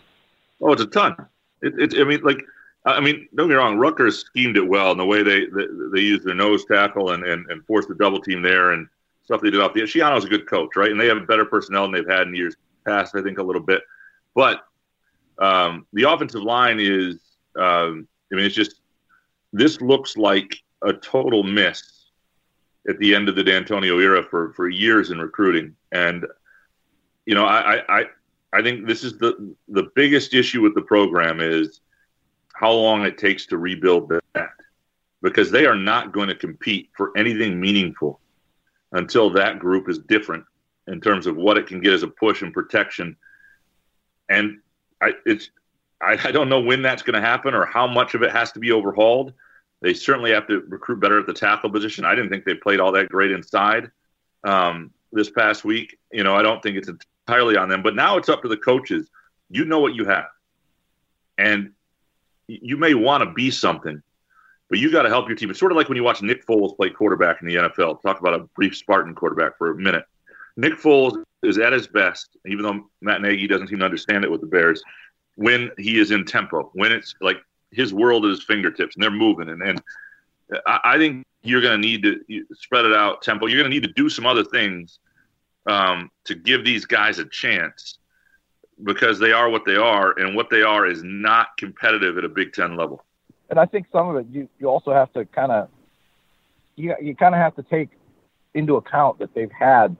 Oh, 0.60 0.72
it's 0.72 0.82
a 0.82 0.86
ton. 0.86 1.16
It, 1.62 1.92
it, 1.92 2.00
I 2.00 2.04
mean, 2.04 2.20
like, 2.22 2.42
I 2.84 3.00
mean, 3.00 3.28
don't 3.34 3.48
get 3.48 3.54
me 3.54 3.58
wrong. 3.58 3.78
Rutgers 3.78 4.20
schemed 4.20 4.56
it 4.56 4.68
well 4.68 4.92
in 4.92 4.98
the 4.98 5.06
way 5.06 5.22
they 5.22 5.46
they, 5.46 5.66
they 5.92 6.00
used 6.00 6.24
their 6.24 6.34
nose 6.34 6.64
tackle 6.66 7.12
and, 7.12 7.24
and 7.24 7.46
and 7.50 7.64
forced 7.66 7.88
the 7.88 7.94
double 7.94 8.20
team 8.20 8.42
there 8.42 8.72
and 8.72 8.88
stuff 9.24 9.40
they 9.40 9.50
did 9.50 9.60
off 9.60 9.74
the. 9.74 9.82
Schiano's 9.82 10.24
a 10.24 10.28
good 10.28 10.46
coach, 10.46 10.76
right? 10.76 10.90
And 10.90 11.00
they 11.00 11.06
have 11.06 11.26
better 11.26 11.44
personnel 11.44 11.82
than 11.82 11.92
they've 11.92 12.08
had 12.08 12.26
in 12.26 12.34
years 12.34 12.54
past, 12.84 13.14
I 13.14 13.22
think, 13.22 13.38
a 13.38 13.42
little 13.42 13.62
bit. 13.62 13.82
But 14.34 14.62
um, 15.38 15.86
the 15.92 16.10
offensive 16.10 16.42
line 16.42 16.78
is, 16.80 17.16
um, 17.56 18.06
I 18.32 18.36
mean, 18.36 18.44
it's 18.44 18.54
just 18.54 18.80
this 19.52 19.80
looks 19.80 20.16
like 20.16 20.56
a 20.82 20.92
total 20.92 21.42
miss 21.42 22.06
at 22.88 22.98
the 22.98 23.14
end 23.14 23.28
of 23.28 23.36
the 23.36 23.44
Dantonio 23.44 24.02
era 24.02 24.22
for 24.22 24.52
for 24.54 24.68
years 24.68 25.10
in 25.10 25.18
recruiting, 25.18 25.76
and 25.92 26.26
you 27.26 27.34
know, 27.34 27.44
I 27.44 27.82
I 27.88 28.04
I 28.52 28.62
think 28.62 28.86
this 28.86 29.04
is 29.04 29.18
the 29.18 29.54
the 29.68 29.90
biggest 29.94 30.34
issue 30.34 30.62
with 30.62 30.74
the 30.74 30.82
program 30.82 31.40
is 31.40 31.80
how 32.54 32.72
long 32.72 33.04
it 33.04 33.18
takes 33.18 33.46
to 33.46 33.58
rebuild 33.58 34.12
that 34.34 34.50
because 35.22 35.50
they 35.50 35.66
are 35.66 35.76
not 35.76 36.12
going 36.12 36.28
to 36.28 36.34
compete 36.34 36.90
for 36.96 37.16
anything 37.16 37.60
meaningful 37.60 38.20
until 38.92 39.30
that 39.30 39.58
group 39.58 39.88
is 39.88 39.98
different 39.98 40.44
in 40.86 41.00
terms 41.00 41.26
of 41.26 41.36
what 41.36 41.56
it 41.56 41.66
can 41.66 41.80
get 41.80 41.92
as 41.92 42.02
a 42.02 42.08
push 42.08 42.42
and 42.42 42.52
protection. 42.52 43.16
And 44.28 44.58
I, 45.00 45.12
it's 45.26 45.50
I, 46.00 46.18
I 46.24 46.32
don't 46.32 46.48
know 46.48 46.60
when 46.60 46.82
that's 46.82 47.02
going 47.02 47.14
to 47.14 47.20
happen 47.20 47.54
or 47.54 47.64
how 47.64 47.86
much 47.86 48.14
of 48.14 48.22
it 48.22 48.32
has 48.32 48.52
to 48.52 48.60
be 48.60 48.72
overhauled. 48.72 49.32
They 49.80 49.94
certainly 49.94 50.32
have 50.32 50.46
to 50.48 50.60
recruit 50.68 51.00
better 51.00 51.18
at 51.18 51.26
the 51.26 51.32
tackle 51.32 51.70
position. 51.70 52.04
I 52.04 52.14
didn't 52.14 52.30
think 52.30 52.44
they 52.44 52.54
played 52.54 52.80
all 52.80 52.92
that 52.92 53.08
great 53.08 53.32
inside 53.32 53.90
um, 54.44 54.92
this 55.12 55.30
past 55.30 55.64
week. 55.64 55.98
You 56.12 56.24
know, 56.24 56.36
I 56.36 56.42
don't 56.42 56.62
think 56.62 56.76
it's 56.76 56.88
entirely 56.88 57.56
on 57.56 57.68
them. 57.68 57.82
But 57.82 57.96
now 57.96 58.16
it's 58.16 58.28
up 58.28 58.42
to 58.42 58.48
the 58.48 58.56
coaches. 58.56 59.08
You 59.50 59.64
know 59.64 59.80
what 59.80 59.94
you 59.94 60.04
have, 60.06 60.28
and 61.36 61.72
you 62.46 62.76
may 62.76 62.94
want 62.94 63.22
to 63.22 63.32
be 63.32 63.50
something 63.50 64.02
but 64.72 64.78
you 64.78 64.90
got 64.90 65.02
to 65.02 65.10
help 65.10 65.28
your 65.28 65.36
team. 65.36 65.50
It's 65.50 65.58
sort 65.58 65.70
of 65.70 65.76
like 65.76 65.90
when 65.90 65.96
you 65.96 66.02
watch 66.02 66.22
Nick 66.22 66.46
Foles 66.46 66.74
play 66.74 66.88
quarterback 66.88 67.42
in 67.42 67.46
the 67.46 67.56
NFL. 67.56 68.00
Talk 68.00 68.20
about 68.20 68.32
a 68.32 68.44
brief 68.54 68.74
Spartan 68.74 69.14
quarterback 69.14 69.58
for 69.58 69.70
a 69.70 69.76
minute. 69.76 70.06
Nick 70.56 70.80
Foles 70.80 71.22
is 71.42 71.58
at 71.58 71.74
his 71.74 71.86
best, 71.86 72.38
even 72.46 72.62
though 72.62 72.88
Matt 73.02 73.20
Nagy 73.20 73.46
doesn't 73.46 73.68
seem 73.68 73.80
to 73.80 73.84
understand 73.84 74.24
it 74.24 74.30
with 74.30 74.40
the 74.40 74.46
Bears, 74.46 74.82
when 75.34 75.70
he 75.76 75.98
is 75.98 76.10
in 76.10 76.24
tempo, 76.24 76.70
when 76.72 76.90
it's 76.90 77.14
like 77.20 77.36
his 77.70 77.92
world 77.92 78.24
at 78.24 78.30
his 78.30 78.42
fingertips 78.44 78.96
and 78.96 79.02
they're 79.02 79.10
moving. 79.10 79.50
And, 79.50 79.60
and 79.60 79.82
I, 80.64 80.80
I 80.82 80.96
think 80.96 81.26
you're 81.42 81.60
going 81.60 81.78
to 81.78 81.86
need 81.86 82.02
to 82.04 82.46
spread 82.54 82.86
it 82.86 82.94
out 82.94 83.20
tempo. 83.20 83.48
You're 83.48 83.60
going 83.60 83.70
to 83.70 83.74
need 83.74 83.86
to 83.86 83.92
do 83.92 84.08
some 84.08 84.24
other 84.24 84.42
things 84.44 85.00
um, 85.66 86.10
to 86.24 86.34
give 86.34 86.64
these 86.64 86.86
guys 86.86 87.18
a 87.18 87.26
chance 87.26 87.98
because 88.82 89.18
they 89.18 89.32
are 89.32 89.50
what 89.50 89.66
they 89.66 89.76
are, 89.76 90.18
and 90.18 90.34
what 90.34 90.48
they 90.48 90.62
are 90.62 90.86
is 90.86 91.02
not 91.04 91.48
competitive 91.58 92.16
at 92.16 92.24
a 92.24 92.28
Big 92.30 92.54
Ten 92.54 92.74
level. 92.74 93.04
And 93.52 93.60
I 93.60 93.66
think 93.66 93.86
some 93.92 94.08
of 94.08 94.16
it 94.16 94.26
you 94.30 94.48
you 94.58 94.66
also 94.66 94.94
have 94.94 95.12
to 95.12 95.26
kind 95.26 95.52
of 95.52 95.68
you 96.74 96.94
you 97.02 97.14
kind 97.14 97.34
of 97.34 97.40
have 97.42 97.54
to 97.56 97.62
take 97.62 97.90
into 98.54 98.76
account 98.76 99.18
that 99.18 99.34
they've 99.34 99.52
had 99.52 99.94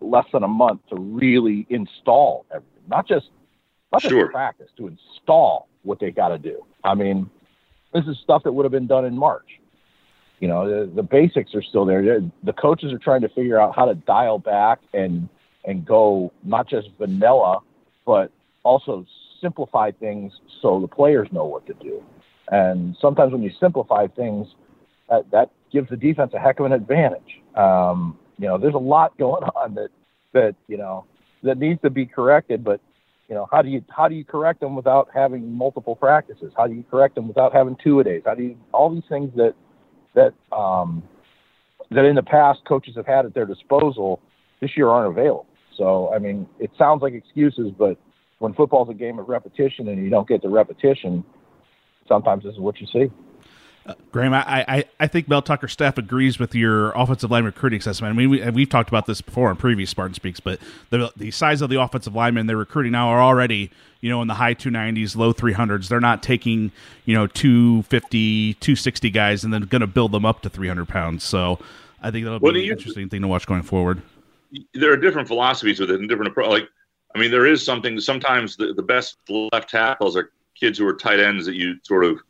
less 0.00 0.26
than 0.32 0.44
a 0.44 0.48
month 0.48 0.80
to 0.90 0.94
really 0.94 1.66
install 1.70 2.46
everything, 2.52 2.84
not 2.86 3.08
just 3.08 3.30
not 3.90 4.00
just 4.00 4.12
Sure. 4.12 4.28
practice, 4.30 4.70
to 4.76 4.86
install 4.86 5.66
what 5.82 5.98
they 5.98 6.12
got 6.12 6.28
to 6.28 6.38
do. 6.38 6.64
I 6.84 6.94
mean, 6.94 7.28
this 7.92 8.04
is 8.06 8.16
stuff 8.22 8.44
that 8.44 8.52
would 8.52 8.64
have 8.64 8.70
been 8.70 8.86
done 8.86 9.06
in 9.06 9.18
March. 9.18 9.58
You 10.38 10.46
know, 10.46 10.86
the, 10.86 10.92
the 10.94 11.02
basics 11.02 11.56
are 11.56 11.62
still 11.62 11.84
there. 11.84 12.20
The 12.44 12.52
coaches 12.52 12.92
are 12.92 12.98
trying 12.98 13.22
to 13.22 13.28
figure 13.28 13.60
out 13.60 13.74
how 13.74 13.86
to 13.86 13.96
dial 13.96 14.38
back 14.38 14.78
and 14.94 15.28
and 15.64 15.84
go 15.84 16.32
not 16.44 16.68
just 16.68 16.90
vanilla, 16.96 17.58
but 18.06 18.30
also 18.62 19.04
simplify 19.40 19.90
things 19.90 20.32
so 20.60 20.78
the 20.78 20.86
players 20.86 21.26
know 21.32 21.44
what 21.44 21.66
to 21.66 21.74
do. 21.74 22.00
And 22.50 22.96
sometimes 23.00 23.32
when 23.32 23.42
you 23.42 23.50
simplify 23.60 24.06
things, 24.08 24.48
that, 25.08 25.30
that 25.30 25.50
gives 25.72 25.88
the 25.90 25.96
defense 25.96 26.32
a 26.34 26.38
heck 26.38 26.60
of 26.60 26.66
an 26.66 26.72
advantage. 26.72 27.40
Um, 27.56 28.18
you 28.38 28.46
know, 28.46 28.58
there's 28.58 28.74
a 28.74 28.78
lot 28.78 29.16
going 29.18 29.44
on 29.44 29.74
that 29.74 29.90
that 30.32 30.54
you 30.66 30.78
know 30.78 31.04
that 31.42 31.58
needs 31.58 31.80
to 31.82 31.90
be 31.90 32.06
corrected, 32.06 32.64
but 32.64 32.80
you 33.28 33.34
know, 33.34 33.46
how 33.50 33.62
do 33.62 33.68
you 33.68 33.84
how 33.88 34.08
do 34.08 34.14
you 34.14 34.24
correct 34.24 34.60
them 34.60 34.74
without 34.74 35.08
having 35.14 35.52
multiple 35.52 35.94
practices? 35.94 36.52
How 36.56 36.66
do 36.66 36.74
you 36.74 36.84
correct 36.90 37.14
them 37.14 37.28
without 37.28 37.52
having 37.52 37.76
two 37.82 38.00
a 38.00 38.04
days? 38.04 38.22
How 38.24 38.34
do 38.34 38.42
you 38.42 38.56
all 38.72 38.92
these 38.92 39.04
things 39.08 39.30
that 39.36 39.54
that 40.14 40.34
um, 40.54 41.02
that 41.90 42.04
in 42.04 42.14
the 42.14 42.22
past 42.22 42.60
coaches 42.66 42.94
have 42.96 43.06
had 43.06 43.26
at 43.26 43.34
their 43.34 43.46
disposal 43.46 44.20
this 44.60 44.76
year 44.76 44.88
aren't 44.88 45.10
available. 45.10 45.46
So 45.76 46.12
I 46.14 46.18
mean, 46.18 46.46
it 46.58 46.70
sounds 46.78 47.02
like 47.02 47.14
excuses, 47.14 47.72
but 47.76 47.96
when 48.38 48.54
football's 48.54 48.88
a 48.90 48.94
game 48.94 49.18
of 49.18 49.28
repetition 49.28 49.88
and 49.88 50.02
you 50.02 50.10
don't 50.10 50.28
get 50.28 50.42
the 50.42 50.48
repetition, 50.48 51.24
sometimes 52.08 52.44
this 52.44 52.54
is 52.54 52.60
what 52.60 52.80
you 52.80 52.86
see. 52.86 53.10
Graham, 54.12 54.32
I, 54.32 54.64
I, 54.68 54.84
I 55.00 55.06
think 55.08 55.26
Mel 55.28 55.42
Tucker's 55.42 55.72
staff 55.72 55.98
agrees 55.98 56.38
with 56.38 56.54
your 56.54 56.92
offensive 56.92 57.32
line 57.32 57.44
recruiting 57.44 57.80
assessment. 57.80 58.14
I 58.14 58.16
mean, 58.16 58.30
we, 58.30 58.48
we've 58.50 58.68
talked 58.68 58.88
about 58.88 59.06
this 59.06 59.20
before 59.20 59.48
on 59.50 59.56
previous 59.56 59.90
Spartan 59.90 60.14
Speaks, 60.14 60.38
but 60.38 60.60
the, 60.90 61.10
the 61.16 61.32
size 61.32 61.60
of 61.62 61.68
the 61.68 61.80
offensive 61.80 62.14
linemen 62.14 62.46
they're 62.46 62.56
recruiting 62.56 62.92
now 62.92 63.08
are 63.08 63.20
already, 63.20 63.72
you 64.00 64.08
know, 64.08 64.22
in 64.22 64.28
the 64.28 64.34
high 64.34 64.54
290s, 64.54 65.16
low 65.16 65.32
300s. 65.34 65.88
They're 65.88 65.98
not 65.98 66.22
taking, 66.22 66.70
you 67.06 67.14
know, 67.14 67.26
250, 67.26 68.54
260 68.54 69.10
guys 69.10 69.42
and 69.42 69.52
then 69.52 69.62
going 69.62 69.80
to 69.80 69.88
build 69.88 70.12
them 70.12 70.24
up 70.24 70.42
to 70.42 70.48
300 70.48 70.86
pounds. 70.88 71.24
So 71.24 71.58
I 72.00 72.12
think 72.12 72.24
that'll 72.24 72.38
be 72.38 72.44
What 72.44 72.54
an 72.54 72.62
you- 72.62 72.70
interesting 72.72 73.08
thing 73.08 73.22
to 73.22 73.28
watch 73.28 73.46
going 73.46 73.62
forward. 73.62 74.00
there 74.74 74.92
are 74.92 74.96
different 74.96 75.26
philosophies 75.26 75.80
with 75.80 75.90
it 75.90 75.98
and 75.98 76.08
different 76.08 76.30
approach. 76.30 76.50
Like, 76.50 76.68
I 77.16 77.18
mean, 77.18 77.32
there 77.32 77.46
is 77.46 77.64
something. 77.64 77.98
Sometimes 77.98 78.56
the, 78.56 78.72
the 78.74 78.82
best 78.82 79.16
left 79.28 79.68
tackles 79.70 80.16
are 80.16 80.30
kids 80.62 80.78
who 80.78 80.86
are 80.86 80.94
tight 80.94 81.18
ends 81.18 81.44
that 81.46 81.56
you 81.56 81.74
sort 81.82 82.04
of 82.04 82.20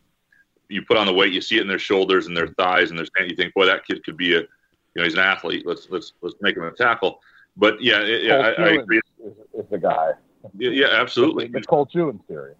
you 0.67 0.81
put 0.81 0.97
on 0.97 1.05
the 1.05 1.13
weight, 1.13 1.31
you 1.31 1.41
see 1.41 1.57
it 1.57 1.61
in 1.61 1.67
their 1.67 1.77
shoulders 1.77 2.25
and 2.25 2.35
their 2.35 2.47
thighs, 2.47 2.89
and 2.89 2.97
their 2.97 3.05
and 3.19 3.29
you 3.29 3.35
think, 3.35 3.53
boy, 3.53 3.65
that 3.65 3.85
kid 3.85 4.03
could 4.03 4.17
be 4.17 4.33
a, 4.33 4.39
you 4.39 4.47
know, 4.95 5.03
he's 5.03 5.13
an 5.13 5.19
athlete. 5.19 5.63
Let's 5.67 5.87
let's 5.91 6.13
let's 6.21 6.35
make 6.41 6.57
him 6.57 6.63
a 6.63 6.71
tackle. 6.71 7.19
But 7.55 7.81
yeah, 7.81 7.99
it- 8.01 8.23
yeah, 8.23 8.37
I, 8.37 8.49
I 8.49 8.69
agree. 8.69 8.99
Is, 9.23 9.33
is 9.53 9.69
the 9.69 9.77
guy. 9.77 10.13
Yeah, 10.57 10.71
yeah, 10.71 10.87
absolutely. 10.93 11.47
The 11.47 11.61
Cole 11.61 11.85
Chewin 11.85 12.19
theory. 12.27 12.55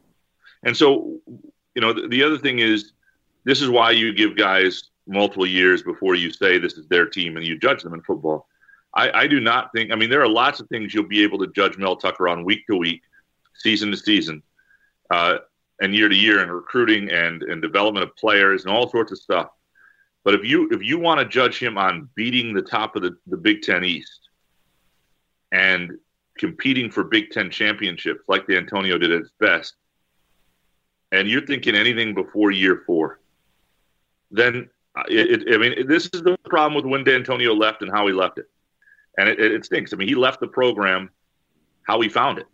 And 0.64 0.78
so, 0.78 1.20
you 1.76 1.82
know, 1.82 1.92
the, 1.92 2.08
the 2.08 2.24
other 2.24 2.38
thing 2.38 2.60
is, 2.60 2.94
this 3.44 3.62
is 3.62 3.68
why 3.70 3.92
you 3.92 4.14
give 4.14 4.38
guys 4.38 4.84
multiple 5.08 5.46
years 5.46 5.82
before 5.84 6.16
you 6.16 6.32
say 6.32 6.58
this 6.58 6.74
is 6.74 6.88
their 6.88 7.08
team 7.08 7.36
and 7.36 7.46
you 7.46 7.58
judge 7.58 7.84
them 7.84 7.94
in 7.94 8.02
football. 8.02 8.48
I, 8.94 9.24
I 9.24 9.28
do 9.28 9.40
not 9.42 9.72
think. 9.74 9.92
I 9.92 9.96
mean, 9.96 10.10
there 10.10 10.22
are 10.22 10.30
lots 10.30 10.60
of 10.62 10.70
things 10.70 10.94
you'll 10.94 11.04
be 11.18 11.24
able 11.24 11.40
to 11.40 11.48
judge 11.48 11.78
Mel 11.78 11.96
Tucker 11.98 12.28
on 12.30 12.46
week 12.46 12.66
to 12.68 12.78
week, 12.78 13.02
season 13.56 13.90
to 13.92 13.98
season, 13.98 14.44
uh, 15.10 15.40
and 15.82 15.94
year 15.96 16.10
to 16.10 16.16
year, 16.16 16.42
and 16.42 16.52
recruiting 16.52 17.10
and 17.10 17.44
and 17.44 17.62
development 17.62 18.04
of 18.04 18.16
players 18.16 18.66
and 18.66 18.74
all 18.74 18.90
sorts 18.90 19.12
of 19.12 19.18
stuff. 19.18 19.50
But 20.24 20.36
if 20.36 20.46
you 20.46 20.70
if 20.72 20.82
you 20.82 21.00
want 21.00 21.20
to 21.20 21.26
judge 21.26 21.60
him 21.60 21.78
on 21.78 22.10
beating 22.16 22.54
the 22.54 22.62
top 22.62 22.96
of 22.96 23.02
the, 23.02 23.18
the 23.28 23.38
Big 23.38 23.62
Ten 23.62 23.84
East 23.84 24.30
and 25.52 25.92
competing 26.38 26.90
for 26.90 27.04
Big 27.04 27.30
Ten 27.32 27.50
championships 27.50 28.24
like 28.28 28.48
Dantonio 28.48 29.00
did 29.00 29.12
at 29.12 29.22
its 29.22 29.32
best, 29.40 29.76
and 31.12 31.28
you're 31.28 31.46
thinking 31.46 31.76
anything 31.76 32.14
before 32.14 32.52
year 32.52 32.84
four, 32.86 33.20
then 34.32 34.70
it, 35.10 35.48
it, 35.48 35.54
I 35.54 35.58
mean, 35.58 35.88
this 35.88 36.10
is 36.14 36.22
the 36.22 36.38
problem 36.46 36.76
with 36.76 36.86
when 36.86 37.04
Dantonio 37.04 37.58
left 37.58 37.82
and 37.82 37.92
how 37.92 38.08
he 38.08 38.14
left 38.14 38.38
it, 38.38 38.50
and 39.18 39.28
it, 39.28 39.40
it 39.40 39.66
stinks. 39.66 39.94
I 39.94 39.96
mean, 39.96 40.08
he 40.08 40.16
left 40.16 40.40
the 40.40 40.48
program 40.48 41.10
how 41.84 42.00
he 42.00 42.10
found 42.10 42.40
it, 42.40 42.48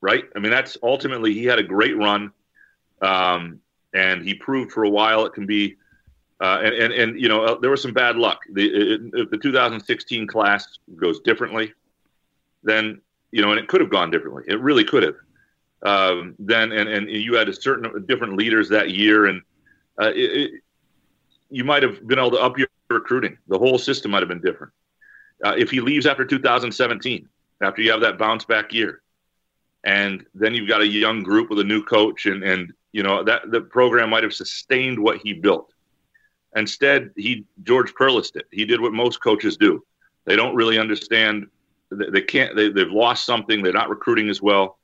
right? 0.00 0.24
I 0.34 0.38
mean, 0.38 0.50
that's 0.50 0.76
ultimately 0.82 1.32
he 1.32 1.44
had 1.44 1.58
a 1.58 1.62
great 1.62 1.96
run, 1.96 2.32
um, 3.02 3.60
and 3.94 4.22
he 4.22 4.34
proved 4.34 4.72
for 4.72 4.84
a 4.84 4.90
while 4.90 5.24
it 5.26 5.32
can 5.32 5.46
be. 5.46 5.76
Uh, 6.38 6.60
and, 6.62 6.74
and 6.74 6.92
and 6.92 7.20
you 7.20 7.28
know 7.28 7.44
uh, 7.44 7.58
there 7.58 7.70
was 7.70 7.80
some 7.80 7.94
bad 7.94 8.16
luck. 8.16 8.40
The, 8.52 9.00
if 9.14 9.30
the 9.30 9.38
2016 9.38 10.26
class 10.26 10.78
goes 10.96 11.20
differently, 11.20 11.72
then 12.62 13.00
you 13.30 13.42
know, 13.42 13.50
and 13.50 13.58
it 13.58 13.68
could 13.68 13.80
have 13.80 13.90
gone 13.90 14.10
differently. 14.10 14.44
It 14.46 14.60
really 14.60 14.84
could 14.84 15.02
have. 15.02 15.14
Um, 15.82 16.34
then 16.38 16.72
and 16.72 16.88
and 16.88 17.10
you 17.10 17.34
had 17.34 17.48
a 17.48 17.54
certain 17.54 18.04
different 18.06 18.36
leaders 18.36 18.68
that 18.70 18.90
year, 18.90 19.26
and 19.26 19.42
uh, 20.00 20.10
it, 20.14 20.16
it, 20.16 20.50
you 21.50 21.64
might 21.64 21.82
have 21.82 22.06
been 22.06 22.18
able 22.18 22.32
to 22.32 22.38
up 22.38 22.58
your 22.58 22.68
recruiting. 22.88 23.38
The 23.48 23.58
whole 23.58 23.78
system 23.78 24.10
might 24.10 24.20
have 24.20 24.28
been 24.28 24.40
different. 24.40 24.72
Uh, 25.44 25.54
if 25.56 25.70
he 25.70 25.80
leaves 25.80 26.06
after 26.06 26.24
2017, 26.24 27.28
after 27.62 27.82
you 27.82 27.90
have 27.90 28.00
that 28.00 28.18
bounce 28.18 28.44
back 28.44 28.72
year, 28.72 29.02
and 29.84 30.24
then 30.34 30.54
you've 30.54 30.68
got 30.68 30.80
a 30.80 30.86
young 30.86 31.22
group 31.22 31.50
with 31.50 31.60
a 31.60 31.64
new 31.64 31.82
coach, 31.82 32.26
and 32.26 32.42
and 32.42 32.72
you 32.96 33.02
know 33.02 33.22
that 33.22 33.50
the 33.50 33.60
program 33.60 34.08
might 34.08 34.22
have 34.22 34.32
sustained 34.32 34.98
what 34.98 35.18
he 35.18 35.34
built. 35.34 35.70
Instead, 36.56 37.10
he 37.14 37.44
George 37.62 37.94
Perles 37.94 38.30
did. 38.30 38.44
He 38.50 38.64
did 38.64 38.80
what 38.80 38.94
most 38.94 39.22
coaches 39.22 39.58
do. 39.58 39.84
They 40.24 40.34
don't 40.34 40.54
really 40.54 40.78
understand. 40.78 41.46
They 41.90 42.08
they 42.08 42.22
can't. 42.22 42.56
They, 42.56 42.70
they've 42.70 42.90
lost 42.90 43.26
something. 43.26 43.62
They're 43.62 43.74
not 43.74 43.90
recruiting 43.90 44.30
as 44.30 44.40
well, 44.40 44.78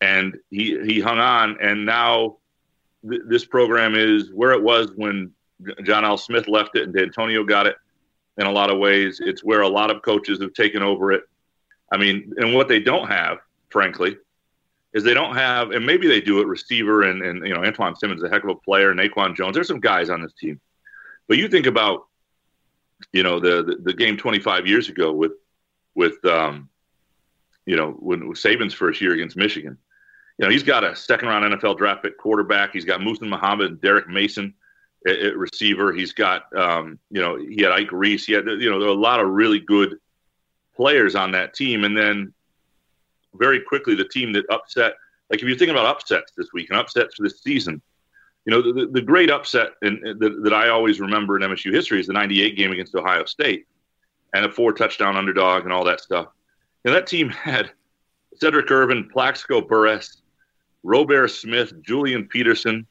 and 0.00 0.38
he 0.50 0.78
he 0.84 1.00
hung 1.00 1.18
on. 1.18 1.56
And 1.60 1.84
now 1.84 2.36
th- 3.10 3.22
this 3.26 3.44
program 3.44 3.96
is 3.96 4.30
where 4.32 4.52
it 4.52 4.62
was 4.62 4.92
when 4.94 5.32
John 5.82 6.04
L. 6.04 6.18
Smith 6.18 6.46
left 6.46 6.76
it 6.76 6.84
and 6.84 6.94
Dantonio 6.94 7.44
got 7.44 7.66
it. 7.66 7.74
In 8.38 8.46
a 8.46 8.52
lot 8.52 8.70
of 8.70 8.78
ways, 8.78 9.20
it's 9.20 9.42
where 9.42 9.62
a 9.62 9.68
lot 9.68 9.90
of 9.90 10.02
coaches 10.02 10.40
have 10.40 10.54
taken 10.54 10.84
over 10.84 11.10
it. 11.10 11.24
I 11.92 11.96
mean, 11.96 12.32
and 12.36 12.54
what 12.54 12.68
they 12.68 12.78
don't 12.78 13.08
have, 13.08 13.38
frankly, 13.70 14.18
is 14.92 15.04
they 15.04 15.14
don't 15.14 15.36
have, 15.36 15.70
and 15.70 15.86
maybe 15.86 16.08
they 16.08 16.20
do 16.20 16.40
it. 16.40 16.46
Receiver 16.46 17.02
and 17.02 17.22
and 17.22 17.46
you 17.46 17.54
know 17.54 17.60
Antjuan 17.60 17.96
Simmons, 17.96 18.22
a 18.22 18.28
heck 18.28 18.44
of 18.44 18.50
a 18.50 18.54
player. 18.54 18.94
Naquan 18.94 19.36
Jones, 19.36 19.54
there's 19.54 19.68
some 19.68 19.80
guys 19.80 20.10
on 20.10 20.22
this 20.22 20.32
team, 20.32 20.60
but 21.28 21.38
you 21.38 21.48
think 21.48 21.66
about, 21.66 22.06
you 23.12 23.22
know, 23.22 23.38
the 23.38 23.62
the, 23.62 23.76
the 23.82 23.94
game 23.94 24.16
25 24.16 24.66
years 24.66 24.88
ago 24.88 25.12
with 25.12 25.32
with 25.94 26.24
um, 26.24 26.68
you 27.66 27.76
know 27.76 27.92
when 27.92 28.22
Saban's 28.32 28.74
first 28.74 29.00
year 29.00 29.12
against 29.12 29.36
Michigan. 29.36 29.78
You 30.38 30.46
know, 30.46 30.52
he's 30.52 30.62
got 30.62 30.84
a 30.84 30.96
second 30.96 31.28
round 31.28 31.44
NFL 31.52 31.76
draft 31.76 32.02
pick 32.02 32.16
quarterback. 32.16 32.72
He's 32.72 32.86
got 32.86 33.00
Muhsin 33.00 33.28
Muhammad 33.28 33.72
and 33.72 33.80
Derrick 33.82 34.08
Mason 34.08 34.54
at, 35.06 35.18
at 35.18 35.36
receiver. 35.36 35.92
He's 35.92 36.14
got, 36.14 36.44
um, 36.56 36.98
you 37.10 37.20
know, 37.20 37.36
he 37.36 37.60
had 37.62 37.72
Ike 37.72 37.92
Reese. 37.92 38.24
He 38.24 38.32
had, 38.32 38.46
you 38.46 38.70
know, 38.70 38.78
there 38.78 38.88
were 38.88 38.94
a 38.94 38.98
lot 38.98 39.20
of 39.20 39.28
really 39.28 39.60
good 39.60 39.98
players 40.74 41.14
on 41.14 41.32
that 41.32 41.52
team. 41.52 41.84
And 41.84 41.94
then 41.94 42.32
very 43.34 43.60
quickly, 43.60 43.94
the 43.94 44.04
team 44.04 44.32
that 44.32 44.44
upset, 44.50 44.94
like 45.30 45.40
if 45.40 45.48
you're 45.48 45.56
thinking 45.56 45.76
about 45.76 45.86
upsets 45.86 46.32
this 46.36 46.48
week 46.52 46.70
and 46.70 46.78
upsets 46.78 47.14
for 47.14 47.22
this 47.22 47.40
season, 47.42 47.80
you 48.44 48.50
know, 48.50 48.62
the, 48.62 48.86
the, 48.86 49.02
great 49.02 49.30
upset 49.30 49.72
in, 49.82 50.00
that, 50.18 50.40
that 50.42 50.52
I 50.54 50.70
always 50.70 50.98
remember 50.98 51.36
in 51.36 51.42
MSU 51.42 51.72
history 51.72 52.00
is 52.00 52.06
the 52.06 52.14
98 52.14 52.56
game 52.56 52.72
against 52.72 52.94
Ohio 52.94 53.24
State 53.26 53.66
and 54.34 54.46
a 54.46 54.50
four 54.50 54.72
touchdown 54.72 55.16
underdog 55.16 55.64
and 55.64 55.72
all 55.72 55.84
that 55.84 56.00
stuff. 56.00 56.28
Know, 56.84 56.92
that 56.92 57.06
team 57.06 57.28
had 57.28 57.70
Sedrick 58.40 58.70
Irvin, 58.70 59.08
Plaxico 59.12 59.60
Burress, 59.60 60.22
Robert 60.82 61.28
Smith, 61.28 61.72
Julian 61.82 62.26
Peterson, 62.26 62.86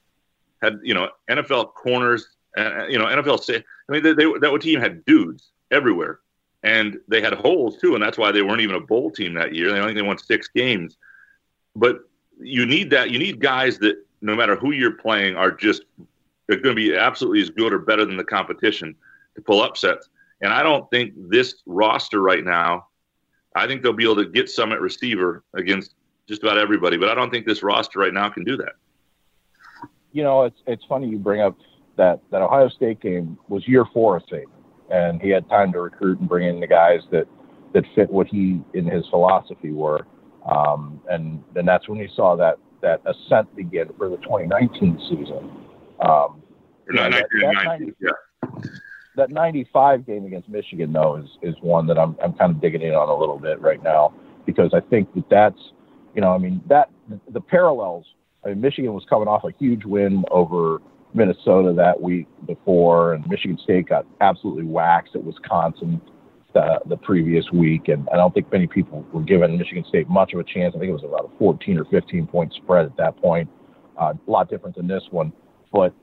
had 0.62 0.80
you 0.84 0.94
know 0.94 1.10
NFL 1.30 1.74
corners, 1.74 2.28
uh, 2.58 2.86
you 2.88 3.00
know 3.00 3.06
NFL. 3.06 3.50
I 3.50 3.92
mean, 3.92 4.04
they, 4.04 4.14
they, 4.14 4.26
that 4.26 4.60
team 4.62 4.80
had 4.80 5.04
dudes 5.06 5.50
everywhere, 5.72 6.20
and 6.64 6.98
they 7.08 7.22
had 7.22 7.34
holes 7.34 7.78
too, 7.78 7.96
and 7.96 8.04
that's 8.04 8.18
why 8.18 8.32
they 8.32 8.42
weren't 8.42 8.62
even 8.62 8.76
a 8.76 8.82
bowl 8.82 9.12
team 9.12 9.34
that 9.36 9.56
year. 9.56 9.72
They 9.72 9.80
only 9.80 9.94
they 9.94 10.02
won 10.02 10.18
six 10.18 10.48
games, 10.48 10.98
but 11.76 12.00
you 12.40 12.66
need 12.66 12.90
that. 12.92 13.12
You 13.12 13.20
need 13.20 13.40
guys 13.40 13.78
that 13.80 13.96
no 14.22 14.36
matter 14.36 14.56
who 14.56 14.72
you're 14.72 14.94
playing 14.94 15.36
are 15.36 15.52
just 15.52 15.84
they're 16.48 16.60
going 16.60 16.76
to 16.76 16.82
be 16.82 16.96
absolutely 16.96 17.42
as 17.42 17.50
good 17.50 17.72
or 17.72 17.80
better 17.80 18.06
than 18.06 18.18
the 18.18 18.24
competition 18.24 18.96
to 19.36 19.42
pull 19.42 19.62
upsets. 19.62 20.10
And 20.42 20.52
I 20.52 20.64
don't 20.64 20.90
think 20.90 21.14
this 21.16 21.62
roster 21.66 22.22
right 22.22 22.44
now. 22.44 22.88
I 23.56 23.68
think 23.68 23.84
they'll 23.84 23.94
be 23.94 24.04
able 24.04 24.16
to 24.18 24.26
get 24.26 24.50
some 24.50 24.72
at 24.72 24.82
receiver 24.82 25.44
against 25.54 25.94
just 26.28 26.44
about 26.44 26.58
everybody, 26.58 26.98
but 26.98 27.10
I 27.10 27.16
don't 27.16 27.30
think 27.30 27.46
this 27.46 27.64
roster 27.64 28.00
right 28.00 28.14
now 28.14 28.30
can 28.30 28.44
do 28.44 28.58
that. 28.58 28.74
you 30.12 30.24
know, 30.24 30.44
it's 30.44 30.60
it's 30.68 30.84
funny 30.86 31.08
you 31.08 31.18
bring 31.20 31.42
up 31.42 31.58
that 31.98 32.20
that 32.32 32.42
Ohio 32.42 32.70
State 32.70 33.00
game 33.00 33.38
was 33.48 33.68
year 33.68 33.86
four 33.94 34.18
of 34.18 34.26
Saban, 34.26 34.48
and 34.92 35.22
he 35.22 35.30
had 35.30 35.48
time 35.50 35.72
to 35.74 35.82
recruit 35.82 36.20
and 36.20 36.28
bring 36.28 36.48
in 36.48 36.60
the 36.60 36.68
guys 36.68 37.02
that 37.12 37.28
that 37.74 37.84
fit 37.96 38.10
what 38.10 38.28
he 38.28 38.62
in 38.74 38.86
his 38.86 39.06
philosophy 39.10 39.72
were. 39.72 40.06
Um, 40.50 41.02
and 41.10 41.44
then 41.54 41.66
that's 41.66 41.88
when 41.88 42.00
you 42.00 42.08
saw 42.16 42.36
that 42.38 42.58
that 42.82 43.02
ascent 43.06 43.54
begin 43.56 43.90
for 43.98 44.10
the 44.10 44.18
2019 44.18 45.00
season. 45.10 45.52
Um, 46.00 46.42
that, 46.88 47.12
that, 47.12 47.64
90, 47.66 47.94
yeah. 48.00 48.10
that 49.16 49.30
95 49.30 50.06
game 50.06 50.26
against 50.26 50.50
Michigan, 50.50 50.94
though, 50.94 51.18
is, 51.18 51.30
is 51.42 51.56
one 51.62 51.86
that 51.88 52.00
I'm, 52.00 52.16
I'm 52.24 52.34
kind 52.34 52.56
of 52.56 52.62
digging 52.62 52.82
in 52.82 52.94
on 52.94 53.10
a 53.10 53.16
little 53.16 53.38
bit 53.38 53.62
right 53.62 53.84
now 53.84 54.14
because 54.46 54.74
I 54.74 54.80
think 54.80 55.14
that 55.14 55.30
that's, 55.30 55.60
you 56.16 56.22
know, 56.22 56.34
I 56.34 56.38
mean, 56.38 56.62
that 56.68 56.90
the 57.30 57.42
parallels. 57.42 58.06
I 58.44 58.50
mean, 58.50 58.62
Michigan 58.62 58.94
was 58.94 59.04
coming 59.10 59.28
off 59.28 59.44
a 59.44 59.52
huge 59.60 59.84
win 59.84 60.24
over 60.32 60.80
Minnesota 61.14 61.74
that 61.74 62.00
week 62.00 62.28
before, 62.46 63.14
and 63.14 63.28
Michigan 63.28 63.58
State 63.64 63.90
got 63.90 64.06
absolutely 64.22 64.64
waxed 64.64 65.16
at 65.16 65.24
Wisconsin 65.24 66.02
the, 66.54 66.80
the 66.88 66.98
previous 66.98 67.46
week, 67.52 67.88
and 67.88 68.08
I 68.12 68.16
don't 68.16 68.34
think 68.34 68.52
many 68.52 68.68
people 68.68 69.06
were 69.12 69.22
giving 69.22 69.58
Michigan 69.58 69.86
State 69.88 70.10
much 70.10 70.34
of 70.34 70.40
a 70.40 70.44
chance. 70.44 70.74
I 70.76 70.80
think 70.80 70.90
it 70.90 70.94
was 70.94 71.04
about 71.04 71.32
a 71.34 71.38
14 71.38 71.78
or 71.78 71.86
15 71.86 72.28
point 72.28 72.54
spread 72.54 72.86
at 72.86 72.98
that 72.98 73.18
point. 73.18 73.50
Uh, 74.00 74.14
a 74.28 74.32
lot 74.32 74.50
different 74.50 74.76
than 74.76 74.88
this 74.88 75.04
one, 75.12 75.34
but 75.74 75.94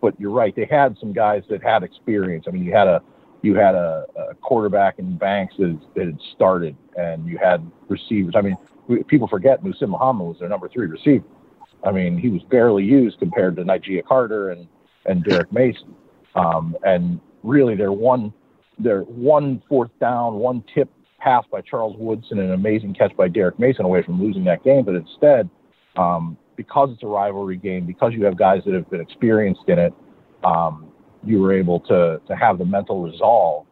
but 0.00 0.18
you're 0.20 0.30
right. 0.30 0.54
They 0.54 0.66
had 0.70 0.96
some 1.00 1.12
guys 1.12 1.42
that 1.50 1.62
had 1.62 1.82
experience. 1.82 2.44
I 2.46 2.50
mean, 2.50 2.64
you 2.64 2.72
had 2.72 2.86
a 2.86 3.02
you 3.42 3.54
had 3.54 3.74
a, 3.74 4.04
a 4.30 4.34
quarterback 4.34 4.98
in 4.98 5.16
Banks 5.16 5.54
that, 5.58 5.80
that 5.96 6.06
had 6.06 6.18
started, 6.34 6.76
and 6.96 7.26
you 7.26 7.38
had 7.38 7.68
receivers. 7.88 8.34
I 8.36 8.42
mean, 8.42 8.56
people 9.06 9.28
forget 9.28 9.62
Muhsin 9.62 9.88
Muhammad 9.88 10.26
was 10.26 10.36
their 10.40 10.48
number 10.48 10.68
three 10.68 10.86
receiver. 10.86 11.24
I 11.84 11.92
mean, 11.92 12.18
he 12.18 12.28
was 12.28 12.42
barely 12.50 12.84
used 12.84 13.18
compared 13.18 13.56
to 13.56 13.62
Nigea 13.62 14.04
Carter 14.04 14.50
and 14.50 14.66
and 15.06 15.24
Derrick 15.24 15.52
Mason. 15.52 15.94
Um, 16.34 16.76
and 16.84 17.20
really, 17.42 17.76
their 17.76 17.92
one 17.92 18.32
their 18.78 19.02
one 19.02 19.62
fourth 19.68 19.90
down, 20.00 20.34
one 20.34 20.62
tip 20.74 20.90
pass 21.18 21.44
by 21.50 21.60
Charles 21.60 21.96
Woodson, 21.98 22.38
an 22.38 22.52
amazing 22.52 22.94
catch 22.94 23.16
by 23.16 23.28
Derrick 23.28 23.58
Mason 23.58 23.84
away 23.84 24.02
from 24.02 24.22
losing 24.22 24.44
that 24.44 24.62
game. 24.62 24.84
But 24.84 24.94
instead, 24.94 25.48
um, 25.96 26.36
because 26.56 26.90
it's 26.92 27.02
a 27.02 27.06
rivalry 27.06 27.56
game, 27.56 27.86
because 27.86 28.12
you 28.12 28.24
have 28.24 28.36
guys 28.36 28.62
that 28.66 28.74
have 28.74 28.88
been 28.90 29.00
experienced 29.00 29.62
in 29.68 29.78
it, 29.78 29.94
um, 30.44 30.92
you 31.24 31.40
were 31.40 31.52
able 31.52 31.80
to 31.80 32.20
to 32.26 32.36
have 32.36 32.58
the 32.58 32.64
mental 32.64 33.02
resolve 33.02 33.66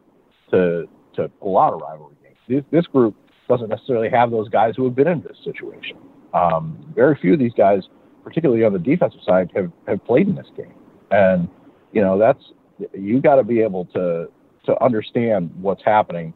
to 0.51 0.87
to 1.15 1.29
pull 1.41 1.57
out 1.57 1.73
a 1.73 1.77
rivalry 1.77 2.15
game. 2.23 2.33
This, 2.47 2.63
this 2.71 2.85
group 2.87 3.15
doesn't 3.47 3.69
necessarily 3.69 4.09
have 4.09 4.31
those 4.31 4.49
guys 4.49 4.73
who 4.75 4.85
have 4.85 4.95
been 4.95 5.07
in 5.07 5.21
this 5.21 5.37
situation. 5.43 5.97
Um, 6.37 6.93
very 6.95 7.17
few 7.19 7.33
of 7.33 7.39
these 7.39 7.53
guys, 7.57 7.83
particularly 8.23 8.63
on 8.63 8.73
the 8.73 8.79
defensive 8.79 9.21
side, 9.25 9.51
have 9.55 9.71
have 9.87 10.03
played 10.05 10.27
in 10.27 10.35
this 10.35 10.47
game, 10.55 10.73
and 11.11 11.47
you 11.91 12.01
know 12.01 12.17
that's 12.17 12.43
you 12.93 13.21
got 13.21 13.35
to 13.35 13.43
be 13.43 13.61
able 13.61 13.85
to 13.85 14.29
to 14.65 14.83
understand 14.83 15.51
what's 15.61 15.83
happening 15.83 16.33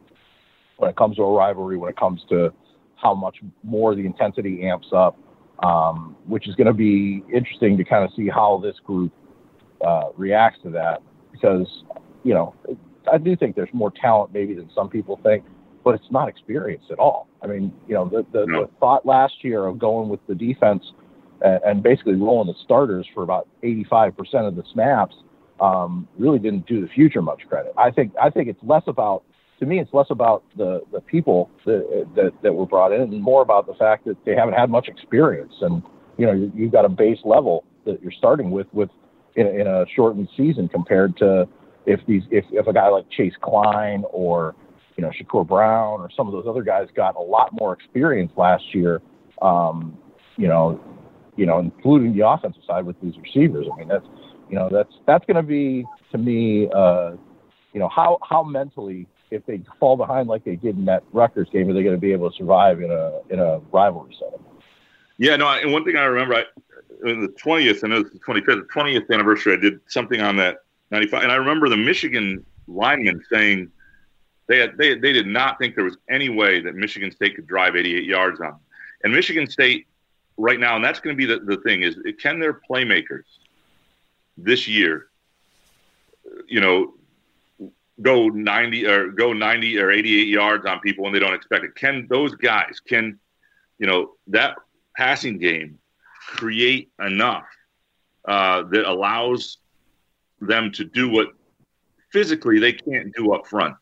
when 0.77 0.89
it 0.89 0.95
comes 0.95 1.17
to 1.17 1.23
a 1.23 1.31
rivalry, 1.31 1.77
when 1.77 1.89
it 1.89 1.97
comes 1.97 2.21
to 2.29 2.51
how 2.95 3.13
much 3.13 3.37
more 3.63 3.93
the 3.93 4.05
intensity 4.05 4.63
amps 4.63 4.87
up, 4.93 5.17
um, 5.63 6.15
which 6.25 6.47
is 6.47 6.55
going 6.55 6.67
to 6.67 6.73
be 6.73 7.23
interesting 7.33 7.77
to 7.77 7.83
kind 7.83 8.03
of 8.03 8.11
see 8.15 8.27
how 8.27 8.59
this 8.63 8.75
group 8.85 9.11
uh, 9.85 10.09
reacts 10.15 10.59
to 10.63 10.69
that. 10.69 11.01
Because, 11.31 11.67
you 12.23 12.33
know, 12.33 12.55
I 13.11 13.17
do 13.17 13.35
think 13.35 13.55
there's 13.55 13.73
more 13.73 13.91
talent 13.91 14.33
maybe 14.33 14.53
than 14.53 14.69
some 14.73 14.89
people 14.89 15.19
think, 15.23 15.43
but 15.83 15.95
it's 15.95 16.11
not 16.11 16.27
experience 16.27 16.83
at 16.91 16.99
all. 16.99 17.27
I 17.41 17.47
mean, 17.47 17.73
you 17.87 17.95
know, 17.95 18.05
the, 18.05 18.25
the, 18.31 18.45
no. 18.45 18.65
the 18.65 18.71
thought 18.79 19.05
last 19.05 19.43
year 19.43 19.65
of 19.65 19.79
going 19.79 20.09
with 20.09 20.19
the 20.27 20.35
defense 20.35 20.83
and, 21.41 21.59
and 21.63 21.83
basically 21.83 22.15
rolling 22.15 22.47
the 22.47 22.59
starters 22.63 23.07
for 23.13 23.23
about 23.23 23.47
85% 23.63 24.13
of 24.47 24.55
the 24.55 24.63
snaps– 24.73 25.15
um, 25.61 26.07
really 26.17 26.39
didn't 26.39 26.65
do 26.65 26.81
the 26.81 26.87
future 26.87 27.21
much 27.21 27.43
credit. 27.47 27.73
I 27.77 27.91
think 27.91 28.13
I 28.21 28.29
think 28.29 28.49
it's 28.49 28.59
less 28.63 28.83
about 28.87 29.23
to 29.59 29.65
me 29.65 29.79
it's 29.79 29.93
less 29.93 30.07
about 30.09 30.43
the 30.57 30.81
the 30.91 30.99
people 30.99 31.49
that 31.65 32.07
that, 32.15 32.31
that 32.41 32.53
were 32.53 32.65
brought 32.65 32.91
in 32.91 33.01
and 33.01 33.21
more 33.21 33.41
about 33.41 33.67
the 33.67 33.75
fact 33.75 34.05
that 34.05 34.17
they 34.25 34.35
haven't 34.35 34.55
had 34.55 34.69
much 34.69 34.87
experience 34.87 35.53
and 35.61 35.83
you 36.17 36.25
know 36.25 36.33
you, 36.33 36.51
you've 36.55 36.71
got 36.71 36.83
a 36.83 36.89
base 36.89 37.19
level 37.23 37.63
that 37.85 38.01
you're 38.01 38.11
starting 38.11 38.49
with 38.49 38.67
with 38.73 38.89
in, 39.35 39.47
in 39.47 39.67
a 39.67 39.85
shortened 39.95 40.27
season 40.35 40.67
compared 40.67 41.15
to 41.17 41.47
if 41.85 41.99
these 42.07 42.23
if, 42.31 42.43
if 42.51 42.65
a 42.65 42.73
guy 42.73 42.87
like 42.87 43.07
Chase 43.11 43.33
Kline 43.41 44.03
or 44.11 44.55
you 44.97 45.03
know 45.03 45.09
Shakur 45.09 45.47
Brown 45.47 46.01
or 46.01 46.09
some 46.15 46.27
of 46.27 46.33
those 46.33 46.45
other 46.47 46.63
guys 46.63 46.87
got 46.95 47.15
a 47.15 47.21
lot 47.21 47.49
more 47.53 47.73
experience 47.73 48.31
last 48.35 48.73
year, 48.73 49.01
um, 49.41 49.97
you 50.37 50.47
know, 50.47 50.79
you 51.35 51.45
know, 51.45 51.59
including 51.59 52.15
the 52.15 52.27
offensive 52.27 52.63
side 52.65 52.85
with 52.85 52.99
these 53.01 53.13
receivers. 53.17 53.67
I 53.71 53.77
mean 53.77 53.87
that's 53.87 54.05
you 54.51 54.57
know, 54.57 54.69
that's 54.69 54.93
that's 55.07 55.25
going 55.25 55.37
to 55.37 55.43
be 55.43 55.85
to 56.11 56.17
me, 56.17 56.69
uh, 56.75 57.11
you 57.73 57.79
know, 57.79 57.87
how 57.87 58.19
how 58.21 58.43
mentally 58.43 59.07
if 59.31 59.45
they 59.45 59.61
fall 59.79 59.95
behind 59.95 60.27
like 60.27 60.43
they 60.43 60.57
did 60.57 60.77
in 60.77 60.85
that 60.85 61.03
Rutgers 61.13 61.47
game, 61.51 61.69
are 61.69 61.73
they 61.73 61.83
going 61.83 61.95
to 61.95 62.01
be 62.01 62.11
able 62.11 62.29
to 62.29 62.37
survive 62.37 62.81
in 62.81 62.91
a 62.91 63.21
in 63.29 63.39
a 63.39 63.59
rivalry 63.71 64.15
setting? 64.19 64.45
Yeah, 65.17 65.37
no. 65.37 65.47
And 65.47 65.71
one 65.71 65.85
thing 65.85 65.95
I 65.95 66.03
remember, 66.03 66.35
I, 66.35 66.43
in 67.09 67.21
the 67.21 67.29
twentieth 67.29 67.81
and 67.83 67.93
it 67.93 68.03
was 68.03 68.11
the 68.11 68.19
twenty 68.19 68.41
fifth, 68.41 68.57
the 68.57 68.67
twentieth 68.73 69.09
anniversary, 69.09 69.53
I 69.53 69.57
did 69.57 69.79
something 69.87 70.19
on 70.19 70.35
that 70.35 70.57
ninety 70.91 71.07
five, 71.07 71.23
and 71.23 71.31
I 71.31 71.35
remember 71.35 71.69
the 71.69 71.77
Michigan 71.77 72.45
lineman 72.67 73.23
saying 73.31 73.71
they 74.51 74.59
had, 74.59 74.77
they 74.77 74.95
they 74.95 75.13
did 75.13 75.27
not 75.27 75.57
think 75.57 75.75
there 75.75 75.85
was 75.85 75.97
any 76.09 76.27
way 76.27 76.59
that 76.59 76.75
Michigan 76.75 77.09
State 77.09 77.35
could 77.35 77.47
drive 77.47 77.77
eighty 77.77 77.95
eight 77.95 78.03
yards 78.03 78.41
on, 78.41 78.59
and 79.01 79.13
Michigan 79.13 79.49
State 79.49 79.87
right 80.35 80.59
now, 80.59 80.75
and 80.75 80.83
that's 80.83 80.99
going 80.99 81.15
to 81.15 81.17
be 81.17 81.25
the, 81.25 81.39
the 81.39 81.61
thing 81.61 81.83
is 81.83 81.95
can 82.19 82.37
their 82.37 82.59
playmakers 82.69 83.23
this 84.35 84.67
year, 84.67 85.07
you 86.47 86.59
know, 86.59 86.93
go 88.01 88.27
90 88.27 88.85
or 88.87 89.11
go 89.11 89.31
90 89.31 89.79
or 89.79 89.89
88 89.89 90.27
yards 90.27 90.65
on 90.65 90.81
people 90.81 91.05
when 91.05 91.13
they 91.13 91.19
don't 91.19 91.33
expect 91.33 91.63
it. 91.63 91.75
Can 91.75 92.07
those 92.09 92.35
guys, 92.35 92.81
can, 92.85 93.19
you 93.77 93.87
know, 93.87 94.15
that 94.27 94.55
passing 94.97 95.37
game 95.37 95.77
create 96.19 96.91
enough 96.99 97.45
uh, 98.27 98.63
that 98.63 98.89
allows 98.89 99.59
them 100.41 100.71
to 100.73 100.83
do 100.83 101.09
what 101.09 101.27
physically 102.11 102.59
they 102.59 102.73
can't 102.73 103.13
do 103.15 103.33
up 103.33 103.47
front? 103.47 103.75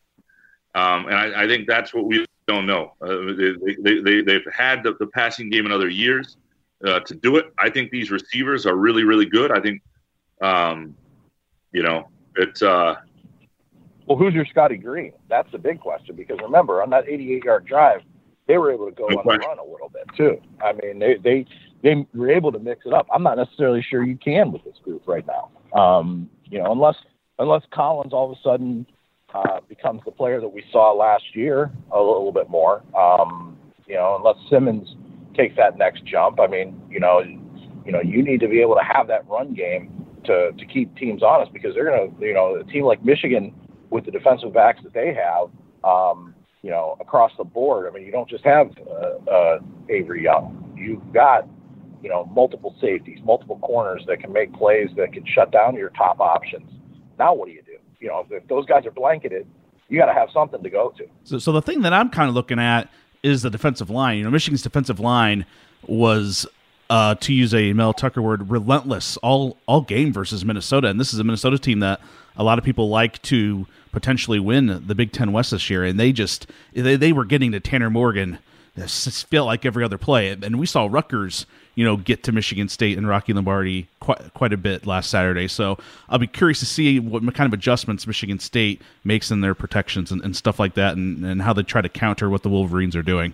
Um, 0.79 1.05
and 1.07 1.15
I, 1.15 1.43
I, 1.43 1.47
think 1.47 1.67
that's 1.67 1.93
what 1.93 2.05
we 2.05 2.25
don't 2.47 2.65
know. 2.65 2.93
Uh, 3.01 3.33
they, 3.35 4.01
they, 4.01 4.21
they, 4.21 4.33
have 4.33 4.53
had 4.53 4.83
the, 4.83 4.95
the, 4.99 5.07
passing 5.07 5.49
game 5.49 5.65
in 5.65 5.71
other 5.71 5.89
years 5.89 6.37
uh, 6.85 6.99
to 7.01 7.15
do 7.15 7.37
it. 7.37 7.45
I 7.57 7.69
think 7.69 7.91
these 7.91 8.11
receivers 8.11 8.65
are 8.65 8.75
really, 8.75 9.03
really 9.03 9.25
good. 9.25 9.51
I 9.51 9.59
think 9.59 9.81
um, 10.41 10.95
you 11.71 11.83
know, 11.83 12.07
it's. 12.35 12.61
Uh, 12.61 12.95
well, 14.07 14.17
who's 14.17 14.33
your 14.33 14.45
Scotty 14.45 14.77
Green? 14.77 15.13
That's 15.27 15.51
the 15.51 15.59
big 15.59 15.79
question 15.79 16.15
because 16.15 16.39
remember 16.41 16.81
on 16.81 16.89
that 16.91 17.07
88 17.07 17.43
yard 17.43 17.65
drive, 17.65 18.01
they 18.47 18.57
were 18.57 18.71
able 18.71 18.87
to 18.87 18.91
go 18.91 19.07
no 19.07 19.17
on 19.17 19.23
question. 19.23 19.41
the 19.41 19.47
run 19.47 19.59
a 19.59 19.63
little 19.63 19.89
bit 19.89 20.07
too. 20.17 20.41
I 20.63 20.73
mean, 20.73 20.99
they 20.99 21.15
they 21.15 21.45
they 21.83 22.07
were 22.13 22.31
able 22.31 22.51
to 22.51 22.59
mix 22.59 22.85
it 22.85 22.93
up. 22.93 23.07
I'm 23.13 23.23
not 23.23 23.37
necessarily 23.37 23.85
sure 23.87 24.03
you 24.03 24.17
can 24.17 24.51
with 24.51 24.63
this 24.63 24.77
group 24.83 25.07
right 25.07 25.25
now. 25.27 25.49
Um, 25.79 26.29
you 26.45 26.59
know, 26.59 26.71
unless 26.71 26.95
unless 27.37 27.63
Collins 27.71 28.13
all 28.13 28.31
of 28.31 28.37
a 28.37 28.41
sudden 28.41 28.87
uh, 29.33 29.59
becomes 29.67 30.01
the 30.05 30.11
player 30.11 30.39
that 30.41 30.47
we 30.47 30.63
saw 30.71 30.91
last 30.91 31.35
year 31.35 31.71
a 31.91 31.99
little 31.99 32.31
bit 32.31 32.49
more. 32.49 32.83
Um, 32.97 33.57
you 33.87 33.95
know, 33.95 34.15
unless 34.17 34.37
Simmons 34.49 34.95
takes 35.35 35.55
that 35.55 35.77
next 35.77 36.05
jump. 36.05 36.39
I 36.39 36.47
mean, 36.47 36.81
you 36.89 36.99
know, 36.99 37.19
you 37.85 37.91
know, 37.91 38.01
you 38.01 38.21
need 38.21 38.39
to 38.41 38.47
be 38.47 38.61
able 38.61 38.75
to 38.75 38.83
have 38.83 39.07
that 39.07 39.27
run 39.27 39.53
game 39.53 40.05
to, 40.25 40.51
to 40.51 40.65
keep 40.65 40.95
teams 40.95 41.23
honest 41.23 41.53
because 41.53 41.73
they're 41.73 41.85
going 41.85 42.11
to, 42.11 42.25
you 42.25 42.33
know, 42.33 42.55
a 42.55 42.63
team 42.65 42.83
like 42.83 43.03
Michigan 43.03 43.53
with 43.89 44.05
the 44.05 44.11
defensive 44.11 44.53
backs 44.53 44.81
that 44.83 44.93
they 44.93 45.13
have, 45.13 45.49
um, 45.83 46.35
you 46.61 46.69
know, 46.69 46.97
across 46.99 47.31
the 47.37 47.43
board. 47.43 47.87
I 47.87 47.93
mean, 47.93 48.05
you 48.05 48.11
don't 48.11 48.29
just 48.29 48.43
have 48.43 48.69
uh, 48.87 49.31
uh, 49.31 49.59
Avery 49.89 50.23
Young. 50.23 50.73
You've 50.77 51.13
got, 51.13 51.47
you 52.03 52.09
know, 52.09 52.25
multiple 52.25 52.75
safeties, 52.79 53.19
multiple 53.23 53.59
corners 53.59 54.03
that 54.07 54.19
can 54.19 54.31
make 54.31 54.53
plays 54.53 54.89
that 54.97 55.13
can 55.13 55.25
shut 55.25 55.51
down 55.51 55.75
your 55.75 55.89
top 55.91 56.19
options. 56.19 56.69
Now, 57.17 57.33
what 57.33 57.47
do 57.47 57.53
you 57.53 57.63
do? 57.63 57.68
You 57.99 58.07
know, 58.07 58.25
if, 58.29 58.47
those 58.47 58.65
guys 58.65 58.85
are 58.85 58.91
blanketed, 58.91 59.47
you 59.89 59.97
got 59.97 60.05
to 60.05 60.13
have 60.13 60.29
something 60.31 60.61
to 60.63 60.69
go 60.69 60.93
to. 60.97 61.05
So, 61.23 61.39
so 61.39 61.51
the 61.51 61.61
thing 61.61 61.81
that 61.81 61.93
I'm 61.93 62.09
kind 62.09 62.29
of 62.29 62.35
looking 62.35 62.59
at 62.59 62.89
is 63.23 63.41
the 63.41 63.49
defensive 63.49 63.89
line. 63.89 64.17
You 64.17 64.23
know, 64.23 64.31
Michigan's 64.31 64.61
defensive 64.61 64.99
line 64.99 65.45
was 65.87 66.45
uh, 66.89 67.15
to 67.15 67.33
use 67.33 67.53
a 67.53 67.73
Mel 67.73 67.93
Tucker 67.93 68.21
word, 68.21 68.49
relentless 68.49 69.17
all 69.17 69.57
all 69.65 69.81
game 69.81 70.11
versus 70.13 70.43
Minnesota. 70.45 70.87
And 70.87 70.99
this 70.99 71.13
is 71.13 71.19
a 71.19 71.23
Minnesota 71.23 71.59
team 71.59 71.79
that 71.79 72.01
a 72.35 72.43
lot 72.43 72.57
of 72.57 72.65
people 72.65 72.89
like 72.89 73.21
to 73.23 73.67
potentially 73.91 74.39
win 74.39 74.83
the 74.87 74.95
Big 74.95 75.11
Ten 75.11 75.31
West 75.31 75.51
this 75.51 75.69
year. 75.69 75.83
And 75.83 75.99
they 75.99 76.11
just 76.11 76.47
they, 76.73 76.95
they 76.95 77.11
were 77.11 77.25
getting 77.25 77.51
to 77.51 77.59
Tanner 77.59 77.89
Morgan. 77.89 78.39
Felt 78.87 79.47
like 79.47 79.65
every 79.65 79.83
other 79.83 79.97
play, 79.97 80.29
and 80.29 80.59
we 80.59 80.65
saw 80.65 80.87
Rutgers, 80.89 81.45
you 81.75 81.83
know, 81.85 81.97
get 81.97 82.23
to 82.23 82.31
Michigan 82.31 82.69
State 82.69 82.97
and 82.97 83.07
Rocky 83.07 83.33
Lombardi 83.33 83.87
quite 83.99 84.33
quite 84.33 84.53
a 84.53 84.57
bit 84.57 84.85
last 84.85 85.09
Saturday. 85.09 85.47
So 85.47 85.77
I'll 86.09 86.19
be 86.19 86.27
curious 86.27 86.59
to 86.59 86.65
see 86.65 86.99
what 86.99 87.21
kind 87.33 87.47
of 87.47 87.57
adjustments 87.57 88.07
Michigan 88.07 88.39
State 88.39 88.81
makes 89.03 89.31
in 89.31 89.41
their 89.41 89.55
protections 89.55 90.11
and, 90.11 90.23
and 90.23 90.35
stuff 90.35 90.59
like 90.59 90.73
that, 90.75 90.95
and, 90.97 91.25
and 91.25 91.41
how 91.41 91.53
they 91.53 91.63
try 91.63 91.81
to 91.81 91.89
counter 91.89 92.29
what 92.29 92.43
the 92.43 92.49
Wolverines 92.49 92.95
are 92.95 93.03
doing 93.03 93.33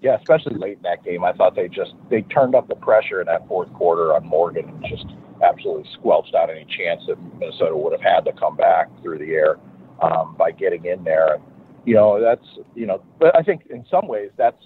yeah, 0.00 0.16
especially 0.16 0.54
late 0.54 0.76
in 0.76 0.82
that 0.82 1.02
game, 1.04 1.24
I 1.24 1.32
thought 1.32 1.56
they 1.56 1.68
just 1.68 1.94
they 2.08 2.22
turned 2.22 2.54
up 2.54 2.68
the 2.68 2.76
pressure 2.76 3.20
in 3.20 3.26
that 3.26 3.46
fourth 3.48 3.72
quarter 3.74 4.14
on 4.14 4.24
Morgan 4.24 4.68
and 4.68 4.84
just 4.88 5.06
absolutely 5.42 5.90
squelched 5.94 6.34
out 6.34 6.50
any 6.50 6.64
chance 6.64 7.02
that 7.08 7.16
Minnesota 7.38 7.76
would 7.76 7.92
have 7.92 8.00
had 8.00 8.24
to 8.24 8.32
come 8.32 8.56
back 8.56 8.88
through 9.02 9.18
the 9.18 9.32
air 9.32 9.56
um, 10.00 10.36
by 10.38 10.50
getting 10.52 10.84
in 10.84 11.02
there. 11.04 11.38
You 11.84 11.94
know, 11.94 12.20
that's, 12.20 12.46
you 12.74 12.86
know, 12.86 13.02
but 13.18 13.34
I 13.36 13.42
think 13.42 13.62
in 13.70 13.84
some 13.90 14.06
ways 14.06 14.30
that's 14.36 14.62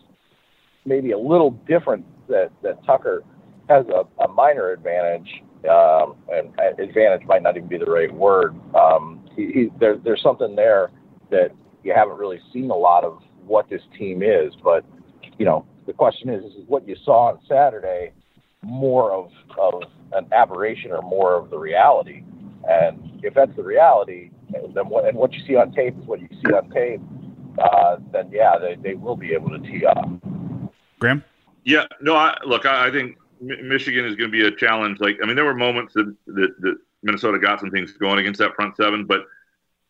maybe 0.85 1.13
a 1.13 1.19
little 1.19 1.53
different 1.69 2.05
that, 2.29 2.51
that 2.63 2.85
Tucker 2.85 3.23
has 3.69 3.87
a, 3.89 4.05
a 4.23 4.29
minor 4.29 4.71
advantage. 4.71 5.43
Um, 5.71 6.17
and 6.29 6.53
advantage 6.81 7.25
might 7.25 7.41
not 7.41 7.57
even 7.57 7.69
be 7.69 7.79
the 7.79 7.85
right 7.85 8.13
word. 8.13 8.57
Um, 8.75 9.25
he, 9.37 9.47
he, 9.53 9.69
there, 9.79 9.97
there's 9.97 10.21
something 10.21 10.57
there 10.57 10.91
that 11.31 11.53
you 11.85 11.93
haven't 11.95 12.19
really 12.19 12.41
seen 12.53 12.71
a 12.71 12.77
lot 12.77 13.05
of 13.05 13.23
what 13.47 13.71
this 13.71 13.83
team 13.97 14.25
is. 14.25 14.53
But, 14.65 14.85
you 15.39 15.45
know, 15.45 15.65
the 15.87 15.93
question 15.93 16.31
is, 16.31 16.43
is 16.43 16.65
what 16.67 16.89
you 16.89 16.97
saw 17.05 17.29
on 17.29 17.39
Saturday 17.49 18.11
more 18.63 19.13
of, 19.13 19.31
of 19.57 19.83
an 20.11 20.27
aberration 20.33 20.91
or 20.91 21.01
more 21.01 21.37
of 21.37 21.51
the 21.51 21.59
reality? 21.59 22.25
And 22.69 23.21
if 23.23 23.33
that's 23.35 23.55
the 23.55 23.63
reality, 23.63 24.32
then 24.75 24.89
what, 24.89 25.05
and 25.07 25.17
what 25.17 25.33
you 25.33 25.45
see 25.47 25.57
on 25.57 25.73
tape 25.73 25.99
is 25.99 26.05
what 26.07 26.21
you 26.21 26.29
see 26.31 26.53
on 26.53 26.71
tape, 26.71 27.01
uh, 27.59 27.97
then 28.13 28.31
yeah, 28.33 28.59
they, 28.59 28.77
they 28.77 28.95
will 28.95 29.17
be 29.17 29.33
able 29.33 29.51
to 29.51 29.59
tee 29.59 29.85
up. 29.85 30.09
Graham? 30.99 31.25
Yeah, 31.65 31.87
no, 32.01 32.17
I, 32.17 32.37
look, 32.45 32.67
I, 32.67 32.89
I 32.89 32.91
think 32.91 33.17
Michigan 33.41 34.05
is 34.05 34.17
going 34.17 34.31
to 34.31 34.33
be 34.33 34.47
a 34.47 34.51
challenge. 34.51 35.01
Like, 35.01 35.19
I 35.23 35.27
mean, 35.27 35.37
there 35.37 35.45
were 35.45 35.55
moments 35.55 35.95
that, 35.95 36.15
that, 36.27 36.61
that 36.61 36.77
Minnesota 37.03 37.39
got 37.39 37.61
some 37.61 37.71
things 37.71 37.93
going 37.93 38.19
against 38.19 38.39
that 38.39 38.55
front 38.55 38.77
seven, 38.77 39.05
but 39.05 39.27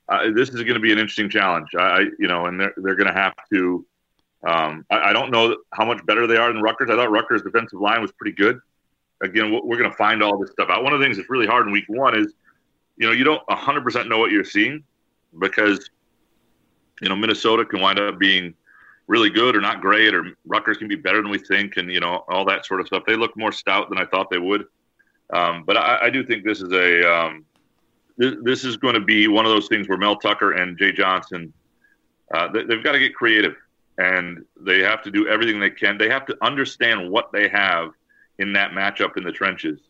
uh, 0.09 0.31
this 0.35 0.49
is 0.51 0.63
going 0.63 0.75
to 0.75 0.81
be 0.81 0.93
an 0.93 0.99
interesting 0.99 1.31
challenge. 1.31 1.69
I, 1.79 2.07
you 2.19 2.29
know, 2.29 2.47
and 2.47 2.61
they're 2.61 2.75
they're 2.77 2.97
going 2.97 3.07
to 3.07 3.19
have 3.19 3.35
to. 3.53 3.87
Um, 4.45 4.85
I, 4.91 5.11
I, 5.11 5.13
don't 5.13 5.31
know 5.31 5.57
how 5.73 5.85
much 5.85 6.05
better 6.05 6.27
they 6.27 6.37
are 6.37 6.53
than 6.53 6.61
Rutgers. 6.63 6.91
I 6.91 6.97
thought 6.97 7.13
Rutgers' 7.13 7.43
defensive 7.43 7.81
line 7.81 8.03
was 8.03 8.11
pretty 8.11 8.35
good. 8.35 8.61
Again, 9.23 9.53
we're 9.53 9.79
going 9.79 9.91
to 9.91 9.97
find 9.97 10.21
all 10.21 10.37
this 10.37 10.51
stuff 10.51 10.69
out. 10.69 10.83
One 10.83 10.93
of 10.93 10.99
the 10.99 11.05
things 11.07 11.17
that's 11.17 11.31
really 11.31 11.47
hard 11.47 11.67
in 11.69 11.73
week 11.73 11.85
one 11.87 12.19
is, 12.19 12.35
you 12.97 13.07
know, 13.07 13.13
you 13.13 13.25
don't 13.25 13.45
100% 13.49 14.09
know 14.09 14.19
what 14.19 14.31
you're 14.31 14.45
seeing 14.45 14.85
because, 15.39 15.91
you 17.01 17.09
know, 17.09 17.17
Minnesota 17.17 17.65
can 17.65 17.81
wind 17.81 17.99
up 17.99 18.19
being 18.19 18.55
really 19.07 19.31
good 19.31 19.57
or 19.57 19.61
not 19.61 19.81
great, 19.81 20.15
or 20.15 20.37
Rutgers 20.47 20.79
can 20.79 20.89
be 20.89 20.97
better 20.97 21.21
than 21.23 21.31
we 21.31 21.39
think, 21.39 21.77
and 21.77 21.91
you 21.91 22.01
know 22.01 22.25
all 22.29 22.45
that 22.47 22.65
sort 22.65 22.81
of 22.81 22.87
stuff. 22.87 23.03
They 23.07 23.17
look 23.17 23.37
more 23.37 23.53
stout 23.53 23.89
than 23.89 23.99
I 23.99 24.07
thought 24.07 24.31
they 24.31 24.39
would, 24.39 24.67
um, 25.33 25.65
but 25.67 25.77
I, 25.77 26.05
I, 26.05 26.11
do 26.11 26.25
think 26.25 26.45
this 26.45 26.63
is 26.63 26.73
a 26.73 27.13
um, 27.13 27.45
th- 28.21 28.39
this 28.43 28.65
is 28.65 28.77
going 28.77 28.95
to 28.95 29.01
be 29.01 29.29
one 29.29 29.45
of 29.45 29.51
those 29.51 29.69
things 29.69 29.89
where 29.89 29.99
Mel 29.99 30.17
Tucker 30.17 30.53
and 30.53 30.79
Jay 30.79 30.93
Johnson 30.93 31.53
uh, 32.33 32.49
they, 32.49 32.65
they've 32.65 32.83
got 32.83 32.93
to 32.93 32.99
get 32.99 33.15
creative, 33.15 33.55
and 33.99 34.45
they 34.61 34.81
have 34.81 35.03
to 35.03 35.11
do 35.11 35.29
everything 35.29 35.61
they 35.61 35.71
can. 35.71 35.99
They 35.99 36.09
have 36.09 36.27
to 36.27 36.37
understand 36.43 37.11
what 37.11 37.33
they 37.33 37.49
have 37.49 37.91
in 38.39 38.53
that 38.55 38.71
matchup 38.73 39.17
in 39.17 39.25
the 39.25 39.33
trenches, 39.33 39.81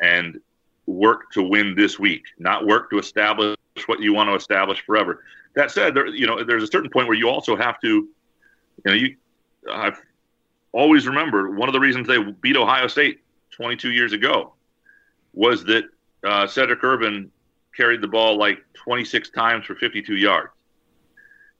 and 0.00 0.40
work 0.86 1.30
to 1.32 1.42
win 1.42 1.74
this 1.74 1.98
week, 1.98 2.24
not 2.38 2.66
work 2.66 2.90
to 2.90 2.98
establish 2.98 3.56
what 3.86 4.00
you 4.00 4.12
want 4.12 4.28
to 4.28 4.34
establish 4.34 4.84
forever. 4.84 5.24
That 5.54 5.70
said, 5.70 5.94
there, 5.94 6.06
you 6.06 6.26
know, 6.26 6.42
there's 6.42 6.62
a 6.62 6.66
certain 6.66 6.90
point 6.90 7.08
where 7.08 7.16
you 7.16 7.28
also 7.28 7.56
have 7.56 7.80
to, 7.80 7.88
you 7.88 8.10
know, 8.84 8.92
you, 8.92 9.16
I've 9.70 10.00
always 10.72 11.06
remembered 11.06 11.56
one 11.56 11.68
of 11.68 11.72
the 11.72 11.80
reasons 11.80 12.06
they 12.06 12.22
beat 12.40 12.56
Ohio 12.56 12.86
State 12.86 13.20
22 13.52 13.92
years 13.92 14.12
ago 14.12 14.54
was 15.34 15.64
that 15.64 15.84
uh, 16.24 16.46
Sedrick 16.46 16.82
Irvin 16.82 17.30
carried 17.76 18.00
the 18.00 18.08
ball 18.08 18.36
like 18.36 18.58
26 18.74 19.30
times 19.30 19.66
for 19.66 19.74
52 19.74 20.16
yards. 20.16 20.50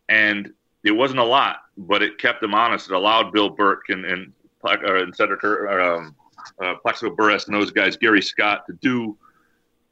And 0.09 0.53
it 0.85 0.91
wasn't 0.91 1.21
a 1.21 1.25
lot, 1.25 1.63
but 1.77 2.03
it 2.03 2.19
kept 2.19 2.41
them 2.41 2.55
honest. 2.55 2.91
It 2.91 2.95
allowed 2.95 3.33
Bill 3.33 3.51
Burke 3.51 3.89
and, 3.89 4.05
and, 4.05 4.33
uh, 4.65 4.77
and 4.83 5.15
Cedric 5.15 5.43
um, 5.45 6.15
uh, 6.63 6.75
Plaxico 6.83 7.15
Burress 7.15 7.47
and 7.47 7.55
those 7.55 7.71
guys, 7.71 7.97
Gary 7.97 8.23
Scott, 8.23 8.67
to 8.67 8.73
do 8.75 9.17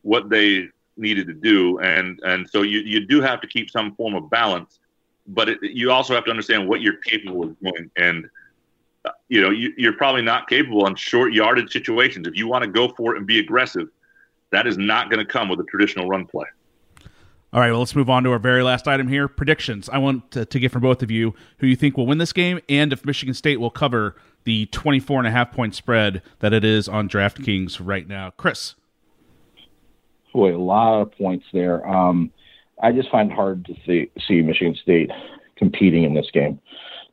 what 0.03 0.29
they 0.29 0.69
needed 0.97 1.27
to 1.27 1.35
do. 1.35 1.79
And 1.81 2.21
and 2.25 2.49
so 2.49 2.63
you, 2.63 2.81
you 2.81 3.07
do 3.07 3.21
have 3.21 3.41
to 3.41 3.47
keep 3.47 3.71
some 3.71 3.95
form 3.95 4.15
of 4.15 4.31
balance, 4.31 4.81
but 5.27 5.49
it, 5.49 5.59
you 5.63 5.91
also 5.91 6.15
have 6.15 6.25
to 6.25 6.31
understand 6.31 6.69
what 6.69 6.81
you're 6.81 6.97
capable 6.97 7.43
of 7.45 7.59
doing. 7.61 7.91
And 7.97 8.29
uh, 9.05 9.11
you 9.29 9.41
know 9.41 9.51
you, 9.51 9.73
you're 9.77 9.95
probably 9.95 10.23
not 10.23 10.49
capable 10.49 10.87
in 10.87 10.95
short 10.95 11.33
yardage 11.33 11.73
situations. 11.73 12.27
If 12.27 12.37
you 12.37 12.47
want 12.47 12.65
to 12.65 12.71
go 12.71 12.89
for 12.89 13.15
it 13.15 13.19
and 13.19 13.27
be 13.27 13.39
aggressive, 13.39 13.89
that 14.51 14.67
is 14.67 14.79
not 14.79 15.11
going 15.11 15.25
to 15.25 15.31
come 15.31 15.49
with 15.49 15.61
a 15.61 15.65
traditional 15.65 16.09
run 16.09 16.27
play. 16.27 16.47
All 17.53 17.59
right, 17.59 17.73
well, 17.73 17.81
let's 17.81 17.97
move 17.97 18.09
on 18.09 18.23
to 18.25 18.31
our 18.31 18.39
very 18.39 18.63
last 18.63 18.87
item 18.87 19.09
here 19.09 19.27
predictions. 19.27 19.89
I 19.89 19.99
want 19.99 20.31
to, 20.33 20.45
to, 20.45 20.61
get 20.61 20.71
from 20.71 20.83
both 20.83 21.03
of 21.03 21.11
you 21.11 21.35
who 21.59 21.67
you 21.67 21.75
think 21.75 21.97
will 21.97 22.07
win 22.07 22.19
this 22.19 22.33
game 22.33 22.61
and 22.69 22.93
if 22.93 23.05
Michigan 23.05 23.35
State 23.35 23.59
will 23.59 23.71
cover 23.71 24.15
the 24.45 24.67
24 24.67 25.19
and 25.19 25.29
a 25.29 25.31
half 25.31 25.53
point 25.53 25.75
spread 25.75 26.23
that 26.41 26.53
it 26.53 26.65
is 26.65 26.89
on 26.89 27.09
DraftKings 27.09 27.81
right 27.83 28.09
now. 28.09 28.31
Chris. 28.37 28.75
Boy, 30.33 30.55
a 30.55 30.59
lot 30.59 31.01
of 31.01 31.13
points 31.13 31.45
there. 31.53 31.87
Um, 31.87 32.31
I 32.83 32.93
just 32.93 33.11
find 33.11 33.31
hard 33.31 33.65
to 33.67 33.75
see, 33.87 34.11
see 34.27 34.41
Michigan 34.43 34.77
State 34.81 35.11
competing 35.57 36.05
in 36.05 36.15
this 36.15 36.31
game, 36.33 36.61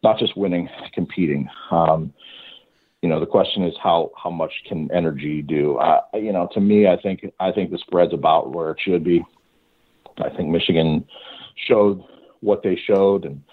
not 0.03 0.19
just 0.19 0.37
winning, 0.37 0.69
competing. 0.93 1.49
Um, 1.71 2.13
you 3.01 3.09
know, 3.09 3.19
the 3.19 3.25
question 3.25 3.63
is 3.63 3.73
how 3.81 4.11
how 4.21 4.29
much 4.29 4.51
can 4.67 4.91
energy 4.91 5.41
do? 5.41 5.77
Uh, 5.77 6.01
you 6.13 6.31
know, 6.31 6.49
to 6.53 6.59
me, 6.59 6.87
I 6.87 6.97
think 6.99 7.25
I 7.39 7.51
think 7.51 7.71
the 7.71 7.77
spread's 7.77 8.13
about 8.13 8.51
where 8.53 8.71
it 8.71 8.79
should 8.81 9.03
be. 9.03 9.23
I 10.17 10.29
think 10.29 10.49
Michigan 10.49 11.05
showed 11.67 12.03
what 12.39 12.63
they 12.63 12.75
showed, 12.75 13.25
and 13.25 13.43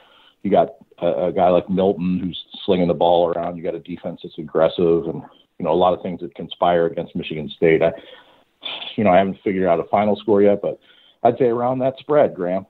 you 0.43 0.51
got 0.51 0.71
a, 0.99 1.27
a 1.27 1.33
guy 1.33 1.49
like 1.49 1.69
Milton 1.69 2.19
who's 2.19 2.44
slinging 2.65 2.89
the 2.89 2.95
ball 2.95 3.29
around. 3.29 3.57
You 3.57 3.63
got 3.63 3.75
a 3.75 3.81
defense 3.81 4.21
that's 4.23 4.39
aggressive, 4.39 5.07
and 5.07 5.23
you 5.59 5.65
know 5.65 5.73
a 5.73 5.75
lot 5.75 5.95
of 5.95 6.03
things 6.03 6.21
that 6.21 6.35
conspire 6.35 6.87
against 6.87 7.15
Michigan 7.17 7.49
State. 7.49 7.83
I, 7.83 7.93
you 8.97 9.05
know, 9.05 9.11
I 9.11 9.19
haven't 9.19 9.39
figured 9.45 9.67
out 9.67 9.81
a 9.81 9.85
final 9.85 10.17
score 10.17 10.43
yet, 10.43 10.63
but 10.63 10.79
I'd 11.23 11.39
say 11.39 11.47
around 11.47 11.79
that 11.81 11.99
spread, 11.99 12.35
Graham. 12.35 12.67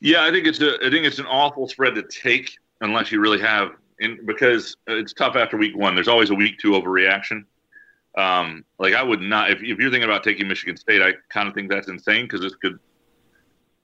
Yeah, 0.00 0.24
I 0.24 0.30
think 0.30 0.46
it's 0.46 0.60
a 0.60 0.76
I 0.84 0.90
think 0.90 1.06
it's 1.06 1.18
an 1.18 1.26
awful 1.26 1.68
spread 1.68 1.94
to 1.94 2.02
take 2.02 2.50
unless 2.80 3.12
you 3.12 3.20
really 3.20 3.40
have 3.40 3.70
in 4.00 4.24
because 4.26 4.76
it's 4.86 5.12
tough 5.12 5.36
after 5.36 5.56
week 5.56 5.76
one. 5.76 5.94
There's 5.94 6.08
always 6.08 6.30
a 6.30 6.34
week 6.34 6.58
two 6.58 6.72
overreaction. 6.72 7.44
Um, 8.16 8.64
like 8.78 8.94
I 8.94 9.02
would 9.02 9.20
not 9.20 9.50
if, 9.50 9.58
if 9.58 9.78
you're 9.78 9.90
thinking 9.90 10.04
about 10.04 10.24
taking 10.24 10.48
Michigan 10.48 10.76
State, 10.76 11.02
I 11.02 11.12
kind 11.30 11.48
of 11.48 11.54
think 11.54 11.70
that's 11.70 11.88
insane 11.88 12.24
because 12.24 12.40
this 12.40 12.54
could 12.56 12.78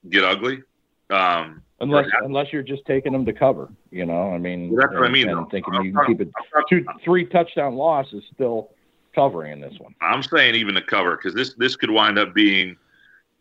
get 0.09 0.25
ugly. 0.25 0.63
Um, 1.11 1.63
unless 1.81 2.07
unless 2.23 2.53
you're 2.53 2.63
just 2.63 2.85
taking 2.87 3.13
them 3.13 3.25
to 3.27 3.33
cover, 3.33 3.69
you 3.91 4.07
know. 4.07 4.33
I 4.33 4.39
mean, 4.39 4.71
well, 4.71 4.81
that's 4.81 4.95
what 4.95 5.05
I 5.05 5.09
mean. 5.09 5.29
I'm 5.29 5.47
thinking 5.47 5.75
you 5.83 5.93
can 5.93 6.07
keep 6.07 6.21
it 6.21 6.31
two, 6.69 6.85
three 7.05 7.25
touchdown 7.25 7.75
loss 7.75 8.13
is 8.13 8.23
still 8.33 8.71
covering 9.15 9.53
in 9.53 9.61
this 9.61 9.75
one. 9.79 9.95
I'm 10.01 10.23
saying 10.23 10.55
even 10.55 10.75
the 10.75 10.83
cover 10.83 11.17
because 11.17 11.35
this 11.35 11.55
this 11.55 11.77
could 11.77 11.91
wind 11.91 12.19
up 12.19 12.35
being, 12.35 12.77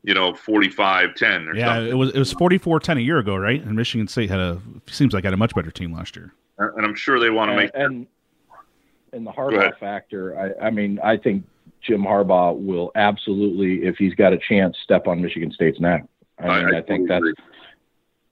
you 0.03 0.13
know, 0.13 0.33
45-10 0.33 1.55
yeah, 1.55 1.75
something. 1.75 1.91
it 1.91 1.95
was 1.95 2.11
it 2.11 2.19
was 2.19 2.33
44-10 2.33 2.97
a 2.97 3.01
year 3.01 3.19
ago, 3.19 3.35
right? 3.35 3.61
And 3.61 3.75
Michigan 3.75 4.07
State 4.07 4.29
had 4.29 4.39
a 4.39 4.61
seems 4.87 5.13
like 5.13 5.23
had 5.23 5.33
a 5.33 5.37
much 5.37 5.53
better 5.53 5.71
team 5.71 5.93
last 5.93 6.15
year. 6.15 6.33
And 6.57 6.85
I'm 6.85 6.95
sure 6.95 7.19
they 7.19 7.29
want 7.29 7.51
to 7.51 7.55
make 7.55 7.71
and 7.73 8.07
and 9.13 9.25
the 9.25 9.31
Harbaugh 9.31 9.77
factor. 9.79 10.37
I 10.39 10.67
I 10.67 10.69
mean 10.69 10.99
I 11.03 11.17
think 11.17 11.45
Jim 11.81 12.01
Harbaugh 12.01 12.59
will 12.59 12.91
absolutely, 12.95 13.87
if 13.87 13.95
he's 13.97 14.13
got 14.13 14.33
a 14.33 14.37
chance, 14.37 14.77
step 14.83 15.07
on 15.07 15.21
Michigan 15.21 15.51
State's 15.51 15.79
neck. 15.79 16.05
I 16.37 16.43
mean, 16.43 16.75
I, 16.75 16.79
I 16.79 16.81
think 16.81 17.07
that's 17.07 17.23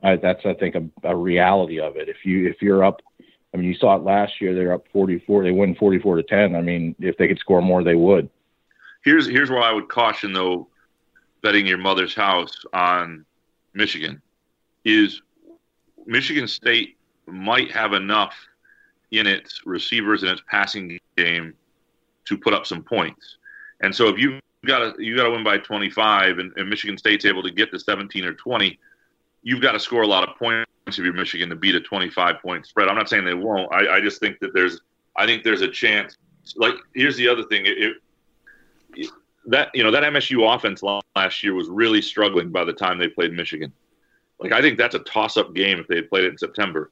I, 0.04 0.16
that's 0.16 0.46
I 0.46 0.54
think 0.54 0.76
a, 0.76 0.88
a 1.04 1.16
reality 1.16 1.80
of 1.80 1.98
it. 1.98 2.10
If 2.10 2.26
you 2.26 2.48
if 2.48 2.62
you're 2.62 2.84
up 2.84 3.02
I 3.54 3.58
mean, 3.58 3.68
you 3.68 3.76
saw 3.76 3.96
it 3.96 4.04
last 4.04 4.40
year. 4.42 4.54
They're 4.54 4.74
up 4.74 4.86
44. 4.92 5.44
They 5.44 5.52
win 5.52 5.76
44 5.76 6.18
to 6.18 6.24
10. 6.24 6.56
I 6.56 6.62
mean, 6.62 6.96
if 7.00 7.18
they 7.18 7.28
could 7.28 7.40
score 7.40 7.62
more, 7.62 7.84
they 7.84 7.96
would. 7.96 8.30
Here's 9.04 9.28
here's 9.28 9.50
where 9.50 9.62
I 9.62 9.72
would 9.72 9.88
caution 9.88 10.34
though, 10.34 10.68
betting 11.42 11.66
your 11.66 11.78
mother's 11.78 12.14
house 12.14 12.66
on 12.74 13.26
Michigan, 13.74 14.22
is 14.84 15.22
Michigan 16.06 16.48
State 16.48 16.98
might 17.26 17.72
have 17.72 17.94
enough 17.94 18.36
in 19.12 19.28
its 19.28 19.62
receivers 19.66 20.24
and 20.24 20.32
its 20.32 20.42
passing 20.50 21.00
game 21.16 21.54
to 22.26 22.38
put 22.38 22.54
up 22.54 22.66
some 22.66 22.84
points. 22.84 23.38
And 23.80 23.96
so 23.96 24.10
if 24.10 24.20
you 24.20 24.40
got 24.66 25.00
you 25.00 25.16
got 25.16 25.24
to 25.24 25.32
win 25.32 25.44
by 25.44 25.58
25, 25.58 26.40
and, 26.40 26.52
and 26.58 26.70
Michigan 26.70 26.98
State's 26.98 27.26
able 27.26 27.44
to 27.44 27.52
get 27.52 27.72
to 27.72 27.80
17 27.80 28.26
or 28.26 28.34
20, 28.34 28.78
you've 29.48 29.62
got 29.62 29.72
to 29.72 29.80
score 29.80 30.02
a 30.02 30.08
lot 30.08 30.28
of 30.28 30.36
points 30.36 30.68
if 30.88 30.98
you're 30.98 31.14
Michigan 31.14 31.48
to 31.48 31.56
beat 31.56 31.74
a 31.74 31.80
25 31.80 32.42
point 32.42 32.66
spread. 32.66 32.90
I'm 32.90 32.96
not 32.96 33.08
saying 33.08 33.24
they 33.24 33.34
won't. 33.34 33.72
I, 33.72 33.96
I 33.96 34.02
just 34.02 34.20
think 34.20 34.40
that 34.40 34.54
there's 34.54 34.82
I 35.16 35.26
think 35.26 35.44
there's 35.44 35.62
a 35.62 35.70
chance. 35.70 36.18
Like 36.58 36.74
here's 36.94 37.16
the 37.16 37.30
other 37.30 37.44
thing. 37.44 37.66
It, 37.66 37.96
it, 38.94 39.10
that 39.46 39.70
you 39.74 39.86
know 39.86 39.92
that 39.92 40.04
MSU 40.04 40.54
offense 40.54 40.84
last 40.84 41.44
year 41.44 41.54
was 41.54 41.70
really 41.70 42.02
struggling 42.02 42.52
by 42.52 42.66
the 42.66 42.74
time 42.74 42.98
they 42.98 43.08
played 43.08 43.32
Michigan. 43.32 43.72
Like 44.38 44.52
I 44.52 44.62
think 44.62 44.78
that's 44.78 44.96
a 44.96 45.00
toss-up 45.00 45.54
game 45.54 45.80
if 45.80 45.88
they 45.88 45.96
had 45.96 46.10
played 46.10 46.26
it 46.26 46.32
in 46.34 46.38
September, 46.38 46.92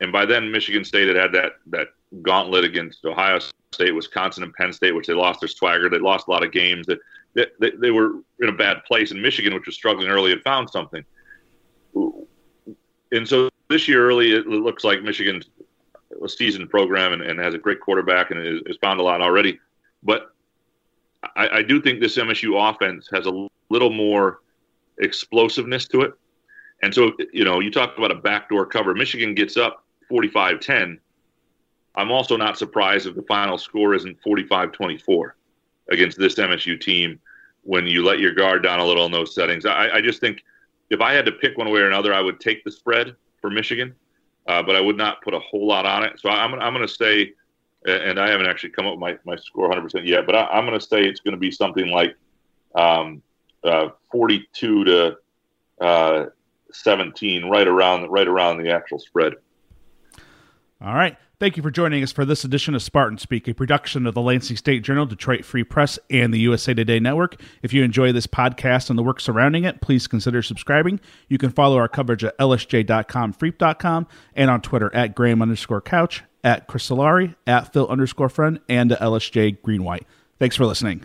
and 0.00 0.10
by 0.10 0.26
then 0.26 0.50
Michigan 0.50 0.84
State 0.84 1.06
had 1.06 1.16
had 1.16 1.32
that 1.32 1.52
that 1.68 1.88
gauntlet 2.22 2.64
against 2.64 3.04
Ohio 3.04 3.38
State, 3.72 3.92
Wisconsin, 3.92 4.42
and 4.42 4.52
Penn 4.54 4.72
State, 4.72 4.92
which 4.92 5.06
they 5.06 5.14
lost 5.14 5.38
their 5.38 5.48
swagger. 5.48 5.88
They 5.88 5.98
lost 5.98 6.26
a 6.26 6.32
lot 6.32 6.42
of 6.42 6.50
games. 6.50 6.86
That 6.86 6.98
they, 7.34 7.46
they, 7.60 7.70
they 7.70 7.90
were 7.92 8.16
in 8.40 8.48
a 8.48 8.52
bad 8.52 8.84
place, 8.86 9.12
and 9.12 9.22
Michigan, 9.22 9.54
which 9.54 9.66
was 9.66 9.76
struggling 9.76 10.08
early, 10.08 10.30
had 10.30 10.42
found 10.42 10.68
something 10.68 11.04
and 11.94 13.28
so 13.28 13.50
this 13.68 13.88
year 13.88 14.06
early, 14.06 14.32
it 14.32 14.46
looks 14.46 14.84
like 14.84 15.02
Michigan's 15.02 15.46
a 16.22 16.28
seasoned 16.28 16.70
program 16.70 17.12
and, 17.12 17.22
and 17.22 17.38
has 17.38 17.54
a 17.54 17.58
great 17.58 17.80
quarterback 17.80 18.30
and 18.30 18.66
has 18.66 18.76
found 18.80 19.00
a 19.00 19.02
lot 19.02 19.20
already. 19.20 19.58
But 20.02 20.34
I, 21.36 21.48
I 21.48 21.62
do 21.62 21.80
think 21.80 22.00
this 22.00 22.16
MSU 22.16 22.70
offense 22.70 23.08
has 23.12 23.26
a 23.26 23.48
little 23.70 23.90
more 23.90 24.40
explosiveness 24.98 25.86
to 25.88 26.02
it. 26.02 26.12
And 26.82 26.94
so, 26.94 27.12
you 27.32 27.44
know, 27.44 27.60
you 27.60 27.70
talk 27.70 27.96
about 27.96 28.10
a 28.10 28.16
backdoor 28.16 28.66
cover. 28.66 28.94
Michigan 28.94 29.34
gets 29.34 29.56
up 29.56 29.84
45 30.08 30.60
10. 30.60 31.00
I'm 31.94 32.10
also 32.10 32.36
not 32.36 32.58
surprised 32.58 33.06
if 33.06 33.14
the 33.14 33.22
final 33.22 33.58
score 33.58 33.94
isn't 33.94 34.20
45 34.22 34.72
24 34.72 35.36
against 35.90 36.18
this 36.18 36.34
MSU 36.36 36.80
team 36.80 37.20
when 37.62 37.86
you 37.86 38.04
let 38.04 38.18
your 38.18 38.34
guard 38.34 38.62
down 38.62 38.80
a 38.80 38.84
little 38.84 39.06
in 39.06 39.12
those 39.12 39.34
settings. 39.34 39.66
I, 39.66 39.90
I 39.90 40.00
just 40.00 40.20
think 40.20 40.42
if 40.92 41.00
I 41.00 41.14
had 41.14 41.24
to 41.24 41.32
pick 41.32 41.56
one 41.56 41.70
way 41.70 41.80
or 41.80 41.86
another, 41.86 42.12
I 42.12 42.20
would 42.20 42.38
take 42.38 42.64
the 42.64 42.70
spread 42.70 43.16
for 43.40 43.48
Michigan, 43.48 43.94
uh, 44.46 44.62
but 44.62 44.76
I 44.76 44.80
would 44.80 44.98
not 44.98 45.22
put 45.22 45.32
a 45.32 45.38
whole 45.38 45.66
lot 45.66 45.86
on 45.86 46.04
it. 46.04 46.20
So 46.20 46.28
I'm, 46.28 46.52
I'm 46.54 46.74
going 46.74 46.86
to 46.86 46.94
say, 46.94 47.32
and 47.86 48.20
I 48.20 48.28
haven't 48.28 48.46
actually 48.46 48.70
come 48.70 48.86
up 48.86 48.92
with 48.92 49.00
my, 49.00 49.18
my 49.24 49.36
score 49.36 49.70
100% 49.70 50.06
yet, 50.06 50.26
but 50.26 50.36
I, 50.36 50.58
am 50.58 50.66
going 50.66 50.78
to 50.78 50.84
say 50.84 51.02
it's 51.02 51.20
going 51.20 51.32
to 51.32 51.40
be 51.40 51.50
something 51.50 51.88
like 51.88 52.14
um, 52.74 53.22
uh, 53.64 53.88
42 54.10 54.84
to 54.84 55.16
uh, 55.80 56.26
17, 56.72 57.48
right 57.48 57.66
around 57.66 58.08
right 58.10 58.28
around 58.28 58.58
the 58.58 58.70
actual 58.70 58.98
spread. 58.98 59.34
All 60.84 60.94
right. 60.94 61.16
Thank 61.38 61.56
you 61.56 61.62
for 61.62 61.70
joining 61.70 62.02
us 62.02 62.12
for 62.12 62.24
this 62.24 62.44
edition 62.44 62.74
of 62.74 62.82
Spartan 62.82 63.18
Speak, 63.18 63.46
a 63.48 63.54
production 63.54 64.06
of 64.06 64.14
the 64.14 64.20
Lansing 64.20 64.56
State 64.56 64.82
Journal, 64.82 65.06
Detroit 65.06 65.44
Free 65.44 65.64
Press, 65.64 65.98
and 66.10 66.32
the 66.32 66.38
USA 66.40 66.74
Today 66.74 66.98
Network. 66.98 67.40
If 67.62 67.72
you 67.72 67.82
enjoy 67.82 68.12
this 68.12 68.26
podcast 68.26 68.90
and 68.90 68.98
the 68.98 69.02
work 69.02 69.20
surrounding 69.20 69.64
it, 69.64 69.80
please 69.80 70.06
consider 70.06 70.42
subscribing. 70.42 71.00
You 71.28 71.38
can 71.38 71.50
follow 71.50 71.78
our 71.78 71.88
coverage 71.88 72.24
at 72.24 72.36
lsj.com, 72.38 73.34
freep.com, 73.34 74.06
and 74.34 74.50
on 74.50 74.60
Twitter 74.60 74.92
at 74.94 75.14
Graham 75.14 75.42
underscore 75.42 75.80
couch, 75.80 76.24
at 76.42 76.66
Chris 76.66 76.88
Solari, 76.88 77.34
at 77.46 77.72
Phil 77.72 77.88
underscore 77.88 78.28
friend, 78.28 78.60
and 78.68 78.92
at 78.92 79.00
LSJ 79.00 79.60
Greenwhite. 79.62 80.04
Thanks 80.38 80.56
for 80.56 80.66
listening. 80.66 81.04